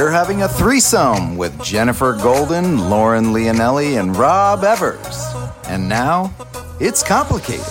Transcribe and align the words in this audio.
you're 0.00 0.10
having 0.10 0.40
a 0.40 0.48
threesome 0.48 1.36
with 1.36 1.62
Jennifer 1.62 2.14
Golden, 2.14 2.88
Lauren 2.88 3.34
Leonelli, 3.34 4.00
and 4.00 4.16
Rob 4.16 4.64
Evers. 4.64 5.22
And 5.66 5.90
now, 5.90 6.32
it's 6.80 7.02
complicated. 7.02 7.66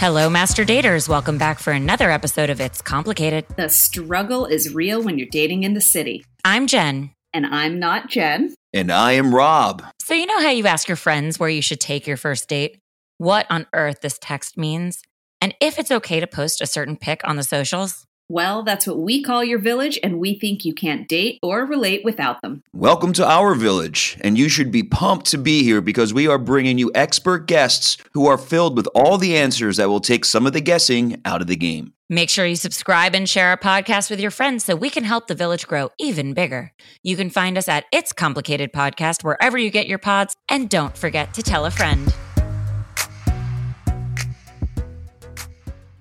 Hello, 0.00 0.28
Master 0.28 0.64
Daters. 0.64 1.08
Welcome 1.08 1.38
back 1.38 1.60
for 1.60 1.72
another 1.72 2.10
episode 2.10 2.50
of 2.50 2.60
It's 2.60 2.82
Complicated. 2.82 3.46
The 3.54 3.68
struggle 3.68 4.44
is 4.44 4.74
real 4.74 5.00
when 5.00 5.18
you're 5.18 5.28
dating 5.30 5.62
in 5.62 5.74
the 5.74 5.80
city. 5.80 6.24
I'm 6.44 6.66
Jen. 6.66 7.12
And 7.32 7.46
I'm 7.46 7.78
not 7.78 8.08
Jen. 8.08 8.52
And 8.72 8.90
I 8.90 9.12
am 9.12 9.32
Rob. 9.32 9.84
So, 10.00 10.14
you 10.14 10.26
know 10.26 10.40
how 10.40 10.50
you 10.50 10.66
ask 10.66 10.88
your 10.88 10.96
friends 10.96 11.38
where 11.38 11.48
you 11.48 11.62
should 11.62 11.78
take 11.78 12.08
your 12.08 12.16
first 12.16 12.48
date? 12.48 12.80
What 13.18 13.46
on 13.50 13.68
earth 13.72 14.00
this 14.00 14.18
text 14.20 14.58
means? 14.58 15.00
And 15.40 15.54
if 15.60 15.78
it's 15.78 15.92
okay 15.92 16.18
to 16.18 16.26
post 16.26 16.60
a 16.60 16.66
certain 16.66 16.96
pic 16.96 17.20
on 17.22 17.36
the 17.36 17.44
socials? 17.44 18.04
Well, 18.28 18.64
that's 18.64 18.88
what 18.88 18.98
we 18.98 19.22
call 19.22 19.44
your 19.44 19.60
village, 19.60 20.00
and 20.02 20.18
we 20.18 20.36
think 20.36 20.64
you 20.64 20.74
can't 20.74 21.06
date 21.06 21.38
or 21.44 21.64
relate 21.64 22.04
without 22.04 22.42
them. 22.42 22.64
Welcome 22.72 23.12
to 23.12 23.24
our 23.24 23.54
village, 23.54 24.18
and 24.20 24.36
you 24.36 24.48
should 24.48 24.72
be 24.72 24.82
pumped 24.82 25.26
to 25.26 25.38
be 25.38 25.62
here 25.62 25.80
because 25.80 26.12
we 26.12 26.26
are 26.26 26.36
bringing 26.36 26.76
you 26.76 26.90
expert 26.92 27.46
guests 27.46 27.98
who 28.14 28.26
are 28.26 28.36
filled 28.36 28.76
with 28.76 28.88
all 28.96 29.16
the 29.16 29.36
answers 29.36 29.76
that 29.76 29.88
will 29.88 30.00
take 30.00 30.24
some 30.24 30.44
of 30.44 30.52
the 30.52 30.60
guessing 30.60 31.20
out 31.24 31.40
of 31.40 31.46
the 31.46 31.54
game. 31.54 31.92
Make 32.08 32.28
sure 32.28 32.44
you 32.44 32.56
subscribe 32.56 33.14
and 33.14 33.28
share 33.28 33.50
our 33.50 33.56
podcast 33.56 34.10
with 34.10 34.18
your 34.18 34.32
friends 34.32 34.64
so 34.64 34.74
we 34.74 34.90
can 34.90 35.04
help 35.04 35.28
the 35.28 35.34
village 35.36 35.68
grow 35.68 35.90
even 35.96 36.34
bigger. 36.34 36.72
You 37.04 37.16
can 37.16 37.30
find 37.30 37.56
us 37.56 37.68
at 37.68 37.84
It's 37.92 38.12
Complicated 38.12 38.72
Podcast 38.72 39.22
wherever 39.22 39.56
you 39.56 39.70
get 39.70 39.86
your 39.86 39.98
pods, 39.98 40.34
and 40.48 40.68
don't 40.68 40.98
forget 40.98 41.32
to 41.34 41.44
tell 41.44 41.64
a 41.64 41.70
friend. 41.70 42.12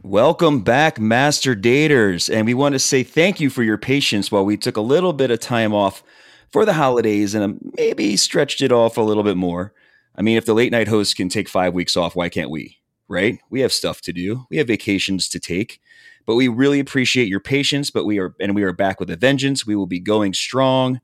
Welcome 0.05 0.59
back, 0.61 0.99
Master 0.99 1.55
Daters. 1.55 2.31
And 2.31 2.45
we 2.45 2.53
want 2.53 2.73
to 2.73 2.79
say 2.79 3.01
thank 3.01 3.39
you 3.39 3.49
for 3.49 3.63
your 3.63 3.79
patience 3.79 4.31
while 4.31 4.45
we 4.45 4.55
took 4.55 4.77
a 4.77 4.81
little 4.81 5.13
bit 5.13 5.31
of 5.31 5.39
time 5.39 5.73
off 5.73 6.03
for 6.51 6.63
the 6.63 6.73
holidays 6.73 7.33
and 7.33 7.43
um, 7.43 7.71
maybe 7.75 8.15
stretched 8.15 8.61
it 8.61 8.71
off 8.71 8.97
a 8.97 9.01
little 9.01 9.23
bit 9.23 9.35
more. 9.35 9.73
I 10.15 10.21
mean, 10.21 10.37
if 10.37 10.45
the 10.45 10.53
late 10.53 10.71
night 10.71 10.87
host 10.87 11.15
can 11.15 11.27
take 11.27 11.49
five 11.49 11.73
weeks 11.73 11.97
off, 11.97 12.15
why 12.15 12.29
can't 12.29 12.51
we? 12.51 12.77
Right? 13.07 13.39
We 13.49 13.61
have 13.61 13.73
stuff 13.73 13.99
to 14.01 14.13
do, 14.13 14.45
we 14.51 14.57
have 14.57 14.67
vacations 14.67 15.27
to 15.29 15.39
take. 15.39 15.81
But 16.27 16.35
we 16.35 16.49
really 16.49 16.79
appreciate 16.79 17.27
your 17.27 17.39
patience. 17.39 17.89
But 17.89 18.05
we 18.05 18.19
are, 18.19 18.35
and 18.39 18.53
we 18.53 18.61
are 18.61 18.73
back 18.73 18.99
with 18.99 19.09
a 19.09 19.15
vengeance. 19.15 19.65
We 19.65 19.75
will 19.75 19.87
be 19.87 19.99
going 19.99 20.35
strong 20.35 21.01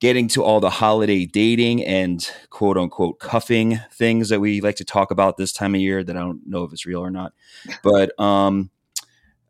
getting 0.00 0.28
to 0.28 0.42
all 0.42 0.60
the 0.60 0.70
holiday 0.70 1.24
dating 1.24 1.84
and 1.84 2.30
quote 2.50 2.76
unquote 2.76 3.18
cuffing 3.18 3.80
things 3.92 4.28
that 4.28 4.40
we 4.40 4.60
like 4.60 4.76
to 4.76 4.84
talk 4.84 5.10
about 5.10 5.36
this 5.36 5.52
time 5.52 5.74
of 5.74 5.80
year 5.80 6.04
that 6.04 6.16
I 6.16 6.20
don't 6.20 6.46
know 6.46 6.64
if 6.64 6.72
it's 6.72 6.86
real 6.86 7.00
or 7.00 7.10
not. 7.10 7.32
But 7.82 8.18
um, 8.20 8.70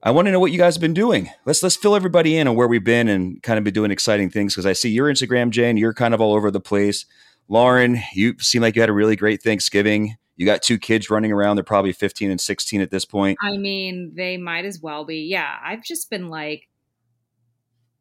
I 0.03 0.11
want 0.11 0.27
to 0.27 0.33
know 0.33 0.41
what 0.41 0.53
you 0.53 0.59
guys 0.59 0.77
have 0.77 0.81
been 0.81 0.95
doing. 0.95 1.31
Let's 1.45 1.63
let's 1.63 1.77
fill 1.77 1.97
everybody 1.97 2.37
in 2.37 2.47
on 2.47 2.55
where 2.55 2.69
we've 2.69 2.85
been 2.85 3.09
and 3.09 3.43
kind 3.43 3.59
of 3.59 3.65
been 3.65 3.75
doing 3.75 3.91
exciting 3.91 4.31
things 4.31 4.55
because 4.55 4.67
I 4.67 4.73
see 4.73 4.91
your 4.91 5.11
Instagram, 5.11 5.51
Jen. 5.51 5.77
You're 5.77 5.95
kind 5.95 6.15
of 6.15 6.21
all 6.21 6.35
over 6.35 6.51
the 6.51 6.61
place. 6.61 7.07
Lauren, 7.49 7.99
you 8.13 8.39
seem 8.39 8.63
like 8.63 8.77
you 8.77 8.83
had 8.83 8.89
a 8.89 8.95
really 8.95 9.17
great 9.17 9.43
Thanksgiving. 9.43 10.17
You 10.37 10.45
got 10.45 10.63
two 10.63 10.79
kids 10.79 11.09
running 11.09 11.33
around. 11.33 11.57
They're 11.57 11.65
probably 11.65 11.93
15 11.93 12.31
and 12.31 12.41
16 12.41 12.81
at 12.81 12.91
this 12.91 13.05
point. 13.05 13.39
I 13.43 13.57
mean, 13.57 14.13
they 14.15 14.37
might 14.37 14.65
as 14.65 14.81
well 14.81 15.05
be. 15.05 15.21
Yeah, 15.23 15.57
I've 15.63 15.83
just 15.83 16.11
been 16.11 16.29
like, 16.29 16.69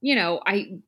you 0.02 0.16
know, 0.16 0.42
I 0.46 0.80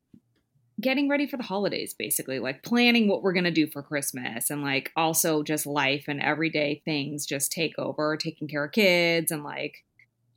getting 0.80 1.08
ready 1.08 1.26
for 1.26 1.36
the 1.36 1.42
holidays 1.42 1.94
basically 1.98 2.38
like 2.38 2.62
planning 2.62 3.08
what 3.08 3.22
we're 3.22 3.32
going 3.32 3.44
to 3.44 3.50
do 3.50 3.66
for 3.66 3.82
christmas 3.82 4.50
and 4.50 4.62
like 4.62 4.92
also 4.96 5.42
just 5.42 5.66
life 5.66 6.04
and 6.08 6.20
everyday 6.22 6.80
things 6.84 7.26
just 7.26 7.50
take 7.50 7.78
over 7.78 8.16
taking 8.16 8.48
care 8.48 8.64
of 8.64 8.72
kids 8.72 9.30
and 9.30 9.42
like 9.42 9.84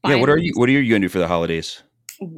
yeah 0.07 0.15
what 0.15 0.29
are 0.29 0.37
you 0.37 0.51
what 0.55 0.67
are 0.69 0.71
you 0.71 0.89
going 0.89 1.01
to 1.01 1.07
do 1.07 1.11
for 1.11 1.19
the 1.19 1.27
holidays? 1.27 1.83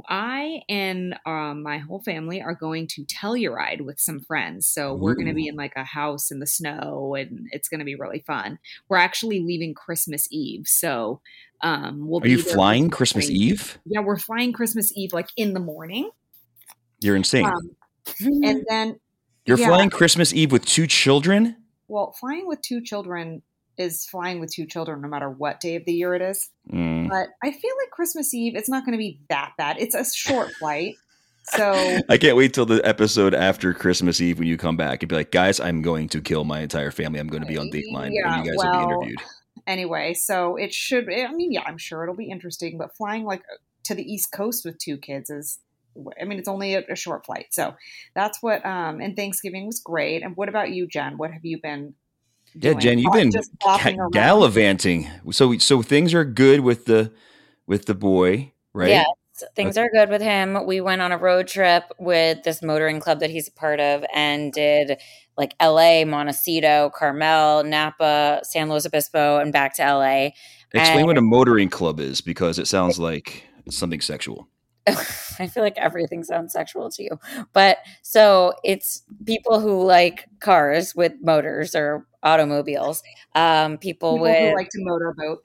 I 0.08 0.62
and 0.70 1.20
um, 1.26 1.62
my 1.62 1.80
whole 1.80 2.02
family 2.04 2.42
are 2.42 2.56
going 2.56 2.88
to 2.88 3.04
telluride 3.04 3.82
with 3.82 4.00
some 4.00 4.22
friends 4.22 4.66
so 4.66 4.94
we're 4.94 5.14
going 5.14 5.28
to 5.28 5.34
be 5.34 5.48
in 5.48 5.56
like 5.56 5.74
a 5.76 5.84
house 5.84 6.32
in 6.32 6.40
the 6.40 6.48
snow 6.48 7.16
and 7.16 7.48
it's 7.52 7.68
going 7.68 7.80
to 7.80 7.86
be 7.86 7.96
really 7.96 8.24
fun. 8.26 8.60
We're 8.88 8.98
actually 8.98 9.42
leaving 9.42 9.74
christmas 9.74 10.28
eve 10.32 10.68
so 10.68 11.20
um 11.62 12.08
we'll 12.08 12.22
are 12.24 12.28
you 12.28 12.42
flying 12.42 12.90
christmas 12.90 13.30
eve? 13.30 13.78
Yeah 13.86 14.00
we're 14.00 14.18
flying 14.18 14.54
christmas 14.54 14.96
eve 14.96 15.12
like 15.12 15.30
in 15.36 15.54
the 15.54 15.60
morning. 15.60 16.10
You're 17.02 17.18
insane. 17.18 17.46
Um, 17.46 17.76
and 18.20 18.66
then 18.70 19.00
you're 19.46 19.58
yeah. 19.58 19.68
flying 19.68 19.90
Christmas 19.90 20.34
Eve 20.34 20.52
with 20.52 20.66
two 20.66 20.88
children. 20.88 21.58
Well, 21.88 22.14
flying 22.20 22.48
with 22.48 22.62
two 22.62 22.82
children 22.82 23.42
is 23.78 24.06
flying 24.06 24.40
with 24.40 24.52
two 24.52 24.66
children 24.66 25.02
no 25.02 25.08
matter 25.08 25.30
what 25.30 25.60
day 25.60 25.76
of 25.76 25.86
the 25.86 25.94
year 25.94 26.14
it 26.14 26.22
is. 26.22 26.50
Mm. 26.72 27.10
But 27.10 27.30
I 27.44 27.52
feel 27.52 27.72
like 27.82 27.90
Christmas 27.92 28.34
Eve, 28.34 28.56
it's 28.56 28.70
not 28.70 28.86
going 28.86 28.94
to 28.94 28.98
be 28.98 29.20
that 29.30 29.54
bad. 29.58 29.78
It's 29.80 29.96
a 29.96 30.06
short 30.06 30.52
flight. 30.54 30.96
So 31.46 32.00
I 32.10 32.18
can't 32.18 32.38
wait 32.38 32.54
till 32.54 32.66
the 32.66 32.82
episode 32.88 33.34
after 33.34 33.74
Christmas 33.74 34.22
Eve 34.22 34.40
when 34.40 34.48
you 34.48 34.58
come 34.58 34.78
back 34.78 35.02
and 35.02 35.10
be 35.10 35.16
like, 35.16 35.32
guys, 35.32 35.60
I'm 35.60 35.82
going 35.82 36.08
to 36.10 36.22
kill 36.22 36.44
my 36.46 36.62
entire 36.62 36.92
family. 36.92 37.20
I'm 37.20 37.28
going 37.28 37.44
to 37.44 37.48
be 37.48 37.58
on 37.58 37.70
Dateline 37.70 38.12
yeah, 38.14 38.36
and 38.36 38.46
you 38.46 38.52
guys 38.52 38.58
well, 38.58 38.72
will 38.72 38.88
be 38.88 38.94
interviewed. 38.94 39.20
Anyway, 39.66 40.14
so 40.14 40.56
it 40.56 40.74
should, 40.74 41.12
I 41.12 41.32
mean, 41.32 41.52
yeah, 41.52 41.64
I'm 41.66 41.78
sure 41.78 42.04
it'll 42.04 42.16
be 42.16 42.30
interesting, 42.30 42.78
but 42.78 42.96
flying 42.96 43.24
like 43.24 43.44
to 43.84 43.96
the 43.96 44.04
East 44.04 44.32
Coast 44.32 44.66
with 44.66 44.78
two 44.78 44.98
kids 44.98 45.30
is 45.30 45.60
I 46.20 46.26
mean, 46.26 46.40
it's 46.40 46.48
only 46.48 46.76
a, 46.76 46.84
a 46.90 46.96
short 46.96 47.26
flight. 47.26 47.48
So 47.52 47.76
that's 48.16 48.42
what, 48.42 48.66
um, 48.66 49.00
and 49.02 49.16
Thanksgiving 49.16 49.68
was 49.68 49.80
great. 49.80 50.24
And 50.24 50.36
what 50.36 50.50
about 50.50 50.72
you, 50.72 50.88
Jen? 50.88 51.18
What 51.18 51.32
have 51.32 51.46
you 51.46 51.60
been 51.62 51.94
doing? 52.58 52.76
Yeah, 52.76 52.80
Jen, 52.80 53.00
you've 53.00 53.14
been 53.14 53.32
ca- 53.62 54.10
gallivanting. 54.12 55.10
So, 55.32 55.58
so 55.58 55.82
things 55.82 56.14
are 56.14 56.26
good 56.26 56.62
with 56.62 56.86
the, 56.86 57.12
with 57.68 57.86
the 57.86 57.96
boy, 57.96 58.54
right? 58.74 58.90
Yes, 58.90 59.06
things 59.56 59.78
are 59.78 59.90
good 59.90 60.10
with 60.10 60.22
him. 60.22 60.66
We 60.66 60.82
went 60.82 61.02
on 61.02 61.12
a 61.12 61.18
road 61.18 61.48
trip 61.48 61.84
with 62.00 62.44
this 62.44 62.62
motoring 62.62 63.00
club 63.00 63.20
that 63.20 63.30
he's 63.30 63.48
a 63.48 63.52
part 63.52 63.80
of 63.80 64.04
and 64.14 64.52
did 64.52 65.00
like 65.38 65.56
LA, 65.62 66.06
Montecito, 66.06 66.92
Carmel, 66.96 67.64
Napa, 67.64 68.42
San 68.44 68.70
Luis 68.70 68.86
Obispo, 68.86 69.40
and 69.40 69.52
back 69.52 69.76
to 69.76 69.84
LA. 69.84 70.30
Explain 70.74 71.00
and- 71.00 71.08
what 71.08 71.18
a 71.18 71.22
motoring 71.22 71.70
club 71.70 72.00
is 72.00 72.22
because 72.22 72.60
it 72.60 72.68
sounds 72.68 73.00
like 73.00 73.44
something 73.70 74.02
sexual. 74.02 74.48
I 75.40 75.48
feel 75.48 75.64
like 75.64 75.78
everything 75.78 76.24
sounds 76.24 76.54
sexual 76.54 76.90
to 76.92 77.04
you. 77.04 77.20
But 77.54 77.78
so 78.02 78.54
it's 78.64 79.04
people 79.26 79.60
who 79.60 79.84
like 79.84 80.28
cars 80.40 80.94
with 80.96 81.14
motors 81.22 81.76
or 81.76 82.06
automobiles. 82.22 83.04
Um, 83.36 83.78
people, 83.78 84.14
people 84.14 84.20
with 84.20 84.50
who 84.50 84.56
like 84.56 84.70
to 84.70 84.80
motorboat. 84.84 85.44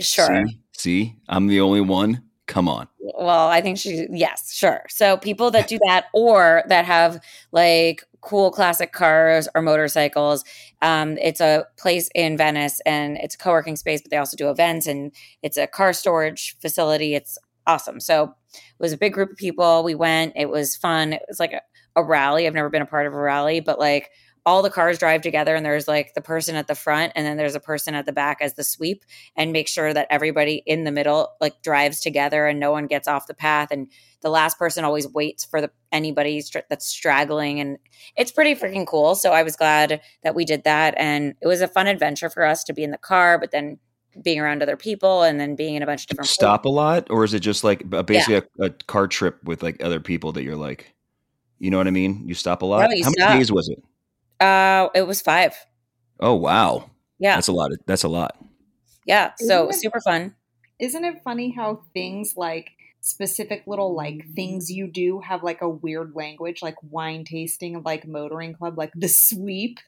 Sure. 0.00 0.46
See? 0.46 0.60
See, 0.76 1.16
I'm 1.28 1.46
the 1.46 1.60
only 1.60 1.80
one. 1.80 2.22
Come 2.46 2.68
on. 2.68 2.88
Well, 2.98 3.48
I 3.48 3.62
think 3.62 3.78
she, 3.78 4.06
yes, 4.10 4.52
sure. 4.52 4.84
So 4.88 5.16
people 5.16 5.50
that 5.52 5.66
do 5.68 5.78
that 5.86 6.06
or 6.12 6.62
that 6.68 6.84
have 6.84 7.20
like 7.52 8.02
cool 8.20 8.50
classic 8.50 8.92
cars 8.92 9.48
or 9.54 9.62
motorcycles. 9.62 10.44
Um, 10.82 11.16
it's 11.18 11.40
a 11.40 11.66
place 11.76 12.08
in 12.14 12.36
Venice 12.36 12.80
and 12.84 13.16
it's 13.18 13.34
a 13.34 13.38
co 13.38 13.50
working 13.50 13.76
space, 13.76 14.02
but 14.02 14.10
they 14.10 14.16
also 14.16 14.36
do 14.36 14.50
events 14.50 14.86
and 14.86 15.12
it's 15.42 15.56
a 15.56 15.66
car 15.66 15.92
storage 15.92 16.56
facility. 16.58 17.14
It's 17.14 17.38
awesome. 17.66 18.00
So 18.00 18.34
it 18.54 18.60
was 18.78 18.92
a 18.92 18.98
big 18.98 19.12
group 19.12 19.30
of 19.30 19.36
people. 19.36 19.82
We 19.82 19.94
went. 19.94 20.32
It 20.36 20.50
was 20.50 20.76
fun. 20.76 21.12
It 21.12 21.22
was 21.28 21.40
like 21.40 21.52
a, 21.52 21.60
a 21.96 22.04
rally. 22.04 22.46
I've 22.46 22.54
never 22.54 22.70
been 22.70 22.82
a 22.82 22.86
part 22.86 23.06
of 23.06 23.14
a 23.14 23.18
rally, 23.18 23.60
but 23.60 23.78
like 23.78 24.10
all 24.46 24.62
the 24.62 24.70
cars 24.70 24.98
drive 24.98 25.22
together 25.22 25.54
and 25.54 25.64
there's 25.64 25.88
like 25.88 26.12
the 26.14 26.20
person 26.20 26.54
at 26.54 26.66
the 26.66 26.74
front 26.74 27.12
and 27.16 27.24
then 27.24 27.36
there's 27.36 27.54
a 27.54 27.60
person 27.60 27.94
at 27.94 28.04
the 28.04 28.12
back 28.12 28.38
as 28.40 28.54
the 28.54 28.64
sweep 28.64 29.02
and 29.36 29.52
make 29.52 29.66
sure 29.66 29.94
that 29.94 30.06
everybody 30.10 30.62
in 30.66 30.84
the 30.84 30.90
middle 30.90 31.32
like 31.40 31.62
drives 31.62 32.00
together 32.00 32.46
and 32.46 32.60
no 32.60 32.70
one 32.70 32.86
gets 32.86 33.08
off 33.08 33.26
the 33.26 33.34
path 33.34 33.68
and 33.70 33.88
the 34.20 34.28
last 34.28 34.58
person 34.58 34.84
always 34.84 35.08
waits 35.08 35.44
for 35.44 35.60
the 35.60 35.70
anybody 35.92 36.42
that's 36.68 36.86
straggling 36.86 37.58
and 37.58 37.78
it's 38.16 38.32
pretty 38.32 38.54
freaking 38.54 38.86
cool 38.86 39.14
so 39.14 39.32
i 39.32 39.42
was 39.42 39.56
glad 39.56 40.00
that 40.22 40.34
we 40.34 40.44
did 40.44 40.64
that 40.64 40.94
and 40.98 41.34
it 41.40 41.46
was 41.46 41.62
a 41.62 41.68
fun 41.68 41.86
adventure 41.86 42.28
for 42.28 42.44
us 42.44 42.64
to 42.64 42.74
be 42.74 42.84
in 42.84 42.90
the 42.90 42.98
car 42.98 43.38
but 43.38 43.50
then 43.50 43.78
being 44.22 44.40
around 44.40 44.62
other 44.62 44.76
people 44.76 45.22
and 45.22 45.40
then 45.40 45.54
being 45.54 45.74
in 45.74 45.82
a 45.82 45.86
bunch 45.86 46.02
of 46.02 46.08
different 46.08 46.28
stop 46.28 46.62
places. 46.62 46.72
a 46.72 46.76
lot? 46.76 47.10
Or 47.10 47.24
is 47.24 47.34
it 47.34 47.40
just 47.40 47.64
like 47.64 47.88
basically 47.88 48.34
yeah. 48.34 48.40
a, 48.60 48.64
a, 48.66 48.70
car 48.70 49.06
trip 49.06 49.42
with 49.44 49.62
like 49.62 49.82
other 49.82 50.00
people 50.00 50.32
that 50.32 50.42
you're 50.42 50.56
like 50.56 50.94
you 51.58 51.70
know 51.70 51.78
what 51.78 51.86
i 51.86 51.90
mean? 51.90 52.26
You 52.26 52.34
stop 52.34 52.62
a 52.62 52.66
lot? 52.66 52.90
No, 52.90 53.04
how 53.04 53.10
stop. 53.10 53.28
many 53.28 53.40
days 53.40 53.52
was 53.52 53.68
it? 53.68 53.82
Uh 54.44 54.88
it 54.94 55.06
was 55.06 55.22
five. 55.22 55.54
Oh 56.20 56.34
wow. 56.34 56.90
Yeah. 57.18 57.36
That's 57.36 57.48
a 57.48 57.52
lot 57.52 57.72
of, 57.72 57.78
that's 57.86 58.04
a 58.04 58.08
lot. 58.08 58.36
Yeah 59.06 59.32
so 59.38 59.68
it, 59.68 59.74
super 59.74 60.00
fun. 60.00 60.34
isn't 60.78 61.04
it 61.04 61.22
funny 61.22 61.54
how 61.54 61.82
things 61.92 62.34
like 62.36 62.70
specific 63.00 63.62
little 63.66 63.94
like 63.94 64.24
things 64.34 64.70
you 64.70 64.86
do 64.86 65.20
have 65.20 65.42
like 65.42 65.60
a 65.60 65.68
weird 65.68 66.14
language 66.14 66.62
like 66.62 66.76
wine 66.82 67.22
tasting 67.22 67.82
like 67.82 68.06
motoring 68.06 68.54
club 68.54 68.78
like 68.78 68.90
the 68.94 69.08
sweep 69.08 69.78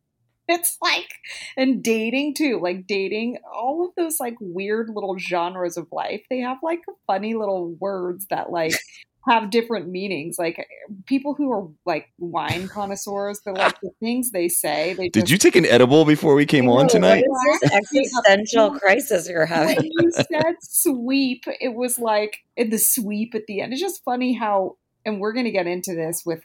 it's 0.49 0.79
like 0.81 1.11
and 1.57 1.83
dating 1.83 2.35
too 2.35 2.61
like 2.63 2.87
dating 2.87 3.39
all 3.53 3.87
of 3.87 3.95
those 3.97 4.21
like 4.21 4.37
weird 4.41 4.89
little 4.89 5.19
genres 5.19 5.77
of 5.77 5.89
life. 5.93 6.23
They 6.31 6.41
have 6.41 6.59
like 6.63 6.83
funny 7.07 7.35
little 7.35 7.75
words 7.81 8.27
that 8.31 8.51
like 8.51 8.75
have 9.29 9.51
different 9.51 9.89
meanings. 9.89 10.39
Like 10.39 10.65
people 11.07 11.35
who 11.35 11.51
are 11.51 11.69
like 11.85 12.13
wine 12.19 12.69
connoisseurs 12.69 13.41
they're 13.45 13.55
like 13.55 13.81
the 13.81 13.91
things 14.01 14.31
they 14.31 14.49
say 14.49 14.95
they 14.95 15.09
did 15.09 15.29
you 15.29 15.37
take 15.37 15.57
an 15.57 15.67
edible 15.67 16.05
before 16.05 16.35
we 16.35 16.47
came 16.47 16.69
on 16.69 16.89
tonight? 16.89 17.25
existential 17.73 18.71
crisis 18.79 19.29
you're 19.29 19.47
having. 19.47 19.77
When 19.77 19.91
you 19.93 20.13
said 20.13 20.55
sweep 20.61 21.45
it 21.61 21.75
was 21.75 21.99
like 21.99 22.39
in 22.57 22.71
the 22.71 22.79
sweep 22.79 23.35
at 23.35 23.47
the 23.47 23.61
end. 23.61 23.73
It's 23.73 23.83
just 23.83 24.05
funny 24.05 24.35
how 24.35 24.77
and 25.05 25.21
we're 25.21 25.33
going 25.33 25.47
to 25.47 25.53
get 25.53 25.67
into 25.67 25.95
this 25.95 26.25
with 26.27 26.45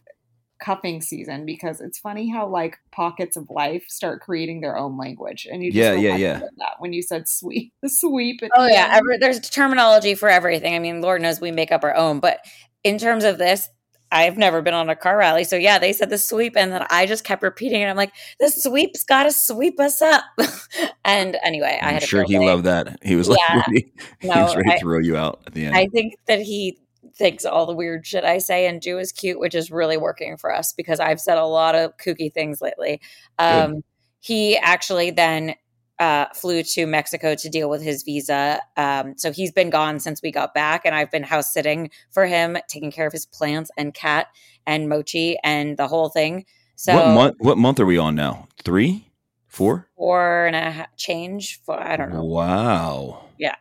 cuffing 0.62 1.02
season 1.02 1.46
because 1.46 1.82
it's 1.82 1.98
funny 2.00 2.30
how 2.30 2.48
like 2.48 2.78
pockets 2.92 3.36
of 3.36 3.50
life 3.50 3.84
start 3.88 4.22
creating 4.22 4.62
their 4.62 4.78
own 4.78 4.98
language 4.98 5.48
and 5.52 5.64
you 5.64 5.72
just 5.72 5.78
Yeah, 5.78 5.94
yeah, 5.94 6.16
yeah. 6.16 6.40
that 6.58 6.76
when 6.80 6.94
you 6.94 7.02
said 7.02 7.28
sweep 7.28 7.74
the 7.82 7.90
sweep 7.90 8.42
at 8.44 8.52
Oh 8.56 8.66
the 8.66 8.72
yeah, 8.72 8.90
every, 8.92 9.18
there's 9.18 9.40
terminology 9.50 10.16
for 10.16 10.30
everything. 10.30 10.76
I 10.76 10.80
mean, 10.80 11.02
Lord 11.02 11.22
knows 11.22 11.42
we 11.42 11.52
make 11.52 11.72
up 11.72 11.84
our 11.84 11.96
own, 11.96 12.20
but 12.20 12.40
in 12.84 12.98
terms 12.98 13.24
of 13.24 13.38
this, 13.38 13.68
I've 14.14 14.38
never 14.38 14.62
been 14.62 14.74
on 14.74 14.90
a 14.90 14.96
car 14.96 15.16
rally. 15.18 15.46
So 15.46 15.56
yeah, 15.56 15.80
they 15.80 15.94
said 15.94 16.10
the 16.10 16.18
sweep 16.18 16.58
and 16.58 16.72
then 16.72 16.86
I 16.90 17.06
just 17.06 17.24
kept 17.24 17.42
repeating 17.44 17.82
it. 17.82 17.86
I'm 17.86 17.96
like, 17.96 18.12
the 18.40 18.50
sweep's 18.50 19.04
got 19.06 19.24
to 19.24 19.32
sweep 19.32 19.80
us 19.80 20.02
up. 20.02 20.24
and 21.06 21.38
anyway, 21.44 21.80
I 21.82 21.88
I'm 21.88 21.94
had 21.94 22.04
sure 22.04 22.20
field 22.22 22.32
he 22.32 22.38
day. 22.40 22.46
loved 22.46 22.66
that. 22.66 22.98
He 23.04 23.16
was 23.16 23.30
like, 23.30 23.40
Yeah. 23.40 23.56
ready, 23.68 23.94
he 24.20 24.28
No, 24.28 24.44
was 24.44 24.56
ready 24.58 24.70
I- 24.70 24.74
to 24.74 24.80
throw 24.80 25.00
you 25.00 25.16
out 25.18 25.42
at 25.48 25.54
the 25.54 25.66
end. 25.66 25.76
I 25.78 25.88
think 25.88 26.16
that 26.28 26.42
he 26.42 26.78
thinks 27.22 27.46
all 27.46 27.68
the 27.68 27.76
weird 27.76 28.06
shit 28.06 28.24
I 28.24 28.40
say 28.40 28.68
and 28.68 28.82
do 28.82 28.98
is 28.98 29.12
cute, 29.12 29.40
which 29.40 29.54
is 29.54 29.70
really 29.72 29.96
working 29.96 30.38
for 30.38 30.54
us 30.54 30.74
because 30.74 31.00
I've 31.00 31.22
said 31.22 31.38
a 31.38 31.46
lot 31.46 31.76
of 31.76 31.96
kooky 31.98 32.34
things 32.34 32.62
lately. 32.62 33.00
Um, 33.38 33.84
he 34.20 34.58
actually 34.58 35.12
then 35.12 35.54
uh, 36.00 36.26
flew 36.34 36.64
to 36.64 36.88
Mexico 36.88 37.36
to 37.36 37.48
deal 37.48 37.70
with 37.70 37.84
his 37.84 38.02
visa. 38.02 38.60
Um, 38.76 39.14
so 39.18 39.32
he's 39.32 39.52
been 39.52 39.70
gone 39.70 40.00
since 40.00 40.22
we 40.24 40.32
got 40.32 40.56
back, 40.56 40.82
and 40.84 40.96
I've 40.96 41.12
been 41.12 41.22
house 41.22 41.54
sitting 41.54 41.92
for 42.10 42.26
him, 42.26 42.58
taking 42.68 42.92
care 42.92 43.06
of 43.06 43.14
his 43.14 43.28
plants 43.28 43.70
and 43.78 43.94
cat 43.94 44.28
and 44.66 44.90
Mochi 44.90 45.38
and 45.44 45.78
the 45.78 45.88
whole 45.88 46.10
thing. 46.10 46.46
So 46.76 46.96
what 46.96 47.14
month? 47.14 47.36
What 47.38 47.58
month 47.60 47.80
are 47.80 47.86
we 47.86 48.00
on 48.00 48.16
now? 48.16 48.48
Three, 48.64 49.06
four? 49.48 49.88
four 49.96 50.48
and 50.48 50.56
a 50.56 50.72
half 50.72 50.96
change. 50.98 51.62
For, 51.62 51.80
I 51.80 51.98
don't 51.98 52.12
know. 52.12 52.24
Wow. 52.24 53.28
Yeah. 53.38 53.56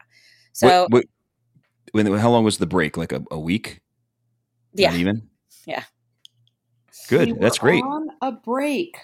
So 0.52 0.82
what, 0.82 0.90
what, 0.90 1.04
when, 1.92 2.06
how 2.14 2.30
long 2.30 2.44
was 2.44 2.58
the 2.58 2.66
break? 2.66 2.96
Like 2.96 3.12
a, 3.12 3.22
a 3.30 3.38
week? 3.38 3.80
yeah, 4.74 4.90
Not 4.90 4.98
even. 4.98 5.28
Yeah. 5.66 5.84
Good. 7.08 7.32
We 7.32 7.38
That's 7.38 7.60
were 7.60 7.70
great. 7.70 7.84
On 7.84 8.08
a 8.22 8.32
break. 8.32 8.96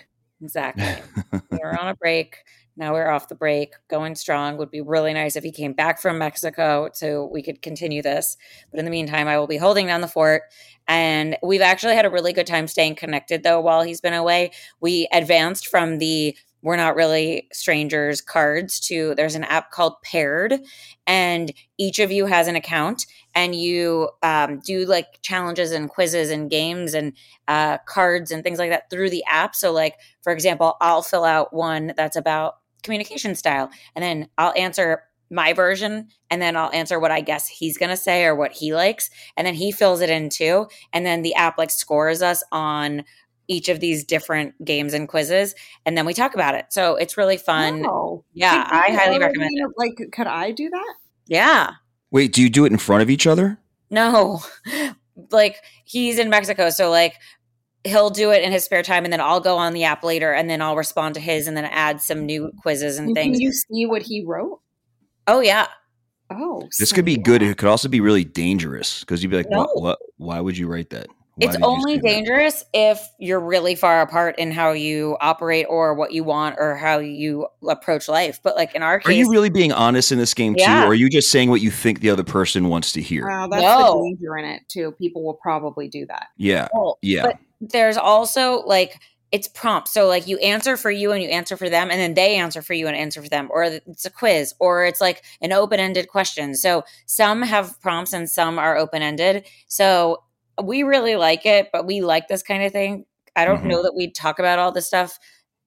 exactly. 0.42 0.86
we 1.50 1.58
were 1.62 1.78
on 1.78 1.88
a 1.88 1.94
break. 1.96 2.38
Now 2.76 2.92
we're 2.92 3.08
off 3.08 3.28
the 3.28 3.34
break, 3.34 3.72
going 3.88 4.14
strong. 4.14 4.58
Would 4.58 4.70
be 4.70 4.82
really 4.82 5.14
nice 5.14 5.34
if 5.34 5.42
he 5.42 5.50
came 5.50 5.72
back 5.72 6.00
from 6.00 6.18
Mexico 6.18 6.90
so 6.92 7.24
we 7.32 7.42
could 7.42 7.62
continue 7.62 8.02
this. 8.02 8.36
But 8.70 8.78
in 8.78 8.84
the 8.84 8.90
meantime, 8.90 9.28
I 9.28 9.38
will 9.38 9.46
be 9.46 9.56
holding 9.56 9.86
down 9.86 10.02
the 10.02 10.08
fort. 10.08 10.42
And 10.86 11.38
we've 11.42 11.62
actually 11.62 11.94
had 11.94 12.04
a 12.04 12.10
really 12.10 12.34
good 12.34 12.46
time 12.46 12.68
staying 12.68 12.96
connected 12.96 13.42
though 13.42 13.60
while 13.60 13.82
he's 13.82 14.00
been 14.02 14.12
away. 14.12 14.50
We 14.80 15.08
advanced 15.12 15.68
from 15.68 15.98
the 15.98 16.36
we're 16.66 16.74
not 16.74 16.96
really 16.96 17.46
strangers 17.52 18.20
cards 18.20 18.80
to 18.80 19.14
there's 19.14 19.36
an 19.36 19.44
app 19.44 19.70
called 19.70 20.02
Paired, 20.02 20.58
and 21.06 21.52
each 21.78 22.00
of 22.00 22.10
you 22.10 22.26
has 22.26 22.48
an 22.48 22.56
account, 22.56 23.06
and 23.36 23.54
you 23.54 24.08
um, 24.24 24.58
do 24.58 24.84
like 24.84 25.22
challenges 25.22 25.70
and 25.70 25.88
quizzes 25.88 26.28
and 26.28 26.50
games 26.50 26.92
and 26.92 27.12
uh, 27.46 27.78
cards 27.86 28.32
and 28.32 28.42
things 28.42 28.58
like 28.58 28.70
that 28.70 28.90
through 28.90 29.10
the 29.10 29.22
app. 29.28 29.54
So, 29.54 29.70
like 29.70 29.94
for 30.22 30.32
example, 30.32 30.74
I'll 30.80 31.02
fill 31.02 31.22
out 31.22 31.54
one 31.54 31.92
that's 31.96 32.16
about 32.16 32.56
communication 32.82 33.36
style, 33.36 33.70
and 33.94 34.02
then 34.02 34.28
I'll 34.36 34.54
answer 34.56 35.04
my 35.30 35.52
version, 35.52 36.08
and 36.32 36.42
then 36.42 36.56
I'll 36.56 36.72
answer 36.72 36.98
what 36.98 37.12
I 37.12 37.20
guess 37.20 37.46
he's 37.46 37.78
gonna 37.78 37.96
say 37.96 38.24
or 38.24 38.34
what 38.34 38.50
he 38.50 38.74
likes, 38.74 39.08
and 39.36 39.46
then 39.46 39.54
he 39.54 39.70
fills 39.70 40.00
it 40.00 40.10
in 40.10 40.30
too, 40.30 40.66
and 40.92 41.06
then 41.06 41.22
the 41.22 41.36
app 41.36 41.58
like 41.58 41.70
scores 41.70 42.22
us 42.22 42.42
on 42.50 43.04
each 43.48 43.68
of 43.68 43.80
these 43.80 44.04
different 44.04 44.52
games 44.64 44.92
and 44.94 45.08
quizzes 45.08 45.54
and 45.84 45.96
then 45.96 46.04
we 46.06 46.12
talk 46.14 46.34
about 46.34 46.54
it 46.54 46.66
so 46.70 46.96
it's 46.96 47.16
really 47.16 47.36
fun 47.36 47.84
Oh. 47.86 48.24
yeah 48.34 48.64
Did 48.64 48.72
i 48.72 48.80
highly 48.92 49.16
already 49.16 49.18
recommend 49.24 49.52
it 49.56 49.70
Like, 49.76 50.12
could 50.12 50.26
I 50.26 50.50
do 50.50 50.68
that? 50.70 50.94
yeah 51.26 51.70
Wait, 52.10 52.32
do 52.32 52.40
you 52.42 52.48
do 52.50 52.64
it 52.64 52.72
in 52.72 52.78
front 52.78 53.02
of 53.02 53.10
each 53.10 53.26
other? 53.26 53.58
no 53.90 54.40
like 55.30 55.56
he's 55.84 56.18
in 56.18 56.28
mexico 56.30 56.70
so 56.70 56.90
like 56.90 57.14
he'll 57.84 58.10
do 58.10 58.32
it 58.32 58.42
in 58.42 58.50
his 58.50 58.64
spare 58.64 58.82
time 58.82 59.04
and 59.04 59.12
then 59.12 59.20
i'll 59.20 59.40
go 59.40 59.56
on 59.56 59.72
the 59.72 59.84
app 59.84 60.02
later 60.02 60.32
and 60.32 60.50
then 60.50 60.60
i'll 60.60 60.76
respond 60.76 61.14
to 61.14 61.20
his 61.20 61.46
and 61.46 61.56
then 61.56 61.64
add 61.66 62.00
some 62.00 62.26
new 62.26 62.50
quizzes 62.62 62.98
and 62.98 63.08
And 63.08 63.14
things 63.14 63.40
you 63.40 63.52
see 63.52 63.86
what 63.86 64.02
he 64.02 64.24
wrote? 64.26 64.60
oh 65.26 65.40
yeah 65.40 65.66
Oh, 66.28 66.68
This 66.80 66.88
so 66.90 66.96
could 66.96 67.04
be 67.04 67.12
yeah. 67.12 67.22
good. 67.22 67.40
It 67.40 67.56
could 67.56 67.68
also 67.68 67.88
be 67.88 68.00
really 68.00 68.24
dangerous 68.24 68.98
because 68.98 69.22
you'd 69.22 69.30
be 69.30 69.36
like, 69.36 69.48
No. 69.48 69.58
what, 69.58 69.80
what? 69.80 69.98
Why 70.16 70.40
would 70.40 70.58
you 70.58 70.66
write 70.66 70.90
that? 70.90 71.06
Why 71.36 71.48
it's 71.48 71.56
only 71.62 71.94
say 71.94 72.00
that?" 72.00 72.08
dangerous 72.08 72.64
if 72.72 73.00
you're 73.18 73.40
really 73.40 73.74
far 73.74 74.00
apart 74.00 74.38
in 74.38 74.50
how 74.50 74.72
you 74.72 75.16
operate 75.20 75.66
or 75.68 75.94
what 75.94 76.12
you 76.12 76.24
want 76.24 76.56
or 76.58 76.76
how 76.76 76.98
you 76.98 77.46
approach 77.68 78.08
life 78.08 78.40
but 78.42 78.56
like 78.56 78.74
in 78.74 78.82
our 78.82 78.98
case, 78.98 79.08
Are 79.08 79.12
you 79.12 79.30
really 79.30 79.50
being 79.50 79.72
honest 79.72 80.12
in 80.12 80.18
this 80.18 80.34
game 80.34 80.54
too, 80.54 80.64
or 80.64 80.86
are 80.88 80.94
you 80.94 81.08
just 81.10 81.30
saying 81.30 81.50
what 81.50 81.60
you 81.60 81.70
think 81.70 82.00
the 82.00 82.10
other 82.10 82.24
person 82.24 82.68
wants 82.68 82.92
to 82.92 83.02
hear? 83.02 83.28
Wow, 83.28 83.48
that's 83.48 83.62
No. 83.62 84.02
the 84.02 84.10
danger 84.10 84.36
in 84.38 84.44
it 84.46 84.62
too. 84.68 84.92
People 84.92 85.22
will 85.24 85.34
probably 85.34 85.88
do 85.88 86.06
that. 86.06 86.28
yeah, 86.36 86.68
Oh, 86.74 86.96
yeah. 87.02 87.22
But 87.22 87.36
there's 87.60 87.96
also 87.96 88.62
like 88.66 88.98
it's 89.32 89.48
prompt. 89.48 89.88
So 89.88 90.06
like 90.06 90.28
you 90.28 90.38
answer 90.38 90.76
for 90.76 90.90
you 90.90 91.10
and 91.12 91.22
you 91.22 91.28
answer 91.28 91.56
for 91.56 91.68
them, 91.68 91.90
and 91.90 92.00
then 92.00 92.14
they 92.14 92.36
answer 92.36 92.62
for 92.62 92.74
you 92.74 92.86
and 92.86 92.96
answer 92.96 93.20
for 93.20 93.28
them, 93.28 93.48
or 93.50 93.64
it's 93.64 94.04
a 94.06 94.10
quiz, 94.10 94.54
or 94.60 94.84
it's 94.86 95.00
like 95.00 95.22
an 95.42 95.52
open-ended 95.52 96.08
question. 96.08 96.54
So 96.54 96.84
some 97.06 97.42
have 97.42 97.78
prompts 97.82 98.12
and 98.12 98.30
some 98.30 98.58
are 98.58 98.76
open-ended. 98.76 99.44
So 99.66 100.22
we 100.62 100.82
really 100.82 101.16
like 101.16 101.46
it, 101.46 101.68
but 101.72 101.86
we 101.86 102.00
like 102.00 102.28
this 102.28 102.42
kind 102.42 102.62
of 102.62 102.72
thing. 102.72 103.06
I 103.34 103.44
don't 103.44 103.62
Mhm. 103.64 103.66
know 103.70 103.82
that 103.82 103.94
we'd 103.94 104.14
talk 104.14 104.38
about 104.38 104.58
all 104.58 104.72
this 104.72 104.86
stuff 104.86 105.18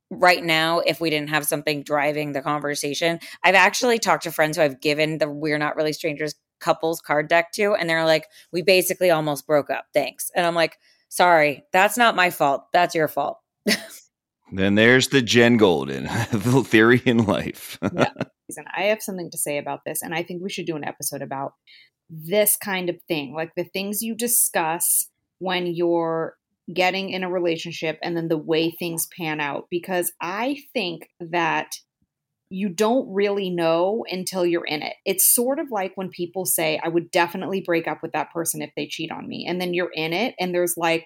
right 0.10 0.44
now 0.44 0.80
if 0.80 1.00
we 1.00 1.10
didn't 1.10 1.30
have 1.30 1.46
something 1.46 1.84
driving 1.84 2.32
the 2.32 2.42
conversation. 2.42 3.20
I've 3.44 3.56
actually 3.56 4.00
talked 4.00 4.24
to 4.24 4.32
friends 4.32 4.58
who 4.58 4.64
I've 4.64 4.82
given 4.82 5.20
the 5.20 5.30
We're 5.30 5.60
Not 5.60 5.76
Really 5.76 5.94
Strangers 5.94 6.34
couples 6.60 7.00
card 7.00 7.28
deck 7.28 7.52
to, 7.54 7.74
and 7.76 7.90
they're 7.90 8.06
like, 8.06 8.28
we 8.52 8.62
basically 8.64 9.12
almost 9.12 9.46
broke 9.46 9.70
up. 9.70 9.86
Thanks. 9.94 10.32
And 10.36 10.46
I'm 10.46 10.56
like, 10.56 10.78
sorry, 11.10 11.64
that's 11.72 11.98
not 11.98 12.16
my 12.16 12.32
fault. 12.32 12.64
That's 12.74 12.96
your 12.96 13.08
fault. 13.08 13.38
Then 14.52 14.74
there's 14.74 15.10
the 15.10 15.22
Jen 15.22 15.58
Golden, 15.58 16.06
the 16.32 16.64
theory 16.68 17.04
in 17.06 17.20
life. 17.26 17.78
Reason. 18.50 18.66
I 18.76 18.84
have 18.84 19.02
something 19.02 19.32
to 19.32 19.38
say 19.38 19.58
about 19.58 19.82
this, 19.86 20.02
and 20.02 20.14
I 20.14 20.24
think 20.24 20.42
we 20.42 20.50
should 20.50 20.66
do 20.66 20.76
an 20.76 20.84
episode 20.84 21.22
about 21.22 21.54
this 22.10 22.58
kind 22.58 22.90
of 22.90 22.98
thing, 23.08 23.34
like 23.34 23.54
the 23.56 23.64
things 23.64 24.02
you 24.02 24.16
discuss 24.16 25.10
when 25.38 25.68
you're 25.68 26.36
getting 26.74 27.10
in 27.10 27.24
a 27.24 27.32
relationship 27.32 27.98
and 28.04 28.16
then 28.18 28.28
the 28.28 28.38
way 28.38 28.72
things 28.72 29.08
pan 29.18 29.40
out. 29.40 29.68
Because 29.70 30.12
I 30.22 30.58
think 30.74 31.10
that 31.20 31.76
you 32.50 32.68
don't 32.68 33.08
really 33.14 33.52
know 33.52 34.04
until 34.10 34.46
you're 34.46 34.66
in 34.66 34.82
it. 34.82 34.96
It's 35.06 35.34
sort 35.34 35.60
of 35.60 35.68
like 35.70 35.94
when 35.96 36.10
people 36.10 36.46
say, 36.46 36.80
I 36.84 36.88
would 36.88 37.12
definitely 37.12 37.62
break 37.62 37.88
up 37.88 38.02
with 38.02 38.12
that 38.14 38.32
person 38.34 38.64
if 38.64 38.72
they 38.76 38.88
cheat 38.88 39.12
on 39.12 39.28
me. 39.28 39.46
And 39.48 39.62
then 39.62 39.74
you're 39.76 39.92
in 39.94 40.14
it, 40.14 40.36
and 40.40 40.54
there's 40.54 40.76
like 40.78 41.06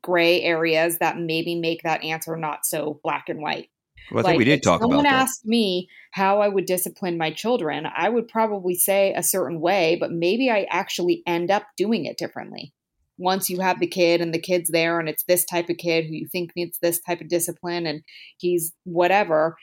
gray 0.00 0.42
areas 0.42 0.98
that 0.98 1.18
maybe 1.18 1.54
make 1.58 1.82
that 1.82 2.04
answer 2.04 2.36
not 2.36 2.64
so 2.64 3.00
black 3.02 3.28
and 3.28 3.40
white. 3.40 3.68
Well, 4.10 4.26
I 4.26 4.30
think 4.30 4.38
we 4.38 4.44
did 4.44 4.58
if 4.58 4.62
talk 4.62 4.80
about 4.80 4.90
someone 4.90 5.06
asked 5.06 5.46
me 5.46 5.88
how 6.12 6.40
I 6.40 6.48
would 6.48 6.66
discipline 6.66 7.18
my 7.18 7.30
children, 7.30 7.86
I 7.94 8.08
would 8.08 8.28
probably 8.28 8.74
say 8.74 9.12
a 9.14 9.22
certain 9.22 9.60
way, 9.60 9.96
but 9.98 10.12
maybe 10.12 10.50
I 10.50 10.66
actually 10.70 11.22
end 11.26 11.50
up 11.50 11.64
doing 11.76 12.04
it 12.04 12.18
differently. 12.18 12.72
Once 13.18 13.48
you 13.48 13.60
have 13.60 13.78
the 13.78 13.86
kid 13.86 14.20
and 14.20 14.34
the 14.34 14.40
kid's 14.40 14.70
there 14.70 14.98
and 14.98 15.08
it's 15.08 15.24
this 15.24 15.44
type 15.44 15.68
of 15.68 15.76
kid 15.76 16.06
who 16.06 16.14
you 16.14 16.26
think 16.26 16.50
needs 16.56 16.78
this 16.80 17.00
type 17.00 17.20
of 17.20 17.28
discipline 17.28 17.86
and 17.86 18.02
he's 18.38 18.72
whatever, 18.84 19.56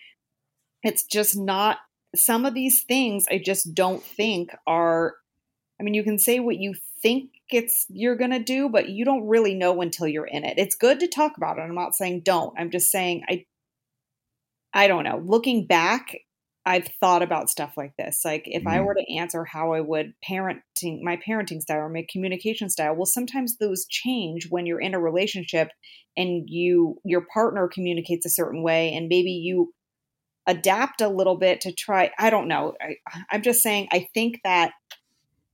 it's 0.84 1.04
just 1.04 1.38
not 1.38 1.78
some 2.16 2.46
of 2.46 2.54
these 2.54 2.84
things 2.84 3.26
I 3.30 3.40
just 3.44 3.74
don't 3.74 4.02
think 4.02 4.52
are 4.66 5.16
I 5.80 5.84
mean 5.84 5.94
you 5.94 6.04
can 6.04 6.18
say 6.18 6.40
what 6.40 6.58
you 6.58 6.74
think 7.02 7.30
it's 7.50 7.86
you're 7.90 8.16
going 8.16 8.32
to 8.32 8.40
do 8.40 8.68
but 8.70 8.90
you 8.90 9.06
don't 9.06 9.28
really 9.28 9.54
know 9.54 9.82
until 9.82 10.08
you're 10.08 10.26
in 10.26 10.44
it. 10.44 10.58
It's 10.58 10.76
good 10.76 11.00
to 11.02 11.08
talk 11.08 11.38
about 11.38 11.58
it. 11.58 11.62
I'm 11.62 11.76
not 11.76 11.96
saying 11.96 12.22
don't. 12.26 12.54
I'm 12.58 12.72
just 12.72 12.92
saying 12.92 13.24
I 13.30 13.46
I 14.74 14.88
don't 14.88 15.04
know. 15.04 15.22
Looking 15.26 15.66
back, 15.66 16.16
I've 16.66 16.88
thought 17.00 17.24
about 17.24 17.50
stuff 17.50 17.74
like 17.78 17.94
this. 17.98 18.22
Like 18.24 18.44
if 18.46 18.68
I 18.68 18.80
Mhm. 18.80 18.82
were 18.82 18.94
to 18.94 19.16
answer 19.18 19.44
how 19.46 19.74
I 19.74 19.82
would 19.82 20.14
parenting 20.28 21.02
my 21.02 21.18
parenting 21.18 21.62
style 21.62 21.80
or 21.80 21.90
my 21.90 22.06
communication 22.12 22.70
style, 22.70 22.96
well 22.96 23.06
sometimes 23.06 23.58
those 23.58 23.86
change 23.88 24.48
when 24.50 24.66
you're 24.66 24.82
in 24.82 24.94
a 24.94 25.00
relationship 25.00 25.70
and 26.18 26.44
you 26.48 27.00
your 27.06 27.26
partner 27.34 27.68
communicates 27.68 28.26
a 28.26 28.30
certain 28.30 28.62
way 28.62 28.94
and 28.94 29.08
maybe 29.08 29.32
you 29.32 29.74
adapt 30.48 31.02
a 31.02 31.10
little 31.10 31.38
bit 31.38 31.62
to 31.62 31.74
try 31.74 32.12
I 32.20 32.30
don't 32.30 32.48
know. 32.48 32.76
I 32.82 32.98
I'm 33.32 33.42
just 33.44 33.64
saying 33.64 33.90
I 33.92 34.08
think 34.14 34.40
that 34.44 34.74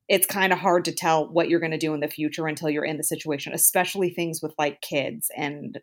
it's 0.08 0.28
kind 0.28 0.54
of 0.54 0.60
hard 0.60 0.86
to 0.86 0.94
tell 0.94 1.32
what 1.32 1.50
you're 1.50 1.60
going 1.60 1.72
to 1.72 1.78
do 1.78 1.94
in 1.94 2.00
the 2.00 2.08
future 2.08 2.48
until 2.48 2.70
you're 2.70 2.86
in 2.86 2.98
the 2.98 3.04
situation, 3.04 3.54
especially 3.54 4.12
things 4.12 4.40
with 4.42 4.54
like 4.58 4.82
kids 4.82 5.32
and 5.36 5.80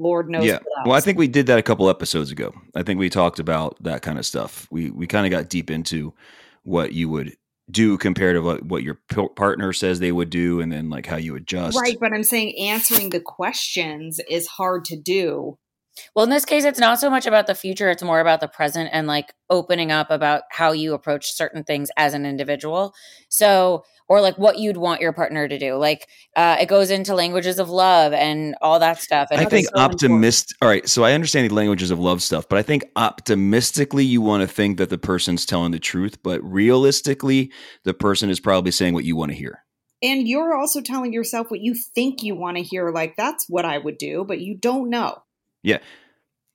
Lord 0.00 0.30
knows 0.30 0.44
yeah. 0.44 0.58
what 0.64 0.86
Well, 0.86 0.96
I 0.96 1.00
think 1.00 1.18
we 1.18 1.28
did 1.28 1.46
that 1.46 1.58
a 1.58 1.62
couple 1.62 1.88
episodes 1.88 2.30
ago. 2.30 2.54
I 2.74 2.82
think 2.82 2.98
we 2.98 3.10
talked 3.10 3.38
about 3.38 3.76
that 3.82 4.02
kind 4.02 4.18
of 4.18 4.26
stuff. 4.26 4.66
We 4.70 4.90
we 4.90 5.06
kind 5.06 5.26
of 5.26 5.30
got 5.30 5.48
deep 5.48 5.70
into 5.70 6.14
what 6.62 6.92
you 6.92 7.08
would 7.10 7.36
do 7.70 7.96
compared 7.98 8.34
to 8.36 8.40
what, 8.40 8.64
what 8.64 8.82
your 8.82 8.98
p- 9.08 9.28
partner 9.36 9.72
says 9.72 10.00
they 10.00 10.12
would 10.12 10.30
do, 10.30 10.60
and 10.60 10.72
then 10.72 10.90
like 10.90 11.06
how 11.06 11.16
you 11.16 11.36
adjust. 11.36 11.78
Right, 11.78 11.96
but 12.00 12.12
I'm 12.12 12.24
saying 12.24 12.58
answering 12.58 13.10
the 13.10 13.20
questions 13.20 14.18
is 14.28 14.46
hard 14.46 14.84
to 14.86 14.96
do. 14.96 15.58
Well, 16.14 16.24
in 16.24 16.30
this 16.30 16.44
case, 16.44 16.64
it's 16.64 16.78
not 16.78 16.98
so 16.98 17.10
much 17.10 17.26
about 17.26 17.46
the 17.46 17.54
future, 17.54 17.90
it's 17.90 18.02
more 18.02 18.20
about 18.20 18.40
the 18.40 18.48
present 18.48 18.90
and 18.92 19.06
like 19.06 19.34
opening 19.50 19.92
up 19.92 20.10
about 20.10 20.42
how 20.50 20.72
you 20.72 20.94
approach 20.94 21.34
certain 21.34 21.64
things 21.64 21.90
as 21.96 22.14
an 22.14 22.24
individual. 22.24 22.94
So, 23.28 23.84
or 24.10 24.20
like 24.20 24.36
what 24.36 24.58
you'd 24.58 24.76
want 24.76 25.00
your 25.00 25.12
partner 25.12 25.46
to 25.46 25.56
do. 25.56 25.76
Like 25.76 26.08
uh, 26.34 26.56
it 26.60 26.66
goes 26.66 26.90
into 26.90 27.14
languages 27.14 27.60
of 27.60 27.70
love 27.70 28.12
and 28.12 28.56
all 28.60 28.80
that 28.80 28.98
stuff. 28.98 29.28
And 29.30 29.40
I 29.40 29.44
think 29.44 29.68
so 29.68 29.80
optimist. 29.80 30.52
All 30.60 30.68
right, 30.68 30.86
so 30.88 31.04
I 31.04 31.12
understand 31.12 31.48
the 31.48 31.54
languages 31.54 31.92
of 31.92 32.00
love 32.00 32.20
stuff, 32.20 32.48
but 32.48 32.58
I 32.58 32.62
think 32.62 32.82
optimistically, 32.96 34.04
you 34.04 34.20
want 34.20 34.42
to 34.42 34.48
think 34.48 34.78
that 34.78 34.90
the 34.90 34.98
person's 34.98 35.46
telling 35.46 35.70
the 35.70 35.78
truth, 35.78 36.20
but 36.24 36.42
realistically, 36.42 37.52
the 37.84 37.94
person 37.94 38.30
is 38.30 38.40
probably 38.40 38.72
saying 38.72 38.94
what 38.94 39.04
you 39.04 39.14
want 39.14 39.30
to 39.30 39.38
hear. 39.38 39.62
And 40.02 40.26
you're 40.26 40.56
also 40.56 40.80
telling 40.80 41.12
yourself 41.12 41.48
what 41.48 41.60
you 41.60 41.74
think 41.74 42.24
you 42.24 42.34
want 42.34 42.56
to 42.56 42.64
hear. 42.64 42.90
Like, 42.90 43.14
that's 43.16 43.46
what 43.48 43.64
I 43.64 43.78
would 43.78 43.98
do, 43.98 44.24
but 44.26 44.40
you 44.40 44.56
don't 44.56 44.90
know. 44.90 45.22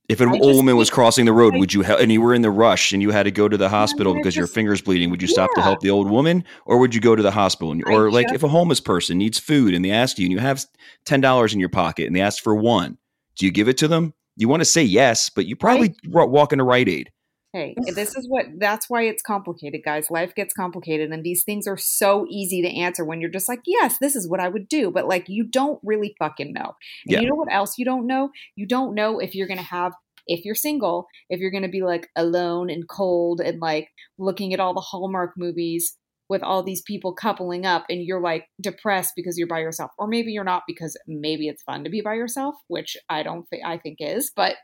If 0.08 0.22
an 0.22 0.30
I 0.30 0.34
old 0.34 0.56
woman 0.58 0.78
was 0.78 0.90
crossing 0.92 1.26
the 1.26 1.34
road, 1.34 1.56
would 1.56 1.74
you 1.74 1.82
help? 1.82 2.00
And 2.00 2.12
you 2.12 2.22
were 2.22 2.34
in 2.36 2.44
the 2.44 2.52
rush, 2.52 2.92
and 2.94 3.02
you 3.02 3.10
had 3.10 3.24
to 3.24 3.32
go 3.32 3.48
to 3.50 3.58
the 3.58 3.70
hospital 3.70 4.14
I 4.14 4.18
because 4.18 4.36
your 4.36 4.46
just- 4.46 4.54
fingers 4.54 4.82
bleeding. 4.82 5.10
Would 5.10 5.22
you 5.22 5.28
stop 5.28 5.50
to 5.56 5.62
help 5.62 5.80
the 5.80 5.90
old 5.90 6.10
woman, 6.10 6.44
or 6.66 6.78
would 6.78 6.94
you 6.94 7.02
go 7.02 7.16
to 7.16 7.24
the 7.24 7.32
hospital? 7.32 7.72
And, 7.72 7.84
I 7.88 7.92
or 7.92 8.12
like, 8.12 8.26
just- 8.28 8.36
if 8.36 8.44
a 8.44 8.48
homeless 8.48 8.80
person 8.80 9.18
needs 9.18 9.40
food 9.40 9.74
and 9.74 9.84
they 9.84 9.90
ask 9.92 10.20
you, 10.20 10.26
and 10.26 10.32
you 10.32 10.40
have 10.40 10.64
ten 11.06 11.22
dollars 11.22 11.54
in 11.54 11.60
your 11.60 11.70
pocket, 11.70 12.06
and 12.06 12.16
they 12.16 12.22
ask 12.22 12.44
for 12.44 12.54
one, 12.54 12.98
do 13.38 13.46
you 13.48 13.52
give 13.52 13.68
it 13.68 13.78
to 13.78 13.88
them? 13.88 14.14
You 14.38 14.48
want 14.48 14.62
to 14.62 14.66
say 14.66 14.84
yes, 14.84 15.30
but 15.30 15.46
you 15.48 15.56
probably 15.56 15.96
wa- 16.08 16.26
walk 16.26 16.52
into 16.54 16.64
Rite 16.66 16.90
Aid. 16.90 17.10
Hey, 17.56 17.74
this 17.96 18.18
is 18.18 18.28
what 18.28 18.48
that's 18.58 18.90
why 18.90 19.04
it's 19.04 19.24
complicated, 19.24 19.82
guys. 19.86 20.12
Life 20.12 20.36
gets 20.36 20.54
complicated, 20.54 21.12
and 21.12 21.24
these 21.24 21.46
things 21.46 21.68
are 21.68 21.78
so 21.78 22.26
easy 22.30 22.62
to 22.62 22.68
answer 22.68 23.06
when 23.06 23.22
you're 23.22 23.30
just 23.30 23.48
like, 23.48 23.62
yes, 23.66 23.98
this 24.00 24.14
is 24.14 24.28
what 24.28 24.42
I 24.42 24.50
would 24.50 24.68
do. 24.68 24.92
But 24.92 25.08
like, 25.08 25.30
you 25.30 25.46
don't 25.46 25.80
really 25.82 26.16
fucking 26.20 26.52
know. 26.52 26.74
And 27.08 27.14
Yeah. 27.14 27.22
you 27.22 27.30
know 27.30 27.36
what 27.36 27.54
else 27.54 27.78
you 27.78 27.86
don't 27.86 28.08
know? 28.08 28.30
You 28.58 28.68
don't 28.68 28.94
know 28.94 29.20
if 29.20 29.36
you're 29.36 29.48
going 29.48 29.58
to 29.58 29.64
have, 29.64 29.94
if 30.28 30.44
you're 30.44 30.54
single, 30.54 31.08
if 31.30 31.40
you're 31.40 31.52
going 31.52 31.64
to 31.64 31.70
be 31.70 31.82
like 31.82 32.10
alone 32.18 32.70
and 32.70 32.88
cold 32.90 33.40
and 33.40 33.62
like 33.62 33.88
looking 34.18 34.54
at 34.54 34.60
all 34.60 34.74
the 34.74 34.82
Hallmark 34.82 35.36
movies 35.38 35.98
with 36.28 36.44
all 36.44 36.62
these 36.62 36.82
people 36.82 37.14
coupling 37.14 37.66
up 37.66 37.86
and 37.88 38.04
you're 38.04 38.22
like 38.22 38.48
depressed 38.60 39.14
because 39.16 39.38
you're 39.38 39.48
by 39.48 39.60
yourself. 39.60 39.92
Or 39.98 40.08
maybe 40.08 40.34
you're 40.34 40.44
not 40.44 40.64
because 40.68 40.98
maybe 41.08 41.48
it's 41.48 41.64
fun 41.64 41.86
to 41.86 41.90
be 41.90 42.02
by 42.02 42.16
yourself, 42.16 42.56
which 42.68 42.98
I 43.10 43.24
don't 43.24 43.46
think 43.46 43.64
I 43.66 43.78
think 43.78 43.98
is, 44.02 44.32
but 44.36 44.56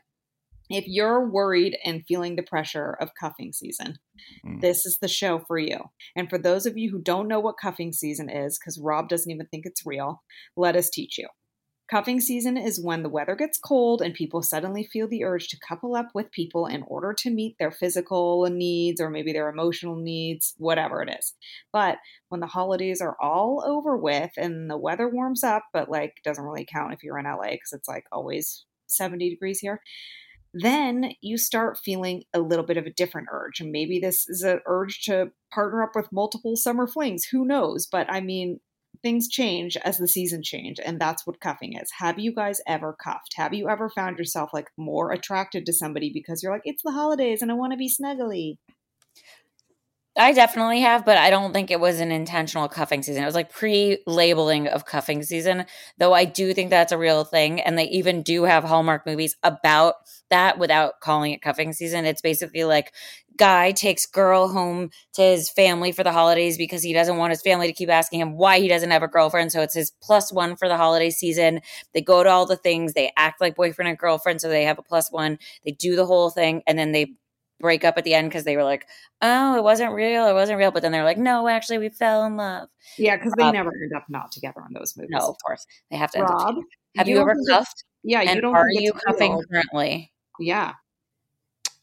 if 0.72 0.84
you're 0.86 1.28
worried 1.28 1.76
and 1.84 2.04
feeling 2.06 2.36
the 2.36 2.42
pressure 2.42 2.96
of 3.00 3.10
cuffing 3.18 3.52
season, 3.52 3.98
Mm. 4.44 4.60
this 4.60 4.86
is 4.86 4.98
the 5.00 5.08
show 5.08 5.40
for 5.40 5.58
you. 5.58 5.90
And 6.14 6.28
for 6.30 6.38
those 6.38 6.66
of 6.66 6.76
you 6.76 6.90
who 6.90 7.00
don't 7.00 7.28
know 7.28 7.40
what 7.40 7.56
cuffing 7.60 7.92
season 7.92 8.28
is, 8.30 8.58
because 8.58 8.78
Rob 8.78 9.08
doesn't 9.08 9.30
even 9.30 9.46
think 9.46 9.66
it's 9.66 9.86
real, 9.86 10.22
let 10.56 10.76
us 10.76 10.90
teach 10.90 11.18
you. 11.18 11.28
Cuffing 11.90 12.20
season 12.20 12.56
is 12.56 12.82
when 12.82 13.02
the 13.02 13.08
weather 13.10 13.34
gets 13.34 13.58
cold 13.58 14.00
and 14.00 14.14
people 14.14 14.40
suddenly 14.40 14.82
feel 14.82 15.06
the 15.06 15.24
urge 15.24 15.48
to 15.48 15.58
couple 15.58 15.94
up 15.94 16.08
with 16.14 16.30
people 16.30 16.66
in 16.66 16.82
order 16.84 17.12
to 17.12 17.28
meet 17.30 17.56
their 17.58 17.70
physical 17.70 18.48
needs 18.48 18.98
or 18.98 19.10
maybe 19.10 19.32
their 19.32 19.50
emotional 19.50 19.96
needs, 19.96 20.54
whatever 20.56 21.02
it 21.02 21.10
is. 21.18 21.34
But 21.70 21.98
when 22.30 22.40
the 22.40 22.46
holidays 22.46 23.02
are 23.02 23.16
all 23.20 23.62
over 23.66 23.94
with 23.96 24.30
and 24.38 24.70
the 24.70 24.78
weather 24.78 25.06
warms 25.08 25.44
up, 25.44 25.64
but 25.72 25.90
like 25.90 26.14
doesn't 26.24 26.44
really 26.44 26.64
count 26.64 26.94
if 26.94 27.02
you're 27.02 27.18
in 27.18 27.26
LA 27.26 27.50
because 27.50 27.72
it's 27.72 27.88
like 27.88 28.04
always 28.10 28.64
70 28.86 29.28
degrees 29.28 29.58
here 29.58 29.82
then 30.54 31.12
you 31.20 31.38
start 31.38 31.78
feeling 31.78 32.24
a 32.34 32.40
little 32.40 32.64
bit 32.64 32.76
of 32.76 32.86
a 32.86 32.92
different 32.92 33.28
urge. 33.32 33.60
And 33.60 33.72
maybe 33.72 33.98
this 33.98 34.28
is 34.28 34.42
an 34.42 34.60
urge 34.66 35.02
to 35.04 35.30
partner 35.52 35.82
up 35.82 35.92
with 35.94 36.12
multiple 36.12 36.56
summer 36.56 36.86
flings. 36.86 37.24
Who 37.26 37.44
knows? 37.44 37.86
But 37.90 38.10
I 38.10 38.20
mean, 38.20 38.60
things 39.02 39.28
change 39.28 39.76
as 39.78 39.98
the 39.98 40.06
season 40.06 40.42
change. 40.42 40.78
And 40.84 41.00
that's 41.00 41.26
what 41.26 41.40
cuffing 41.40 41.74
is. 41.76 41.90
Have 41.98 42.18
you 42.18 42.34
guys 42.34 42.60
ever 42.66 42.94
cuffed? 43.02 43.34
Have 43.36 43.54
you 43.54 43.68
ever 43.68 43.88
found 43.88 44.18
yourself 44.18 44.50
like 44.52 44.68
more 44.76 45.10
attracted 45.10 45.64
to 45.66 45.72
somebody 45.72 46.10
because 46.12 46.42
you're 46.42 46.52
like, 46.52 46.62
it's 46.64 46.82
the 46.82 46.92
holidays 46.92 47.42
and 47.42 47.50
I 47.50 47.54
want 47.54 47.72
to 47.72 47.78
be 47.78 47.90
snuggly? 47.90 48.58
I 50.14 50.32
definitely 50.32 50.80
have, 50.82 51.06
but 51.06 51.16
I 51.16 51.30
don't 51.30 51.54
think 51.54 51.70
it 51.70 51.80
was 51.80 51.98
an 51.98 52.12
intentional 52.12 52.68
cuffing 52.68 53.02
season. 53.02 53.22
It 53.22 53.26
was 53.26 53.34
like 53.34 53.50
pre-labeling 53.50 54.68
of 54.68 54.84
cuffing 54.84 55.22
season, 55.22 55.64
though 55.96 56.12
I 56.12 56.26
do 56.26 56.52
think 56.52 56.68
that's 56.68 56.92
a 56.92 56.98
real 56.98 57.24
thing. 57.24 57.60
And 57.62 57.78
they 57.78 57.88
even 57.88 58.22
do 58.22 58.42
have 58.44 58.62
Hallmark 58.62 59.06
movies 59.06 59.36
about 59.42 59.94
that 60.28 60.58
without 60.58 61.00
calling 61.00 61.32
it 61.32 61.40
cuffing 61.40 61.72
season. 61.72 62.04
It's 62.04 62.20
basically 62.20 62.64
like 62.64 62.92
guy 63.38 63.72
takes 63.72 64.04
girl 64.04 64.48
home 64.48 64.90
to 65.14 65.22
his 65.22 65.48
family 65.48 65.92
for 65.92 66.04
the 66.04 66.12
holidays 66.12 66.58
because 66.58 66.82
he 66.82 66.92
doesn't 66.92 67.16
want 67.16 67.30
his 67.30 67.40
family 67.40 67.66
to 67.66 67.72
keep 67.72 67.88
asking 67.88 68.20
him 68.20 68.36
why 68.36 68.60
he 68.60 68.68
doesn't 68.68 68.90
have 68.90 69.02
a 69.02 69.08
girlfriend. 69.08 69.50
So 69.50 69.62
it's 69.62 69.74
his 69.74 69.92
plus 70.02 70.30
one 70.30 70.56
for 70.56 70.68
the 70.68 70.76
holiday 70.76 71.08
season. 71.08 71.62
They 71.94 72.02
go 72.02 72.22
to 72.22 72.28
all 72.28 72.44
the 72.44 72.56
things, 72.56 72.92
they 72.92 73.12
act 73.16 73.40
like 73.40 73.56
boyfriend 73.56 73.88
and 73.88 73.96
girlfriend, 73.96 74.42
so 74.42 74.50
they 74.50 74.64
have 74.64 74.78
a 74.78 74.82
plus 74.82 75.10
one. 75.10 75.38
They 75.64 75.72
do 75.72 75.96
the 75.96 76.04
whole 76.04 76.28
thing, 76.28 76.62
and 76.66 76.78
then 76.78 76.92
they 76.92 77.14
break 77.60 77.84
up 77.84 77.96
at 77.96 78.04
the 78.04 78.14
end 78.14 78.28
because 78.28 78.44
they 78.44 78.56
were 78.56 78.64
like, 78.64 78.86
oh, 79.20 79.56
it 79.56 79.62
wasn't 79.62 79.92
real, 79.92 80.26
it 80.26 80.34
wasn't 80.34 80.58
real. 80.58 80.70
But 80.70 80.82
then 80.82 80.92
they're 80.92 81.04
like, 81.04 81.18
no, 81.18 81.48
actually, 81.48 81.78
we 81.78 81.88
fell 81.88 82.24
in 82.24 82.36
love. 82.36 82.68
Yeah, 82.98 83.16
because 83.16 83.32
they 83.36 83.44
Uh, 83.44 83.52
never 83.52 83.70
end 83.70 83.92
up 83.94 84.04
not 84.08 84.32
together 84.32 84.62
in 84.66 84.74
those 84.74 84.96
movies. 84.96 85.10
No, 85.12 85.28
of 85.28 85.36
course. 85.44 85.66
They 85.90 85.96
have 85.96 86.10
to 86.12 86.18
end 86.18 86.28
up 86.28 86.34
Rob. 86.34 86.56
Have 86.96 87.08
you, 87.08 87.14
don't 87.16 87.30
ever 87.30 87.34
think 87.34 87.48
cuffed? 87.48 87.84
Yeah, 88.02 88.22
you 88.22 88.40
don't. 88.40 88.54
Are 88.54 88.68
you 88.70 88.92
cuffing 88.92 89.32
real. 89.32 89.42
currently? 89.50 90.12
Yeah. 90.40 90.72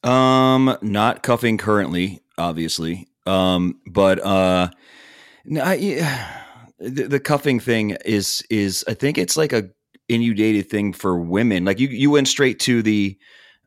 Um, 0.03 0.77
not 0.81 1.23
cuffing 1.23 1.57
currently, 1.57 2.21
obviously. 2.37 3.07
Um, 3.25 3.79
but 3.85 4.23
uh, 4.23 4.69
no, 5.45 5.61
I, 5.61 5.73
yeah, 5.75 6.43
the, 6.79 7.07
the 7.07 7.19
cuffing 7.19 7.59
thing 7.59 7.97
is 8.05 8.43
is 8.49 8.83
I 8.87 8.93
think 8.93 9.17
it's 9.17 9.37
like 9.37 9.53
a 9.53 9.69
inundated 10.07 10.69
thing 10.69 10.93
for 10.93 11.19
women. 11.19 11.65
Like 11.65 11.79
you 11.79 11.87
you 11.87 12.11
went 12.11 12.27
straight 12.27 12.59
to 12.61 12.81
the 12.81 13.17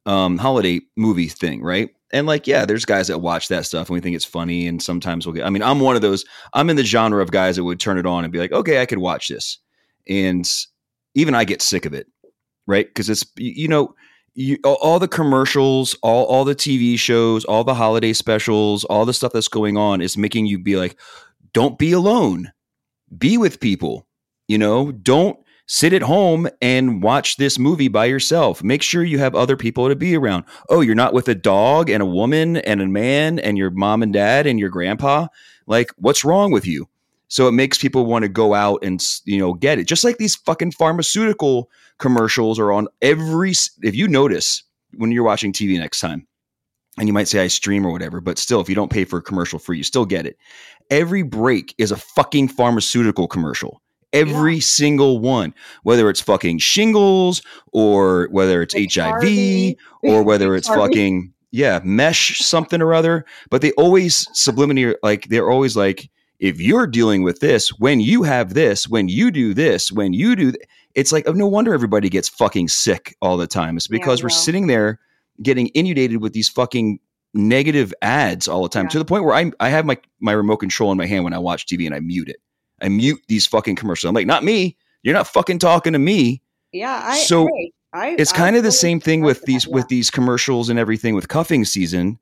um 0.07 0.39
holiday 0.39 0.81
movie 0.97 1.29
thing, 1.29 1.63
right? 1.63 1.91
And 2.13 2.27
like, 2.27 2.47
yeah, 2.47 2.67
there's 2.67 2.85
guys 2.85 3.09
that 3.09 3.21
watch 3.21 3.49
that 3.49 3.65
stuff 3.65 3.89
and 3.89 3.95
we 3.95 4.01
think 4.01 4.17
it's 4.17 4.25
funny, 4.25 4.67
and 4.67 4.83
sometimes 4.83 5.27
we'll 5.27 5.35
get. 5.35 5.47
I 5.47 5.51
mean, 5.51 5.63
I'm 5.63 5.81
one 5.81 5.97
of 5.97 6.03
those. 6.03 6.25
I'm 6.53 6.69
in 6.71 6.77
the 6.77 6.85
genre 6.85 7.23
of 7.23 7.31
guys 7.31 7.57
that 7.57 7.65
would 7.65 7.81
turn 7.81 7.99
it 7.99 8.07
on 8.07 8.25
and 8.25 8.33
be 8.33 8.39
like, 8.39 8.53
okay, 8.53 8.81
I 8.81 8.87
could 8.87 8.99
watch 8.99 9.29
this, 9.29 9.59
and 10.09 10.49
even 11.15 11.35
I 11.35 11.45
get 11.45 11.63
sick 11.63 11.87
of 11.87 11.95
it, 11.95 12.07
right? 12.67 12.87
Because 12.87 13.09
it's 13.09 13.25
you 13.37 13.69
know 13.69 13.95
you, 14.35 14.59
all 14.65 14.99
the 14.99 15.09
commercials, 15.09 15.97
all 16.03 16.25
all 16.25 16.45
the 16.45 16.55
TV 16.55 16.99
shows, 16.99 17.45
all 17.45 17.65
the 17.65 17.75
holiday 17.75 18.13
specials, 18.13 18.85
all 18.85 19.05
the 19.05 19.15
stuff 19.15 19.33
that's 19.33 19.49
going 19.49 19.77
on 19.77 20.01
is 20.01 20.17
making 20.17 20.47
you 20.47 20.59
be 20.59 20.77
like, 20.77 20.99
don't 21.53 21.79
be 21.79 21.93
alone, 21.93 22.53
be 23.17 23.37
with 23.37 23.61
people. 23.61 24.07
You 24.49 24.59
know, 24.59 24.93
don't 24.93 25.39
sit 25.67 25.93
at 25.93 26.03
home 26.03 26.49
and 26.61 27.03
watch 27.03 27.37
this 27.37 27.59
movie 27.59 27.89
by 27.89 28.07
yourself. 28.07 28.63
Make 28.63 28.83
sure 28.83 29.03
you 29.03 29.19
have 29.19 29.35
other 29.35 29.57
people 29.57 29.89
to 29.89 29.97
be 29.97 30.17
around. 30.17 30.45
Oh, 30.69 30.81
you're 30.81 30.95
not 30.95 31.15
with 31.15 31.29
a 31.29 31.35
dog 31.35 31.89
and 31.89 32.03
a 32.03 32.07
woman 32.07 32.59
and 32.59 32.81
a 32.81 32.87
man 32.87 33.39
and 33.39 33.57
your 33.57 33.71
mom 33.71 34.03
and 34.03 34.13
dad 34.13 34.47
and 34.47 34.59
your 34.59 34.71
grandpa. 34.71 35.29
Like, 35.67 35.91
what's 35.97 36.25
wrong 36.25 36.53
with 36.53 36.67
you? 36.67 36.89
So 37.29 37.49
it 37.49 37.53
makes 37.53 37.79
people 37.79 38.05
want 38.05 38.25
to 38.25 38.29
go 38.29 38.53
out 38.53 38.85
and 38.85 39.03
you 39.25 39.39
know 39.39 39.55
get 39.55 39.79
it. 39.79 39.89
Just 39.89 40.05
like 40.05 40.19
these 40.19 40.37
fucking 40.37 40.73
pharmaceutical 40.73 41.71
commercials 41.99 42.59
are 42.59 42.73
on 42.73 42.89
every. 43.01 43.53
If 43.83 43.95
you 43.95 44.07
notice 44.07 44.63
when 44.97 45.13
you're 45.13 45.25
watching 45.25 45.53
TV 45.53 45.79
next 45.79 46.01
time, 46.01 46.27
and 46.99 47.09
you 47.09 47.15
might 47.15 47.29
say 47.29 47.43
I 47.43 47.47
stream 47.47 47.87
or 47.87 47.91
whatever, 47.91 48.21
but 48.21 48.37
still, 48.37 48.61
if 48.61 48.69
you 48.69 48.75
don't 48.75 48.91
pay 48.91 49.05
for 49.05 49.19
a 49.19 49.23
commercial 49.23 49.59
free, 49.59 49.79
you 49.79 49.83
still 49.83 50.05
get 50.05 50.27
it. 50.27 50.37
Every 50.91 51.23
break 51.23 51.75
is 51.79 51.91
a 51.91 51.97
fucking 51.97 52.49
pharmaceutical 52.49 53.27
commercial. 53.27 53.81
Every 54.13 54.61
single 54.61 55.19
one, 55.19 55.55
whether 55.85 56.11
it's 56.11 56.21
fucking 56.21 56.59
shingles 56.59 57.43
or 57.73 58.29
whether 58.31 58.63
it's 58.63 58.75
HIV 58.75 58.95
Harvey. 59.05 59.79
or 60.03 60.23
whether 60.23 60.55
it's 60.55 60.69
fucking 60.69 61.33
yeah 61.51 61.81
mesh 61.85 62.39
something 62.39 62.81
or 62.83 62.93
other. 62.95 63.25
But 63.51 63.63
they 63.63 63.73
always 63.73 64.27
subliminary 64.33 64.97
like 65.03 65.29
they're 65.29 65.51
always 65.51 65.77
like 65.77 66.11
if 66.41 66.61
you're 66.61 66.87
dealing 66.89 67.23
with 67.23 67.39
this, 67.41 67.69
when 67.79 68.01
you 68.01 68.23
have 68.25 68.55
this, 68.55 68.89
when 68.89 69.09
you 69.09 69.31
do 69.31 69.55
this, 69.55 69.93
when 69.93 70.13
you 70.13 70.35
do, 70.35 70.51
th- 70.53 70.65
it's 70.95 71.13
like 71.13 71.29
oh, 71.29 71.33
no 71.33 71.47
wonder 71.47 71.73
everybody 71.73 72.09
gets 72.09 72.29
fucking 72.29 72.69
sick 72.69 73.17
all 73.23 73.37
the 73.37 73.47
time. 73.47 73.77
It's 73.77 73.89
Yeah, 73.89 73.99
because 73.99 74.23
we're 74.23 74.29
well. 74.29 74.37
sitting 74.37 74.67
there 74.67 74.99
getting 75.43 75.69
inundated 75.69 76.21
with 76.21 76.33
these 76.35 76.49
fucking 76.49 76.99
negative 77.35 77.95
ads 78.03 78.47
all 78.47 78.63
the 78.63 78.69
time 78.69 78.85
Yeah. 78.85 78.91
to 78.91 78.99
the 78.99 79.05
point 79.07 79.25
where 79.25 79.35
I 79.35 79.53
I 79.61 79.71
have 79.71 79.87
my 79.87 79.97
my 80.21 80.33
remote 80.33 80.59
control 80.59 80.93
in 80.93 80.99
my 80.99 81.07
hand 81.07 81.25
when 81.25 81.33
I 81.33 81.39
watch 81.39 81.67
TV 81.67 81.87
and 81.87 81.95
I 81.95 82.01
mute 82.01 82.29
it. 82.29 82.37
I 82.83 82.89
mute 82.89 83.21
these 83.29 83.47
fucking 83.47 83.77
commercials. 83.77 84.09
I'm 84.09 84.15
like, 84.15 84.27
not 84.27 84.45
me. 84.45 84.77
You're 85.03 85.15
not 85.15 85.29
fucking 85.29 85.59
talking 85.59 85.93
to 85.93 85.99
me. 85.99 86.43
Yeah. 86.73 87.01
I, 87.05 87.19
So, 87.19 87.47
hey, 87.47 87.73
I, 87.93 88.17
It's 88.19 88.33
I 88.33 88.37
kind 88.37 88.57
of 88.57 88.63
the 88.63 88.73
same 88.73 89.01
thing 89.01 89.23
with 89.23 89.43
these 89.43 89.65
that, 89.65 89.73
with 89.73 89.89
these 89.89 90.11
commercials 90.11 90.69
and 90.69 90.79
everything 90.79 91.15
with 91.15 91.29
cuffing 91.29 91.65
season, 91.65 92.19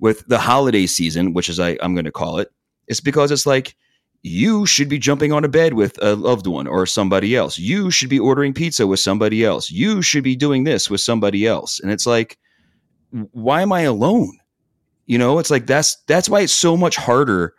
with 0.00 0.26
the 0.26 0.38
holiday 0.38 0.86
season, 0.86 1.32
which 1.32 1.48
is 1.48 1.60
I 1.60 1.76
I'm 1.82 1.94
going 1.94 2.04
to 2.04 2.12
call 2.12 2.38
it. 2.38 2.50
It's 2.88 3.00
because 3.00 3.30
it's 3.30 3.46
like 3.46 3.76
you 4.22 4.66
should 4.66 4.88
be 4.88 4.98
jumping 4.98 5.32
on 5.32 5.44
a 5.44 5.48
bed 5.48 5.74
with 5.74 5.98
a 6.02 6.14
loved 6.14 6.46
one 6.46 6.66
or 6.66 6.86
somebody 6.86 7.34
else. 7.34 7.58
You 7.58 7.90
should 7.90 8.08
be 8.08 8.20
ordering 8.20 8.54
pizza 8.54 8.86
with 8.86 9.00
somebody 9.00 9.44
else. 9.44 9.70
You 9.70 10.00
should 10.00 10.24
be 10.24 10.36
doing 10.36 10.64
this 10.64 10.88
with 10.88 11.00
somebody 11.00 11.46
else. 11.46 11.80
And 11.80 11.90
it's 11.90 12.06
like, 12.06 12.38
why 13.32 13.62
am 13.62 13.72
I 13.72 13.82
alone? 13.82 14.38
You 15.06 15.18
know, 15.18 15.38
it's 15.38 15.50
like 15.50 15.66
that's 15.66 15.96
that's 16.06 16.28
why 16.28 16.40
it's 16.40 16.52
so 16.52 16.76
much 16.76 16.96
harder. 16.96 17.54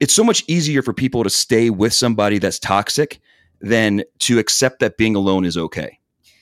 It's 0.00 0.14
so 0.14 0.22
much 0.24 0.44
easier 0.46 0.82
for 0.82 0.92
people 0.92 1.24
to 1.24 1.30
stay 1.30 1.70
with 1.70 1.92
somebody 1.92 2.38
that's 2.38 2.58
toxic 2.58 3.20
than 3.60 4.04
to 4.20 4.38
accept 4.38 4.78
that 4.80 4.96
being 4.96 5.16
alone 5.16 5.44
is 5.44 5.56
okay. 5.56 5.98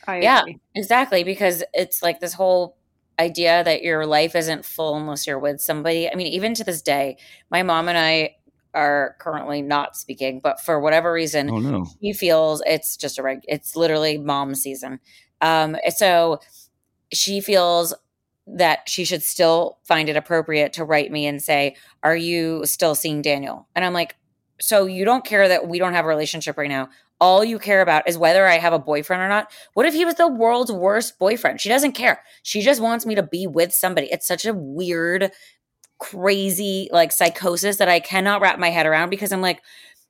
I 0.07 0.21
Yeah. 0.21 0.41
agree. 0.43 0.59
Exactly, 0.75 1.25
because 1.25 1.65
it's 1.73 2.03
like 2.03 2.21
this 2.21 2.35
whole 2.35 2.77
idea 3.19 3.65
that 3.65 3.83
your 3.83 4.05
life 4.07 4.35
isn't 4.37 4.65
full 4.65 4.97
unless 4.97 5.27
you're 5.27 5.39
with 5.39 5.61
somebody. 5.61 6.11
I 6.11 6.15
mean, 6.15 6.27
even 6.29 6.53
to 6.55 6.65
this 6.65 6.83
day, 6.83 7.17
my 7.51 7.63
mom 7.63 7.89
and 7.89 7.97
I 7.97 8.37
are 8.75 9.17
currently 9.21 9.63
not 9.63 9.97
speaking, 9.97 10.39
but 10.43 10.61
for 10.61 10.79
whatever 10.79 11.11
reason, 11.11 11.49
Oh 11.49 11.59
no. 11.59 11.87
she 12.03 12.13
feels 12.13 12.63
it's 12.67 12.99
just 12.99 13.19
a 13.19 13.23
reg. 13.23 13.41
It's 13.49 13.75
literally 13.75 14.19
mom 14.19 14.55
season. 14.55 15.01
Um, 15.41 15.77
so 15.97 16.41
she 17.13 17.41
feels 17.41 17.95
that 18.47 18.89
she 18.89 19.05
should 19.05 19.23
still 19.23 19.79
find 19.85 20.09
it 20.09 20.17
appropriate 20.17 20.73
to 20.75 20.85
write 20.85 21.11
me 21.11 21.27
and 21.27 21.43
say, 21.43 21.77
"Are 22.03 22.17
you 22.17 22.65
still 22.65 22.95
seeing 22.95 23.23
Daniel?" 23.23 23.67
And 23.75 23.85
I'm 23.85 23.93
like, 23.93 24.17
"So 24.61 24.87
you 24.87 25.05
don't 25.05 25.25
care 25.25 25.49
that 25.49 25.69
we 25.69 25.79
don't 25.79 25.95
have 25.95 26.05
a 26.05 26.09
relationship 26.09 26.57
right 26.57 26.69
now? 26.69 26.89
All 27.21 27.45
you 27.45 27.59
care 27.59 27.81
about 27.81 28.09
is 28.09 28.19
whether 28.19 28.47
I 28.47 28.59
have 28.59 28.75
a 28.75 28.79
boyfriend 28.79 29.23
or 29.23 29.29
not. 29.29 29.51
What 29.73 29.87
if 29.87 29.95
he 29.95 30.05
was 30.05 30.17
the 30.17 30.29
world's 30.29 30.71
worst 30.71 31.19
boyfriend? 31.19 31.61
She 31.61 31.71
doesn't 31.71 31.93
care. 31.93 32.23
She 32.43 32.61
just 32.61 32.81
wants 32.81 33.07
me 33.07 33.15
to 33.15 33.23
be 33.23 33.47
with 33.47 33.73
somebody. 33.73 34.09
It's 34.13 34.29
such 34.29 34.45
a 34.45 34.53
weird, 34.53 35.33
crazy 35.99 36.91
like 36.93 37.13
psychosis 37.13 37.79
that 37.79 37.89
I 37.89 38.01
cannot 38.01 38.43
wrap 38.43 38.59
my 38.59 38.69
head 38.69 38.87
around 38.87 39.09
because 39.09 39.33
I'm 39.33 39.41
like, 39.41 39.63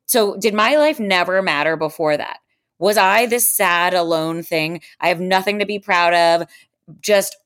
so 0.07 0.37
did 0.37 0.53
my 0.53 0.77
life 0.77 0.99
never 0.99 1.43
matter 1.43 1.77
before 1.77 2.17
that? 2.17 2.39
Was 2.79 2.97
I 2.97 3.27
this 3.27 3.53
sad, 3.53 3.95
alone 3.95 4.43
thing? 4.43 4.81
I 5.01 5.09
have 5.09 5.21
nothing 5.21 5.61
to 5.61 5.67
be 5.67 5.79
proud 5.79 6.13
of, 6.13 6.49
just 7.01 7.37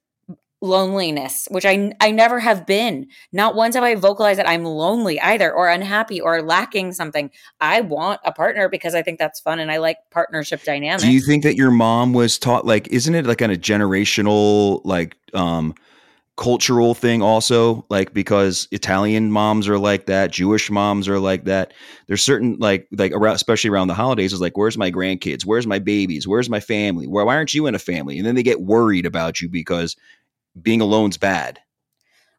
loneliness, 0.61 1.49
which 1.51 1.65
I 1.65 1.93
I 2.01 2.11
never 2.11 2.39
have 2.41 2.67
been. 2.67 3.07
Not 3.33 3.55
once 3.55 3.75
have 3.75 3.85
I 3.85 3.95
vocalized 3.95 4.39
that 4.39 4.49
I'm 4.49 4.65
lonely 4.65 5.21
either, 5.21 5.53
or 5.53 5.69
unhappy, 5.69 6.21
or 6.21 6.43
lacking 6.43 6.93
something. 6.93 7.31
I 7.61 7.81
want 7.81 8.21
a 8.25 8.33
partner 8.33 8.69
because 8.69 8.95
I 8.95 9.03
think 9.03 9.19
that's 9.19 9.41
fun 9.41 9.59
and 9.59 9.71
I 9.71 9.79
like 9.79 9.99
partnership 10.11 10.63
dynamics. 10.63 11.03
Do 11.03 11.11
you 11.11 11.21
think 11.21 11.43
that 11.45 11.57
your 11.57 11.71
mom 11.71 12.13
was 12.13 12.39
taught 12.39 12.67
like 12.67 12.89
isn't 12.89 13.15
it 13.15 13.27
like 13.27 13.43
on 13.43 13.51
a 13.51 13.57
generational 13.57 14.81
like 14.85 15.17
um 15.35 15.75
cultural 16.41 16.95
thing 16.95 17.21
also 17.21 17.85
like 17.91 18.15
because 18.15 18.67
Italian 18.71 19.31
moms 19.31 19.69
are 19.69 19.79
like 19.79 20.07
that, 20.07 20.31
Jewish 20.31 20.71
moms 20.71 21.07
are 21.07 21.19
like 21.19 21.45
that. 21.45 21.75
There's 22.07 22.23
certain 22.23 22.57
like 22.59 22.89
like 22.93 23.13
around 23.13 23.35
especially 23.35 23.69
around 23.69 23.89
the 23.89 23.95
holidays 23.95 24.33
is 24.33 24.41
like 24.41 24.57
where's 24.57 24.79
my 24.79 24.91
grandkids? 24.91 25.45
Where's 25.45 25.67
my 25.67 25.79
babies? 25.79 26.27
Where's 26.27 26.49
my 26.49 26.61
family? 26.61 27.07
Why 27.07 27.23
aren't 27.35 27.53
you 27.53 27.67
in 27.67 27.75
a 27.75 27.79
family? 27.79 28.17
And 28.17 28.27
then 28.27 28.35
they 28.37 28.43
get 28.43 28.63
worried 28.63 29.05
about 29.05 29.43
you 29.43 29.51
because 29.51 29.97
being 30.61 30.81
alone's 30.81 31.17
bad. 31.17 31.61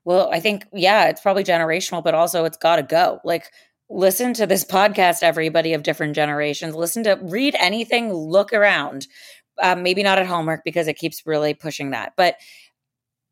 Well, 0.04 0.30
I 0.32 0.40
think, 0.40 0.66
yeah, 0.74 1.06
it's 1.06 1.22
probably 1.22 1.44
generational, 1.44 2.04
but 2.04 2.16
also 2.16 2.46
it's 2.46 2.58
got 2.58 2.78
to 2.78 2.84
go. 2.84 3.20
Like, 3.24 3.52
listen 3.90 4.34
to 4.36 4.48
this 4.48 4.66
podcast, 4.70 5.24
everybody 5.24 5.74
of 5.74 5.84
different 5.84 6.16
generations. 6.16 6.76
Listen 6.76 7.04
to, 7.04 7.20
read 7.22 7.56
anything, 7.60 8.12
look 8.12 8.54
around. 8.54 9.08
Um, 9.62 9.84
maybe 9.84 10.02
not 10.02 10.18
at 10.18 10.26
Hallmark 10.26 10.62
because 10.64 10.88
it 10.88 10.98
keeps 10.98 11.26
really 11.26 11.54
pushing 11.54 11.92
that. 11.92 12.14
But 12.18 12.38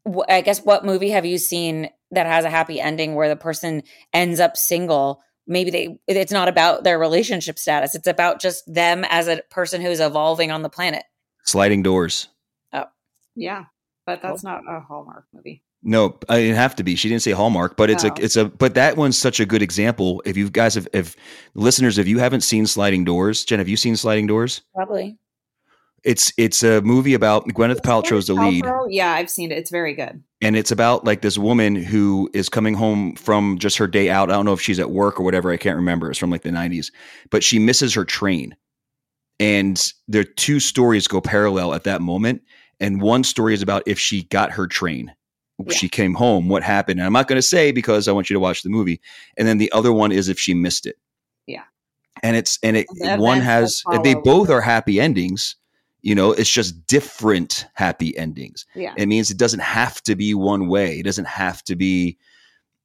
w- 0.05 0.25
I 0.27 0.41
guess 0.41 0.63
what 0.63 0.85
movie 0.85 1.09
have 1.09 1.25
you 1.25 1.37
seen 1.37 1.89
that 2.11 2.27
has 2.27 2.45
a 2.45 2.49
happy 2.49 2.79
ending 2.79 3.15
where 3.15 3.29
the 3.29 3.35
person 3.35 3.83
ends 4.13 4.39
up 4.39 4.55
single? 4.57 5.21
Maybe 5.47 5.71
they, 5.71 5.97
it's 6.07 6.31
not 6.31 6.47
about 6.47 6.83
their 6.83 6.99
relationship 6.99 7.57
status, 7.57 7.95
it's 7.95 8.05
about 8.05 8.39
just 8.39 8.71
them 8.71 9.05
as 9.09 9.27
a 9.27 9.41
person 9.49 9.81
who's 9.81 9.99
evolving 9.99 10.51
on 10.51 10.61
the 10.61 10.69
planet. 10.69 11.03
Sliding 11.45 11.81
doors. 11.81 12.27
Oh, 12.73 12.85
yeah, 13.35 13.65
but 14.09 14.21
that's 14.21 14.43
not 14.43 14.63
a 14.67 14.79
Hallmark 14.79 15.25
movie. 15.33 15.63
No, 15.83 16.07
uh, 16.27 16.33
I 16.33 16.39
didn't 16.41 16.55
have 16.57 16.75
to 16.77 16.83
be. 16.83 16.95
She 16.95 17.07
didn't 17.09 17.21
say 17.21 17.31
Hallmark, 17.31 17.77
but 17.77 17.89
it's 17.89 18.03
Oh. 18.03 18.09
a 18.09 18.13
it's 18.21 18.35
a 18.35 18.45
but 18.45 18.73
that 18.73 18.97
one's 18.97 19.17
such 19.17 19.39
a 19.39 19.45
good 19.45 19.61
example. 19.61 20.21
If 20.25 20.35
you 20.35 20.49
guys 20.49 20.75
have 20.75 20.87
if 20.93 21.15
listeners, 21.53 21.97
if 21.97 22.07
you 22.07 22.19
haven't 22.19 22.41
seen 22.41 22.65
Sliding 22.65 23.03
Doors, 23.05 23.45
Jen, 23.45 23.59
have 23.59 23.69
you 23.69 23.77
seen 23.77 23.95
Sliding 23.95 24.27
Doors? 24.27 24.61
Probably. 24.75 25.17
It's 26.03 26.31
it's 26.37 26.63
a 26.63 26.81
movie 26.81 27.13
about 27.13 27.45
Gwyneth 27.49 27.81
Paltrow's 27.81 28.27
the 28.27 28.33
lead. 28.33 28.65
Yeah, 28.89 29.11
I've 29.13 29.29
seen 29.29 29.51
it. 29.51 29.57
It's 29.57 29.69
very 29.71 29.93
good. 29.93 30.23
and 30.41 30.55
it's 30.55 30.71
about 30.71 31.03
like 31.05 31.21
this 31.21 31.37
woman 31.37 31.75
who 31.75 32.29
is 32.33 32.47
coming 32.49 32.73
home 32.73 33.15
from 33.15 33.57
just 33.59 33.77
her 33.77 33.87
day 33.87 34.09
out. 34.09 34.29
I 34.31 34.33
don't 34.33 34.45
know 34.45 34.53
if 34.53 34.61
she's 34.61 34.79
at 34.79 34.89
work 34.91 35.19
or 35.19 35.23
whatever. 35.23 35.51
I 35.51 35.57
can't 35.57 35.75
remember. 35.75 36.09
It's 36.09 36.17
from 36.19 36.29
like 36.31 36.43
the 36.43 36.49
90s, 36.51 36.91
but 37.29 37.43
she 37.43 37.59
misses 37.59 37.93
her 37.93 38.05
train. 38.05 38.55
And 39.41 39.81
their 40.07 40.23
two 40.25 40.59
stories 40.59 41.07
go 41.07 41.21
parallel 41.21 41.73
at 41.73 41.83
that 41.85 42.01
moment. 42.01 42.41
And 42.79 43.01
one 43.01 43.23
story 43.23 43.53
is 43.53 43.61
about 43.61 43.83
if 43.85 43.99
she 43.99 44.23
got 44.23 44.51
her 44.51 44.67
train. 44.67 45.13
Yeah. 45.59 45.73
She 45.73 45.89
came 45.89 46.13
home, 46.13 46.47
what 46.47 46.63
happened? 46.63 46.99
And 46.99 47.05
I'm 47.05 47.13
not 47.13 47.27
going 47.27 47.37
to 47.37 47.41
say 47.41 47.73
because 47.73 48.07
I 48.07 48.13
want 48.13 48.29
you 48.29 48.33
to 48.33 48.39
watch 48.39 48.63
the 48.63 48.69
movie. 48.69 49.01
And 49.37 49.47
then 49.47 49.57
the 49.57 49.71
other 49.73 49.91
one 49.91 50.11
is 50.11 50.29
if 50.29 50.39
she 50.39 50.53
missed 50.53 50.85
it. 50.85 50.97
Yeah. 51.47 51.63
And 52.23 52.37
it's, 52.37 52.57
and 52.63 52.77
it, 52.77 52.87
The 52.91 53.17
one 53.17 53.41
has, 53.41 53.83
they 54.03 54.13
both 54.13 54.49
are 54.49 54.61
happy 54.61 55.01
endings. 55.01 55.55
You 56.01 56.15
know, 56.15 56.31
it's 56.31 56.49
just 56.49 56.87
different 56.87 57.65
happy 57.73 58.17
endings. 58.17 58.65
Yeah. 58.73 58.93
It 58.95 59.07
means 59.07 59.29
it 59.29 59.37
doesn't 59.37 59.59
have 59.59 60.01
to 60.03 60.15
be 60.15 60.33
one 60.33 60.69
way. 60.69 60.99
It 60.99 61.03
doesn't 61.03 61.27
have 61.27 61.61
to 61.65 61.75
be 61.75 62.17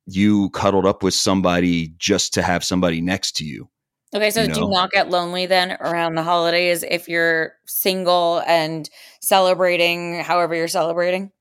you 0.07 0.51
cuddled 0.51 0.85
up 0.85 1.05
with 1.05 1.15
somebody 1.15 1.95
just 1.97 2.35
to 2.35 2.43
have 2.43 2.65
somebody 2.65 3.01
next 3.01 3.37
to 3.37 3.45
you. 3.45 3.69
Okay, 4.15 4.31
so 4.31 4.43
you 4.43 4.55
do 4.55 4.69
not 4.69 4.93
get 4.93 5.11
lonely 5.11 5.47
then 5.47 5.77
around 5.81 6.15
the 6.15 6.23
holidays 6.23 6.85
if 6.89 7.09
you're 7.09 7.55
single 7.67 8.43
and 8.47 8.89
celebrating 9.21 10.21
however 10.21 10.55
you're 10.55 10.69
celebrating? 10.69 11.33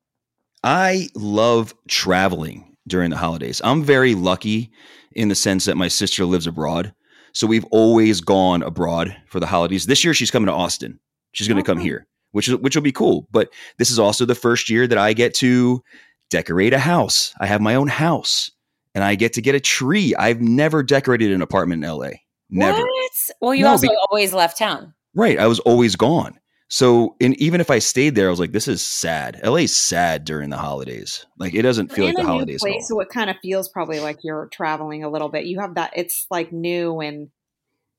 I 0.63 1.09
love 1.13 1.75
traveling 1.87 2.75
during 2.87 3.11
the 3.11 3.17
holidays. 3.17 3.61
I'm 3.63 3.83
very 3.83 4.15
lucky 4.15 4.71
in 5.11 5.27
the 5.27 5.35
sense 5.35 5.65
that 5.65 5.77
my 5.77 5.87
sister 5.87 6.25
lives 6.25 6.47
abroad. 6.47 6.93
So 7.33 7.45
we've 7.45 7.65
always 7.65 8.21
gone 8.21 8.63
abroad 8.63 9.15
for 9.27 9.39
the 9.39 9.45
holidays. 9.45 9.85
This 9.85 10.03
year 10.03 10.15
she's 10.15 10.31
coming 10.31 10.47
to 10.47 10.53
Austin. 10.53 10.99
She's 11.31 11.47
going 11.47 11.63
to 11.63 11.63
come 11.63 11.79
here, 11.79 12.07
which 12.31 12.47
is 12.47 12.55
which 12.55 12.75
will 12.75 12.83
be 12.83 12.91
cool. 12.91 13.27
But 13.31 13.49
this 13.77 13.91
is 13.91 13.99
also 13.99 14.25
the 14.25 14.35
first 14.35 14.69
year 14.69 14.87
that 14.87 14.97
I 14.97 15.13
get 15.13 15.35
to 15.35 15.83
decorate 16.31 16.73
a 16.73 16.79
house. 16.79 17.33
I 17.39 17.45
have 17.45 17.61
my 17.61 17.75
own 17.75 17.87
house 17.87 18.49
and 18.95 19.03
I 19.03 19.13
get 19.13 19.33
to 19.33 19.41
get 19.41 19.53
a 19.53 19.59
tree. 19.59 20.15
I've 20.15 20.41
never 20.41 20.81
decorated 20.81 21.31
an 21.31 21.43
apartment 21.43 21.83
in 21.83 21.89
LA. 21.91 22.09
Never. 22.49 22.79
What? 22.81 23.11
Well, 23.41 23.55
you 23.55 23.63
No, 23.65 23.71
also 23.71 23.87
be- 23.87 23.97
always 24.09 24.33
left 24.33 24.57
town. 24.57 24.93
Right. 25.15 25.39
I 25.39 25.47
was 25.47 25.59
always 25.61 25.95
gone. 25.95 26.39
So, 26.69 27.15
and 27.21 27.35
even 27.39 27.61
if 27.61 27.69
I 27.69 27.77
stayed 27.79 28.15
there, 28.15 28.27
I 28.27 28.29
was 28.31 28.39
like, 28.39 28.51
this 28.51 28.67
is 28.67 28.81
sad. 28.83 29.39
LA's 29.43 29.75
sad 29.75 30.25
during 30.25 30.49
the 30.49 30.57
holidays. 30.57 31.23
Like, 31.37 31.53
it 31.53 31.61
doesn't 31.61 31.91
feel 31.91 32.05
like 32.05 32.15
the 32.15 32.23
holidays. 32.23 32.61
place, 32.61 32.87
so 32.87 32.99
it 32.99 33.09
kind 33.09 33.29
of 33.29 33.35
feels 33.43 33.69
probably 33.69 33.99
like 33.99 34.17
you're 34.23 34.47
traveling 34.47 35.03
a 35.03 35.09
little 35.09 35.29
bit. 35.29 35.45
You 35.45 35.59
have 35.59 35.75
that. 35.75 35.93
It's 35.95 36.25
like 36.31 36.51
new 36.51 36.99
and 36.99 37.29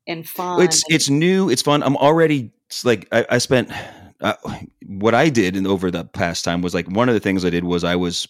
and 0.09 0.29
fun. 0.29 0.61
It's 0.63 0.83
and- 0.85 0.95
it's 0.95 1.09
new. 1.09 1.49
It's 1.51 1.63
fun. 1.63 1.85
I'm 1.85 1.97
already 1.97 2.51
like 2.83 3.07
I, 3.13 3.25
I 3.31 3.39
spent 3.39 3.71
uh, 4.21 4.35
what 4.87 5.15
I 5.15 5.29
did 5.29 5.55
in 5.57 5.69
over 5.69 5.93
the 5.93 6.05
past 6.05 6.45
time 6.45 6.61
was 6.61 6.75
like 6.75 6.89
one 6.91 7.09
of 7.09 7.15
the 7.15 7.21
things 7.21 7.45
I 7.45 7.51
did 7.51 7.63
was 7.63 7.85
I 7.85 7.95
was 7.95 8.27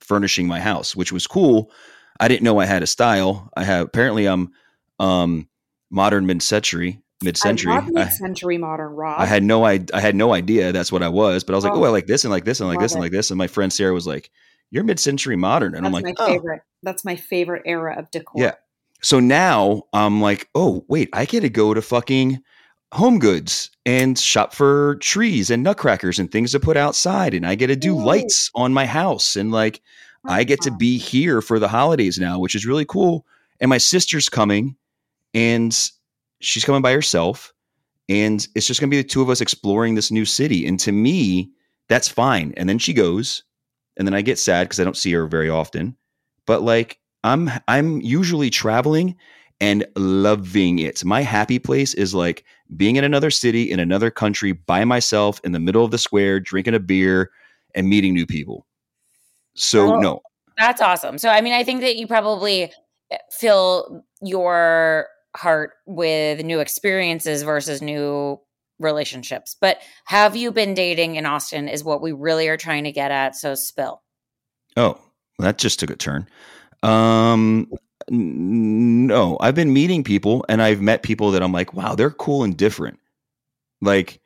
furnishing 0.00 0.46
my 0.46 0.60
house, 0.60 0.96
which 0.96 1.12
was 1.12 1.26
cool. 1.26 1.70
I 2.18 2.28
didn't 2.28 2.44
know 2.44 2.58
I 2.60 2.64
had 2.66 2.82
a 2.82 2.86
style. 2.86 3.50
I 3.58 3.64
have 3.64 3.86
apparently 3.88 4.24
I'm 4.26 4.52
um 4.98 5.48
modern 5.92 6.26
mid 6.26 6.42
century 6.42 7.00
mid 7.22 7.36
century. 7.36 7.72
I 7.72 7.80
mid-century 7.82 8.58
modern 8.58 8.92
rock. 8.94 9.20
I 9.20 9.26
had 9.26 9.44
no 9.44 9.64
I, 9.64 9.78
I 9.94 10.00
had 10.00 10.16
no 10.16 10.34
idea 10.34 10.72
that's 10.72 10.90
what 10.90 11.04
I 11.04 11.08
was, 11.08 11.44
but 11.44 11.52
I 11.52 11.56
was 11.56 11.64
like, 11.64 11.74
Oh. 11.74 11.82
oh, 11.82 11.84
I 11.84 11.90
like 11.90 12.06
this 12.06 12.24
and 12.24 12.32
like 12.32 12.44
this 12.44 12.58
and 12.58 12.68
like 12.68 12.80
this 12.80 12.92
and 12.92 13.00
like 13.00 13.12
this. 13.12 13.30
And 13.30 13.38
my 13.38 13.46
friend 13.46 13.72
Sarah 13.72 13.92
was 13.94 14.06
like, 14.08 14.30
"You're 14.72 14.82
mid-century 14.82 15.36
modern," 15.36 15.76
and 15.76 15.84
That's 15.84 15.94
I'm 15.94 16.02
like, 16.02 16.04
my 16.04 16.14
"Oh." 16.18 16.26
favorite. 16.26 16.62
That's 16.82 17.04
my 17.04 17.14
favorite 17.14 17.62
era 17.64 17.94
of 17.96 18.10
decor. 18.10 18.42
Yeah. 18.42 18.54
So 19.02 19.20
now 19.20 19.82
I'm 19.92 20.20
like, 20.20 20.48
oh 20.54 20.84
wait, 20.88 21.10
I 21.12 21.24
get 21.24 21.40
to 21.42 21.48
go 21.50 21.74
to 21.74 21.82
fucking 21.82 22.42
Home 22.92 23.18
Goods 23.20 23.70
and 23.86 24.18
shop 24.18 24.52
for 24.52 24.96
trees 24.96 25.48
and 25.50 25.62
nutcrackers 25.62 26.18
and 26.18 26.30
things 26.30 26.52
to 26.52 26.60
put 26.60 26.76
outside, 26.76 27.34
and 27.34 27.46
I 27.46 27.54
get 27.54 27.68
to 27.68 27.76
do 27.76 27.96
lights 27.96 28.50
on 28.54 28.72
my 28.72 28.86
house, 28.86 29.36
and 29.36 29.50
like 29.52 29.80
I 30.26 30.44
get 30.44 30.60
to 30.62 30.70
be 30.72 30.98
here 30.98 31.40
for 31.40 31.58
the 31.58 31.68
holidays 31.68 32.18
now, 32.18 32.38
which 32.38 32.54
is 32.54 32.66
really 32.66 32.84
cool. 32.84 33.24
And 33.60 33.68
my 33.68 33.78
sister's 33.78 34.28
coming, 34.28 34.76
and 35.34 35.76
she's 36.40 36.64
coming 36.64 36.82
by 36.82 36.92
herself, 36.92 37.52
and 38.08 38.46
it's 38.54 38.66
just 38.66 38.80
gonna 38.80 38.90
be 38.90 39.00
the 39.00 39.08
two 39.08 39.22
of 39.22 39.30
us 39.30 39.40
exploring 39.40 39.94
this 39.94 40.10
new 40.10 40.24
city. 40.24 40.66
And 40.66 40.78
to 40.80 40.92
me, 40.92 41.50
that's 41.88 42.08
fine. 42.08 42.52
And 42.56 42.68
then 42.68 42.78
she 42.78 42.92
goes, 42.92 43.44
and 43.96 44.06
then 44.06 44.14
I 44.14 44.22
get 44.22 44.38
sad 44.38 44.64
because 44.64 44.80
I 44.80 44.84
don't 44.84 44.96
see 44.96 45.12
her 45.12 45.26
very 45.26 45.50
often. 45.50 45.96
But 46.46 46.62
like 46.62 46.98
I'm 47.24 47.50
I'm 47.68 48.00
usually 48.00 48.50
traveling 48.50 49.16
and 49.60 49.86
loving 49.96 50.80
it. 50.80 51.04
My 51.04 51.20
happy 51.20 51.58
place 51.58 51.94
is 51.94 52.14
like 52.14 52.44
being 52.76 52.96
in 52.96 53.04
another 53.04 53.30
city 53.30 53.70
in 53.70 53.78
another 53.78 54.10
country 54.10 54.52
by 54.52 54.84
myself 54.84 55.40
in 55.44 55.52
the 55.52 55.60
middle 55.60 55.84
of 55.84 55.90
the 55.90 55.98
square, 55.98 56.40
drinking 56.40 56.74
a 56.74 56.80
beer 56.80 57.30
and 57.74 57.88
meeting 57.88 58.14
new 58.14 58.26
people. 58.26 58.66
So 59.54 59.98
no, 60.00 60.20
That's 60.58 60.80
awesome. 60.80 61.18
So, 61.18 61.28
I 61.28 61.40
mean, 61.40 61.52
I 61.52 61.64
think 61.64 61.80
that 61.82 61.96
you 61.96 62.06
probably 62.06 62.72
eh, 63.10 63.18
fill 63.30 64.04
your 64.22 65.06
heart 65.36 65.72
with 65.86 66.44
new 66.44 66.60
experiences 66.60 67.42
versus 67.42 67.80
new 67.82 68.40
relationships. 68.78 69.56
But 69.60 69.78
have 70.04 70.36
you 70.36 70.52
been 70.52 70.74
dating 70.74 71.16
in 71.16 71.26
Austin? 71.26 71.68
Is 71.68 71.84
what 71.84 72.02
we 72.02 72.12
really 72.12 72.48
are 72.48 72.56
trying 72.56 72.84
to 72.84 72.92
get 72.92 73.10
at. 73.10 73.36
So, 73.36 73.54
spill. 73.54 74.02
Oh, 74.76 75.00
that 75.38 75.58
just 75.58 75.80
took 75.80 75.90
a 75.90 75.96
turn. 75.96 76.26
Um, 76.82 77.70
no, 78.08 79.36
I've 79.40 79.54
been 79.54 79.72
meeting 79.72 80.02
people 80.02 80.44
and 80.48 80.62
I've 80.62 80.80
met 80.80 81.02
people 81.02 81.30
that 81.30 81.42
I'm 81.42 81.52
like, 81.52 81.74
wow, 81.74 81.94
they're 81.94 82.10
cool 82.10 82.42
and 82.42 82.56
different. 82.56 82.98
Like 83.80 84.20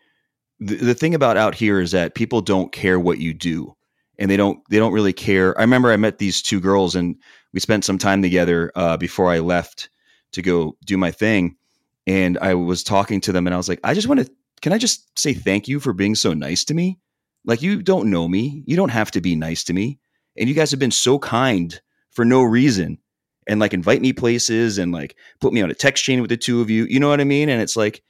the, 0.60 0.76
the 0.76 0.94
thing 0.94 1.14
about 1.14 1.36
out 1.36 1.54
here 1.54 1.80
is 1.80 1.90
that 1.92 2.14
people 2.14 2.40
don't 2.40 2.72
care 2.72 2.98
what 2.98 3.18
you 3.18 3.34
do 3.34 3.74
and 4.18 4.30
they 4.30 4.36
don't, 4.36 4.60
they 4.70 4.78
don't 4.78 4.92
really 4.92 5.12
care. 5.12 5.58
I 5.58 5.62
remember 5.62 5.90
I 5.90 5.96
met 5.96 6.18
these 6.18 6.40
two 6.40 6.60
girls 6.60 6.94
and 6.94 7.16
we 7.52 7.60
spent 7.60 7.84
some 7.84 7.98
time 7.98 8.22
together, 8.22 8.72
uh, 8.74 8.96
before 8.96 9.30
I 9.30 9.40
left 9.40 9.90
to 10.36 10.42
go 10.42 10.76
do 10.84 10.96
my 10.96 11.10
thing. 11.10 11.56
And 12.06 12.38
I 12.38 12.54
was 12.54 12.84
talking 12.84 13.20
to 13.22 13.32
them 13.32 13.46
and 13.46 13.54
I 13.54 13.56
was 13.56 13.68
like, 13.68 13.80
I 13.82 13.94
just 13.94 14.06
want 14.06 14.20
to, 14.20 14.30
can 14.62 14.72
I 14.72 14.78
just 14.78 15.18
say 15.18 15.34
thank 15.34 15.66
you 15.66 15.80
for 15.80 15.92
being 15.92 16.14
so 16.14 16.34
nice 16.34 16.64
to 16.66 16.74
me? 16.74 16.98
Like, 17.44 17.62
you 17.62 17.82
don't 17.82 18.10
know 18.10 18.28
me. 18.28 18.62
You 18.66 18.76
don't 18.76 18.90
have 18.90 19.10
to 19.12 19.20
be 19.20 19.34
nice 19.34 19.64
to 19.64 19.72
me. 19.72 19.98
And 20.36 20.48
you 20.48 20.54
guys 20.54 20.70
have 20.70 20.80
been 20.80 20.90
so 20.90 21.18
kind 21.18 21.80
for 22.10 22.24
no 22.24 22.42
reason 22.42 22.98
and 23.48 23.60
like 23.60 23.72
invite 23.72 24.02
me 24.02 24.12
places 24.12 24.78
and 24.78 24.92
like 24.92 25.16
put 25.40 25.52
me 25.52 25.62
on 25.62 25.70
a 25.70 25.74
text 25.74 26.04
chain 26.04 26.20
with 26.20 26.30
the 26.30 26.36
two 26.36 26.60
of 26.60 26.70
you. 26.70 26.84
You 26.84 27.00
know 27.00 27.08
what 27.08 27.20
I 27.20 27.24
mean? 27.24 27.48
And 27.48 27.60
it's 27.60 27.76
like 27.76 28.02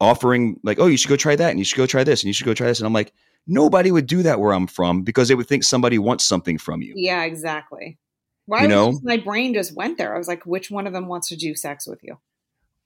offering, 0.00 0.58
like, 0.64 0.78
oh, 0.80 0.86
you 0.86 0.96
should 0.96 1.10
go 1.10 1.16
try 1.16 1.36
that 1.36 1.50
and 1.50 1.58
you 1.58 1.64
should 1.64 1.76
go 1.76 1.86
try 1.86 2.02
this 2.02 2.22
and 2.22 2.28
you 2.28 2.32
should 2.32 2.46
go 2.46 2.54
try 2.54 2.66
this. 2.66 2.80
And 2.80 2.86
I'm 2.86 2.92
like, 2.92 3.12
nobody 3.46 3.92
would 3.92 4.06
do 4.06 4.22
that 4.22 4.40
where 4.40 4.52
I'm 4.52 4.66
from 4.66 5.02
because 5.02 5.28
they 5.28 5.34
would 5.34 5.48
think 5.48 5.64
somebody 5.64 5.98
wants 5.98 6.24
something 6.24 6.58
from 6.58 6.82
you. 6.82 6.94
Yeah, 6.96 7.24
exactly. 7.24 7.98
Why 8.46 8.62
You 8.62 8.68
know? 8.68 9.00
my 9.02 9.16
brain 9.16 9.54
just 9.54 9.74
went 9.74 9.98
there? 9.98 10.14
I 10.14 10.18
was 10.18 10.28
like, 10.28 10.44
which 10.44 10.70
one 10.70 10.86
of 10.86 10.92
them 10.92 11.06
wants 11.06 11.28
to 11.28 11.36
do 11.36 11.54
sex 11.54 11.86
with 11.86 12.00
you? 12.02 12.18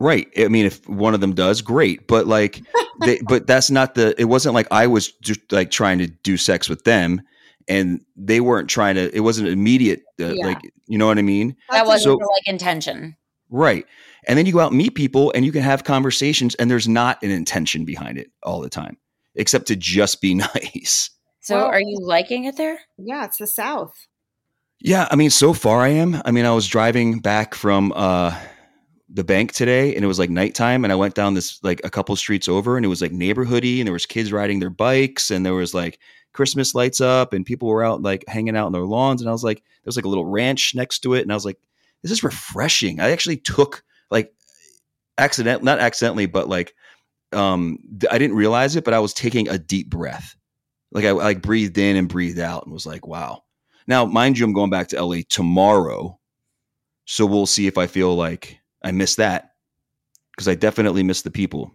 Right. 0.00 0.28
I 0.38 0.46
mean, 0.48 0.66
if 0.66 0.88
one 0.88 1.14
of 1.14 1.20
them 1.20 1.34
does, 1.34 1.60
great. 1.62 2.06
But 2.06 2.26
like, 2.26 2.62
they, 3.04 3.18
but 3.28 3.46
that's 3.46 3.70
not 3.70 3.94
the. 3.96 4.14
It 4.20 4.26
wasn't 4.26 4.54
like 4.54 4.68
I 4.70 4.86
was 4.86 5.10
just 5.22 5.40
like 5.50 5.70
trying 5.72 5.98
to 5.98 6.06
do 6.06 6.36
sex 6.36 6.68
with 6.68 6.84
them, 6.84 7.20
and 7.66 8.04
they 8.16 8.40
weren't 8.40 8.70
trying 8.70 8.94
to. 8.94 9.12
It 9.14 9.20
wasn't 9.20 9.48
immediate. 9.48 10.02
Uh, 10.20 10.34
Yeah. 10.34 10.46
Like, 10.46 10.60
you 10.86 10.98
know 10.98 11.06
what 11.06 11.18
I 11.18 11.22
mean? 11.22 11.56
That 11.70 11.86
wasn't 11.86 12.04
So- 12.04 12.16
the, 12.18 12.30
like 12.36 12.46
intention. 12.54 13.16
Right. 13.50 13.86
And 14.26 14.38
then 14.38 14.44
you 14.46 14.52
go 14.52 14.60
out 14.60 14.72
and 14.72 14.78
meet 14.78 14.94
people, 14.94 15.32
and 15.34 15.44
you 15.44 15.50
can 15.52 15.62
have 15.62 15.82
conversations, 15.82 16.54
and 16.56 16.70
there's 16.70 16.86
not 16.86 17.20
an 17.22 17.30
intention 17.30 17.84
behind 17.86 18.18
it 18.18 18.30
all 18.42 18.60
the 18.60 18.68
time, 18.68 18.98
except 19.34 19.66
to 19.68 19.74
just 19.76 20.20
be 20.20 20.34
nice. 20.54 21.10
So 21.40 21.56
Well- 21.56 21.66
are 21.66 21.80
you 21.80 21.98
liking 22.00 22.44
it 22.44 22.56
there? 22.56 22.78
yeah, 22.98 23.24
it's 23.24 23.38
the 23.38 23.46
South. 23.48 23.94
Yeah, 24.80 25.08
I 25.10 25.16
mean, 25.16 25.30
so 25.30 25.52
far 25.52 25.80
I 25.80 25.88
am. 25.88 26.20
I 26.24 26.30
mean, 26.30 26.44
I 26.44 26.52
was 26.52 26.66
driving 26.66 27.18
back 27.18 27.54
from 27.54 27.92
uh 27.94 28.38
the 29.10 29.24
bank 29.24 29.52
today 29.52 29.94
and 29.94 30.04
it 30.04 30.08
was 30.08 30.18
like 30.18 30.28
nighttime 30.28 30.84
and 30.84 30.92
I 30.92 30.96
went 30.96 31.14
down 31.14 31.32
this 31.32 31.62
like 31.62 31.80
a 31.82 31.90
couple 31.90 32.14
streets 32.14 32.46
over 32.46 32.76
and 32.76 32.84
it 32.84 32.90
was 32.90 33.00
like 33.00 33.10
neighborhoody 33.10 33.78
and 33.78 33.86
there 33.86 33.92
was 33.92 34.04
kids 34.04 34.32
riding 34.32 34.60
their 34.60 34.70
bikes 34.70 35.30
and 35.30 35.46
there 35.46 35.54
was 35.54 35.72
like 35.72 35.98
Christmas 36.34 36.74
lights 36.74 37.00
up 37.00 37.32
and 37.32 37.46
people 37.46 37.68
were 37.68 37.82
out 37.82 38.02
like 38.02 38.22
hanging 38.28 38.54
out 38.54 38.66
in 38.66 38.72
their 38.74 38.84
lawns 38.84 39.22
and 39.22 39.28
I 39.28 39.32
was 39.32 39.42
like 39.42 39.58
there 39.58 39.86
was 39.86 39.96
like 39.96 40.04
a 40.04 40.08
little 40.10 40.26
ranch 40.26 40.74
next 40.74 40.98
to 41.00 41.14
it 41.14 41.22
and 41.22 41.32
I 41.32 41.34
was 41.34 41.46
like 41.46 41.58
this 42.02 42.12
is 42.12 42.22
refreshing. 42.22 43.00
I 43.00 43.10
actually 43.10 43.38
took 43.38 43.82
like 44.10 44.34
accident 45.16 45.62
not 45.62 45.78
accidentally 45.78 46.26
but 46.26 46.48
like 46.48 46.74
um 47.32 47.78
I 48.10 48.18
didn't 48.18 48.36
realize 48.36 48.76
it 48.76 48.84
but 48.84 48.94
I 48.94 49.00
was 49.00 49.14
taking 49.14 49.48
a 49.48 49.58
deep 49.58 49.88
breath. 49.88 50.36
Like 50.92 51.06
I 51.06 51.12
like 51.12 51.40
breathed 51.40 51.78
in 51.78 51.96
and 51.96 52.10
breathed 52.10 52.38
out 52.38 52.64
and 52.64 52.74
was 52.74 52.86
like 52.86 53.06
wow. 53.06 53.42
Now, 53.88 54.04
mind 54.04 54.38
you, 54.38 54.44
I'm 54.44 54.52
going 54.52 54.70
back 54.70 54.88
to 54.88 55.02
LA 55.02 55.22
tomorrow. 55.28 56.20
So 57.06 57.24
we'll 57.24 57.46
see 57.46 57.66
if 57.66 57.78
I 57.78 57.86
feel 57.86 58.14
like 58.14 58.60
I 58.84 58.92
miss 58.92 59.16
that 59.16 59.54
because 60.30 60.46
I 60.46 60.54
definitely 60.54 61.02
miss 61.02 61.22
the 61.22 61.30
people. 61.30 61.74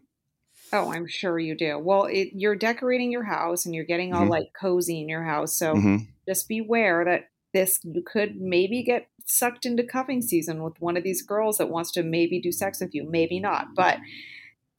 Oh, 0.71 0.91
I'm 0.91 1.07
sure 1.07 1.39
you 1.39 1.55
do. 1.55 1.79
Well, 1.79 2.05
it, 2.05 2.29
you're 2.33 2.55
decorating 2.55 3.11
your 3.11 3.23
house 3.23 3.65
and 3.65 3.73
you're 3.73 3.83
getting 3.83 4.13
all 4.13 4.25
Mhm. 4.25 4.29
like 4.29 4.53
cozy 4.59 5.01
in 5.01 5.09
your 5.09 5.23
house. 5.23 5.57
So 5.57 5.75
Mhm. 5.75 6.07
just 6.27 6.47
beware 6.47 7.03
that 7.03 7.29
this 7.51 7.79
you 7.83 8.03
could 8.03 8.39
maybe 8.39 8.83
get 8.83 9.07
sucked 9.25 9.65
into 9.65 9.83
cuffing 9.83 10.21
season 10.21 10.63
with 10.63 10.79
one 10.79 10.97
of 10.97 11.03
these 11.03 11.21
girls 11.23 11.57
that 11.57 11.69
wants 11.69 11.91
to 11.91 12.03
maybe 12.03 12.39
do 12.39 12.51
sex 12.51 12.79
with 12.79 12.93
you, 12.93 13.03
maybe 13.03 13.39
not. 13.39 13.73
But 13.75 13.99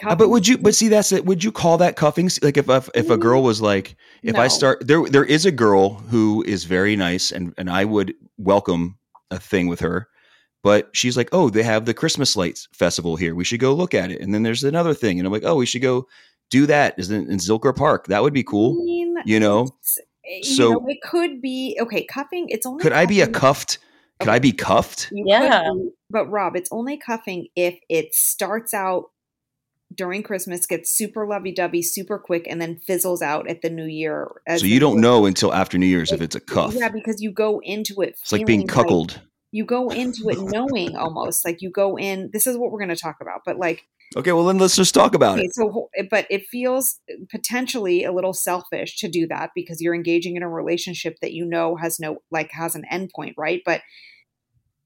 Uh, 0.03 0.15
but 0.17 0.29
would 0.29 0.47
you? 0.49 0.59
But 0.59 0.75
see, 0.75 0.89
that's 0.89 1.13
it. 1.13 1.25
Would 1.25 1.45
you 1.45 1.53
call 1.53 1.79
that 1.79 1.97
cuffing? 1.97 2.29
se- 2.29 2.41
Like 2.43 2.57
if 2.57 2.69
if, 2.69 2.89
if 2.95 3.11
a 3.11 3.17
girl 3.17 3.43
was 3.43 3.63
like, 3.63 3.97
if 4.23 4.37
I 4.37 4.49
start 4.49 4.87
there, 4.87 5.05
there 5.09 5.25
is 5.25 5.47
a 5.47 5.53
girl 5.53 5.91
who 5.95 6.43
is 6.47 6.65
very 6.65 6.97
nice, 6.97 7.31
and 7.31 7.55
and 7.57 7.71
I 7.71 7.85
would 7.85 8.15
welcome 8.37 8.99
a 9.31 9.39
thing 9.39 9.69
with 9.69 9.81
her. 9.81 10.09
But 10.65 10.89
she's 10.95 11.17
like, 11.17 11.29
oh, 11.33 11.51
they 11.51 11.63
have 11.63 11.85
the 11.85 11.95
Christmas 11.95 12.37
lights 12.37 12.69
festival 12.73 13.17
here. 13.17 13.35
We 13.35 13.45
should 13.45 13.61
go 13.61 13.75
look 13.75 13.93
at 13.95 14.11
it. 14.11 14.21
And 14.21 14.35
then 14.35 14.43
there's 14.43 14.65
another 14.65 14.95
thing, 14.95 15.19
and 15.21 15.27
I'm 15.27 15.33
like, 15.33 15.45
oh, 15.45 15.57
we 15.57 15.67
should 15.67 15.83
go 15.83 16.09
do 16.51 16.67
that. 16.67 16.95
Is 16.99 17.11
in, 17.11 17.31
in 17.31 17.37
Zilker 17.39 17.75
Park? 17.77 18.07
That 18.09 18.23
would 18.23 18.33
be 18.33 18.41
I 18.41 18.45
cool. 18.51 18.83
mean, 18.85 19.15
You 19.27 19.39
know, 19.41 19.63
it's- 19.65 19.99
you 20.27 20.43
So- 20.57 20.73
know, 20.73 20.87
it 20.89 21.03
could 21.03 21.41
be 21.43 21.79
okay. 21.81 22.05
Cuffing. 22.05 22.47
It's 22.49 22.65
only 22.67 22.83
could 22.83 22.93
I 22.93 23.05
be 23.07 23.21
a 23.21 23.27
cuffed? 23.29 23.79
Could 24.21 24.29
I 24.31 24.39
be 24.39 24.53
cuffed? 24.53 25.11
You 25.13 25.25
Yeah. 25.27 25.63
be, 25.75 25.91
but 26.09 26.31
Rob, 26.31 26.57
it's 26.57 26.71
only 26.73 26.97
cuffing 26.97 27.49
if 27.57 27.79
it 27.91 28.15
starts 28.15 28.73
out 28.73 29.11
during 29.95 30.23
Christmas, 30.23 30.67
gets 30.67 30.93
super 30.93 31.27
lovey 31.27 31.53
dovey, 31.53 31.83
super 31.83 32.19
quick, 32.19 32.47
and 32.49 32.61
then 32.61 32.77
fizzles 32.79 33.23
out 33.23 33.49
at 33.49 33.63
the 33.63 33.71
New 33.71 33.87
Year. 33.87 34.31
as 34.47 34.61
So 34.61 34.67
you 34.67 34.81
don't 34.81 35.01
know 35.01 35.27
until 35.27 35.53
after 35.53 35.79
New 35.79 35.87
Year's 35.87 36.13
if 36.13 36.21
it's 36.21 36.35
a 36.35 36.41
cuff. 36.41 36.75
Yeah, 36.75 36.89
because 36.89 37.21
you 37.23 37.33
go 37.33 37.61
into 37.63 38.01
it. 38.01 38.11
It's 38.21 38.33
like 38.33 38.47
being 38.47 38.67
cuckolded. 38.67 39.19
you 39.53 39.65
go 39.65 39.89
into 40.03 40.29
it 40.29 40.39
knowing 40.41 40.97
almost 40.97 41.45
like 41.45 41.63
you 41.63 41.71
go 41.71 41.97
in. 41.97 42.31
This 42.33 42.47
is 42.47 42.57
what 42.57 42.73
we're 42.73 42.81
going 42.81 42.89
to 42.95 42.97
talk 42.97 43.17
about, 43.21 43.43
but 43.45 43.59
like 43.59 43.85
Okay, 44.17 44.33
well 44.33 44.45
then 44.45 44.59
let's 44.59 44.77
just 44.77 44.95
talk 44.95 45.15
about 45.15 45.39
Okay, 45.39 45.47
it. 45.47 45.55
so, 45.55 45.89
but 46.11 46.27
it 46.31 46.47
feels 46.47 47.01
potentially 47.31 48.05
a 48.05 48.13
little 48.13 48.33
selfish 48.33 48.97
to 48.99 49.09
do 49.09 49.27
that 49.27 49.51
because 49.57 49.81
you're 49.81 49.95
engaging 49.95 50.37
in 50.37 50.43
a 50.43 50.49
relationship 50.49 51.17
that 51.21 51.33
you 51.33 51.45
know 51.45 51.75
has 51.77 51.99
no, 51.99 52.19
like, 52.31 52.51
has 52.53 52.77
an 52.77 52.85
endpoint, 52.93 53.35
right? 53.37 53.63
But 53.65 53.81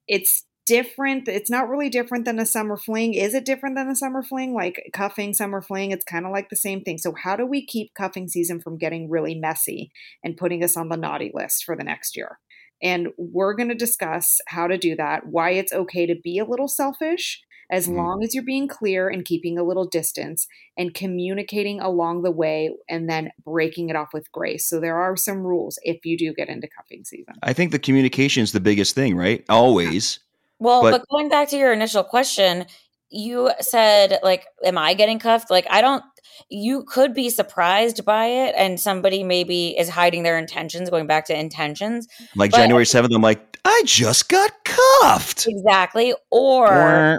it's 0.07 0.44
different. 0.68 1.26
It's 1.26 1.50
not 1.50 1.68
really 1.68 1.88
different 1.88 2.26
than 2.26 2.38
a 2.38 2.46
summer 2.46 2.76
fling. 2.76 3.14
Is 3.14 3.35
it 3.35 3.46
different 3.46 3.74
than 3.74 3.88
a 3.88 3.96
summer 3.96 4.22
fling? 4.22 4.52
Like 4.52 4.90
cuffing, 4.92 5.33
summer 5.33 5.62
fling, 5.62 5.90
it's 5.90 6.04
kind 6.04 6.26
of 6.26 6.33
like 6.33 6.50
the 6.50 6.57
same 6.57 6.83
thing. 6.83 6.98
So, 6.98 7.14
how 7.14 7.35
do 7.37 7.46
we 7.46 7.64
keep 7.64 7.94
cuffing 7.94 8.28
season 8.28 8.61
from 8.61 8.76
getting 8.76 9.09
really 9.11 9.35
messy 9.35 9.90
and 10.22 10.37
putting 10.37 10.62
us 10.62 10.76
on 10.76 10.90
the 10.90 10.96
naughty 10.96 11.31
list 11.35 11.64
for 11.64 11.74
the 11.74 11.85
next 11.85 12.16
year? 12.16 12.38
And 12.83 13.09
we're 13.16 13.54
going 13.54 13.70
to 13.70 13.74
discuss 13.74 14.38
how 14.46 14.68
to 14.68 14.78
do 14.78 14.94
that, 14.96 15.26
why 15.26 15.50
it's 15.50 15.72
okay 15.72 16.07
to 16.07 16.14
be 16.22 16.38
a 16.38 16.44
little 16.44 16.68
selfish 16.68 17.42
as 17.70 17.87
Mhm. 17.87 17.96
long 17.96 18.24
as 18.24 18.35
you're 18.35 18.44
being 18.44 18.68
clear 18.68 19.09
and 19.09 19.24
keeping 19.24 19.59
a 19.59 19.64
little 19.64 19.87
distance 19.87 20.46
and 20.76 20.94
communicating 20.94 21.81
along 21.81 22.22
the 22.22 22.31
way 22.31 22.70
and 22.88 23.11
then 23.11 23.31
breaking 23.44 23.90
it 23.90 23.96
off 23.96 24.09
with 24.14 24.31
grace. 24.33 24.66
So 24.68 24.81
there 24.81 24.96
are 24.96 25.16
some 25.16 25.38
rules 25.38 25.78
if 25.83 25.98
you 26.04 26.16
do 26.16 26.33
get 26.33 26.48
into 26.48 26.68
cuffing 26.68 27.04
season. 27.04 27.35
I 27.42 27.52
think 27.52 27.72
the 27.72 27.78
communication 27.78 28.42
is 28.42 28.52
the 28.52 28.61
biggest 28.61 28.94
thing, 28.94 29.16
right? 29.16 29.44
Always. 29.48 30.20
Well, 30.59 30.83
But- 30.83 30.90
but, 30.92 31.09
going 31.09 31.29
back 31.29 31.49
to 31.51 31.57
your 31.57 31.73
initial 31.73 32.05
question, 32.05 32.66
you 33.11 33.51
said 33.61 34.18
like, 34.23 34.44
"Am 34.64 34.77
I 34.77 34.94
getting 34.94 35.18
cuffed?" 35.18 35.51
Like, 35.51 35.66
I 35.71 35.81
don't. 35.81 36.03
You 36.51 36.85
could 36.85 37.14
be 37.14 37.31
surprised 37.31 38.05
by 38.05 38.27
it, 38.27 38.55
and 38.57 38.79
somebody 38.79 39.25
maybe 39.25 39.77
is 39.79 39.88
hiding 39.88 40.23
their 40.23 40.38
intentions. 40.38 40.88
Going 40.90 41.07
back 41.07 41.25
to 41.27 41.38
intentions, 41.38 42.07
Like 42.37 42.51
But- 42.53 42.59
January 42.59 42.85
7th, 42.87 43.12
I'm 43.14 43.23
like, 43.23 43.40
I 43.64 43.83
just 43.85 44.29
got 44.29 44.53
cuffed. 44.64 45.47
exactly, 45.49 46.14
or 46.31 47.18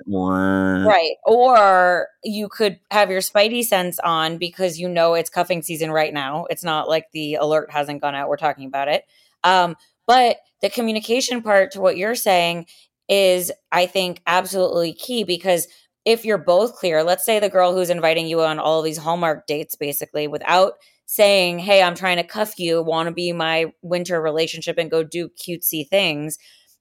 right, 0.86 1.15
or 1.25 2.08
you 2.23 2.47
could 2.49 2.80
have 2.91 3.10
your 3.12 3.19
spidey 3.21 3.63
sense 3.63 3.99
on 3.99 4.38
because 4.38 4.80
you 4.80 4.88
know 4.88 5.15
it's 5.15 5.30
cuffing 5.30 5.62
season 5.63 5.91
right 5.91 6.13
now. 6.13 6.45
It's 6.49 6.63
not 6.63 6.88
like 6.88 7.06
the 7.12 7.36
alert 7.36 7.71
hasn't 7.71 8.02
gone 8.02 8.15
out. 8.15 8.30
We're 8.30 8.38
talking 8.38 8.65
about 8.67 8.88
it. 8.88 9.04
Um, 9.43 9.75
but 10.08 10.38
the 10.62 10.69
communication 10.69 11.41
part 11.41 11.71
to 11.71 11.82
what 11.82 11.97
you're 11.97 12.15
saying 12.15 12.65
is, 13.09 13.51
I 13.71 13.85
think, 13.87 14.21
absolutely 14.27 14.93
key 14.93 15.23
because 15.23 15.67
if 16.05 16.25
you're 16.25 16.37
both 16.37 16.75
clear, 16.75 17.03
let's 17.03 17.25
say 17.25 17.39
the 17.39 17.49
girl 17.49 17.73
who's 17.73 17.89
inviting 17.89 18.27
you 18.27 18.41
on 18.41 18.59
all 18.59 18.81
these 18.81 18.97
Hallmark 18.97 19.47
dates, 19.47 19.75
basically, 19.75 20.27
without 20.27 20.73
saying, 21.05 21.59
Hey, 21.59 21.81
I'm 21.83 21.95
trying 21.95 22.17
to 22.17 22.23
cuff 22.23 22.59
you, 22.59 22.81
want 22.83 23.07
to 23.07 23.13
be 23.13 23.33
my 23.33 23.73
winter 23.81 24.21
relationship 24.21 24.77
and 24.77 24.91
go 24.91 25.03
do 25.03 25.29
cutesy 25.29 25.87
things, 25.87 26.37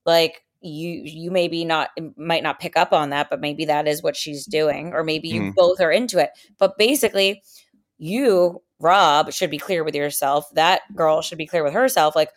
like 0.07 0.43
you 0.61 1.03
you 1.05 1.31
maybe 1.31 1.65
not 1.65 1.91
might 2.17 2.43
not 2.43 2.59
pick 2.59 2.77
up 2.77 2.93
on 2.93 3.11
that 3.11 3.29
but 3.31 3.41
maybe 3.41 3.65
that 3.67 3.87
is 3.87 4.03
what 4.03 4.17
she's 4.17 4.45
doing 4.45 4.93
or 4.93 5.05
maybe 5.05 5.29
you 5.29 5.43
Mhm. 5.43 5.55
both 5.55 5.81
are 5.81 5.93
into 5.93 6.19
it 6.19 6.31
but 6.59 6.77
basically 6.77 7.41
you 7.99 8.63
rob 8.81 9.33
should 9.33 9.51
be 9.51 9.59
clear 9.59 9.85
with 9.85 9.95
yourself 9.95 10.47
that 10.55 10.83
girl 10.97 11.23
should 11.23 11.39
be 11.39 11.47
clear 11.47 11.65
with 11.65 11.73
herself 11.75 12.17
like 12.17 12.31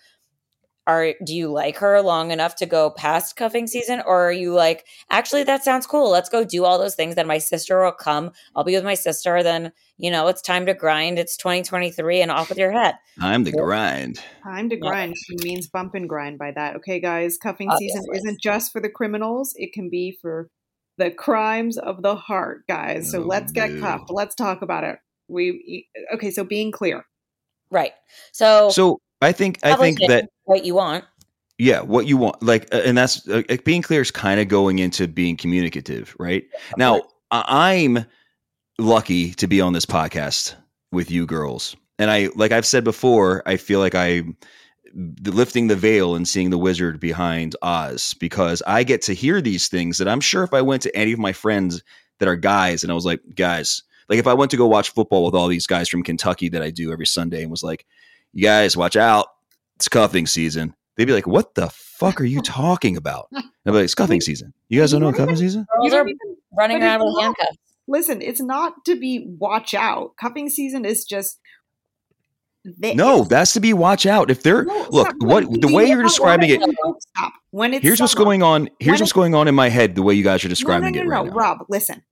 are 0.92 1.14
do 1.24 1.34
you 1.36 1.50
like 1.52 1.78
her 1.78 2.02
long 2.02 2.32
enough 2.32 2.56
to 2.56 2.66
go 2.66 2.90
past 2.92 3.36
cuffing 3.36 3.68
season 3.68 4.02
or 4.06 4.28
are 4.28 4.32
you 4.32 4.54
like 4.54 4.86
actually 5.10 5.44
that 5.44 5.64
sounds 5.64 5.88
cool 5.88 6.10
let's 6.10 6.30
go 6.30 6.44
do 6.44 6.66
all 6.66 6.78
those 6.78 6.96
things 6.96 7.16
then 7.16 7.28
my 7.28 7.38
sister 7.38 7.84
will 7.84 7.92
come 7.92 8.32
i'll 8.56 8.64
be 8.64 8.76
with 8.76 8.84
my 8.84 8.94
sister 8.94 9.42
then 9.44 9.72
you 9.98 10.12
know 10.12 10.28
it's 10.28 10.42
time 10.42 10.66
to 10.66 10.74
grind 10.74 11.18
it's 11.18 11.38
2023 11.38 12.22
and 12.22 12.32
off 12.32 12.50
with 12.50 12.58
your 12.58 12.72
head 12.72 12.96
I'm 13.20 13.44
the 13.44 13.52
grind. 13.52 14.20
Time 14.44 14.70
to 14.70 14.76
Yeah. 14.76 14.82
grind. 14.82 15.16
She 15.16 15.36
means 15.44 15.68
bump 15.68 15.94
and 15.94 16.10
grind 16.10 16.40
by 16.40 16.52
that. 16.52 16.76
Okay, 16.78 17.00
guys, 17.00 17.38
cuffing 17.38 17.70
oh, 17.72 17.78
season 17.78 18.04
isn't 18.16 18.42
just 18.42 18.72
for 18.72 18.82
the 18.82 18.90
criminals, 18.90 19.54
it 19.58 19.74
can 19.74 19.90
be 19.90 20.18
for 20.22 20.50
the 20.98 21.12
crimes 21.12 21.78
of 21.78 22.02
the 22.02 22.16
heart, 22.16 22.66
guys. 22.68 23.12
So 23.12 23.22
Oh, 23.22 23.26
let's 23.28 23.52
get 23.52 23.72
no. 23.72 23.80
cuffed. 23.82 24.10
Let's 24.10 24.34
talk 24.36 24.62
about 24.64 24.84
it. 24.84 24.98
We 25.28 25.88
okay, 26.14 26.32
so 26.32 26.44
being 26.44 26.72
clear. 26.72 27.06
right 27.70 27.94
so, 28.32 28.70
So 28.70 29.00
I 29.22 29.32
think 29.32 29.60
I 29.64 29.76
think 29.76 30.00
that 30.08 30.30
what 30.46 30.66
you 30.66 30.76
want 30.76 31.06
yeah, 31.62 31.82
what 31.82 32.08
you 32.08 32.18
want, 32.18 32.42
like, 32.42 32.68
and 32.72 32.98
that's 32.98 33.28
uh, 33.30 33.44
like, 33.48 33.64
being 33.66 33.84
clear 33.84 34.02
is 34.02 34.10
kind 34.10 34.40
of 34.40 34.48
going 34.48 34.80
into 34.80 35.08
being 35.08 35.38
communicative, 35.38 36.16
right? 36.18 36.44
Now 36.76 37.04
I'm 37.30 38.04
lucky 38.80 39.36
to 39.36 39.46
be 39.46 39.62
on 39.62 39.74
this 39.74 39.86
podcast 39.86 40.56
with 40.92 41.12
you 41.12 41.28
girls, 41.28 41.76
and 42.00 42.10
I 42.10 42.30
like 42.36 42.52
I've 42.52 42.66
said 42.66 42.84
before, 42.84 43.44
I 43.46 43.58
feel 43.58 43.80
like 43.80 43.94
I 43.94 44.24
lifting 45.22 45.68
the 45.68 45.76
veil 45.76 46.16
and 46.16 46.28
seeing 46.28 46.50
the 46.50 46.58
wizard 46.58 47.00
behind 47.00 47.56
Oz 47.62 48.16
because 48.16 48.64
I 48.66 48.84
get 48.84 49.04
to 49.04 49.14
hear 49.14 49.40
these 49.40 49.68
things 49.68 50.00
that 50.00 50.08
I'm 50.08 50.20
sure 50.20 50.44
if 50.44 50.56
I 50.56 50.64
went 50.64 50.82
to 50.82 50.98
any 50.98 51.14
of 51.14 51.20
my 51.20 51.32
friends 51.32 51.84
that 52.18 52.28
are 52.28 52.36
guys 52.36 52.82
and 52.82 52.92
I 52.92 52.96
was 52.96 53.06
like, 53.06 53.22
guys, 53.36 53.84
like 54.10 54.18
if 54.18 54.26
I 54.26 54.34
went 54.34 54.50
to 54.52 54.58
go 54.58 54.66
watch 54.66 54.90
football 54.90 55.26
with 55.26 55.36
all 55.36 55.48
these 55.48 55.68
guys 55.68 55.90
from 55.90 56.02
Kentucky 56.02 56.50
that 56.50 56.64
I 56.64 56.72
do 56.72 56.92
every 56.92 57.06
Sunday 57.06 57.44
and 57.44 57.52
was 57.52 57.64
like, 57.64 57.86
you 58.34 58.44
guys 58.44 58.78
watch 58.78 58.96
out, 58.96 59.28
it's 59.76 59.90
cuffing 59.90 60.28
season. 60.28 60.76
They'd 60.96 61.06
be 61.06 61.14
like, 61.14 61.28
what 61.28 61.56
the 61.56 61.70
fuck 61.70 62.22
are 62.22 62.26
you 62.26 62.42
talking 62.46 62.98
about? 62.98 63.28
And 63.32 63.44
I'd 63.66 63.72
be 63.72 63.72
like, 63.72 63.84
it's 63.86 63.96
cuffing 63.96 64.22
season. 64.22 64.54
You 64.70 64.80
guys 64.80 64.92
don't 64.92 65.02
know 65.02 65.14
cuffing 65.14 65.38
season? 65.38 65.66
You 65.82 65.94
are 65.94 66.06
running 66.58 66.82
around 66.82 67.02
with 67.04 67.22
handcuffs. 67.22 67.58
listen, 67.88 68.22
it's 68.22 68.42
not 68.42 68.86
to 68.86 69.00
be 69.00 69.26
watch 69.40 69.74
out. 69.74 70.16
Cuffing 70.18 70.50
season 70.50 70.86
is 70.86 71.06
just 71.06 71.40
they, 72.64 72.94
No, 72.94 73.24
that's 73.24 73.54
to 73.54 73.60
be 73.60 73.74
watch 73.74 74.06
out. 74.06 74.30
If 74.30 74.44
they're 74.44 74.66
no, 74.66 74.88
look, 74.92 75.08
not 75.20 75.28
what 75.28 75.62
the 75.62 75.74
way 75.74 75.88
you're 75.88 76.04
describing 76.04 76.52
it, 76.52 76.62
Stop. 76.62 77.34
When 77.50 77.74
it's 77.74 77.84
here's 77.84 78.00
what's 78.00 78.14
going 78.14 78.44
on. 78.44 78.70
Here's 78.80 78.96
When 78.96 79.02
what's 79.02 79.14
going 79.14 79.36
on 79.36 79.48
in 79.48 79.56
my 79.56 79.70
head. 79.70 79.96
The 79.96 80.04
way 80.04 80.14
you 80.14 80.24
guys 80.24 80.46
are 80.46 80.50
describing 80.50 80.94
no, 80.94 81.00
no, 81.00 81.02
it 81.02 81.06
no, 81.06 81.10
right 81.10 81.26
no. 81.26 81.32
now. 81.32 81.38
Rob, 81.38 81.58
listen. 81.70 82.04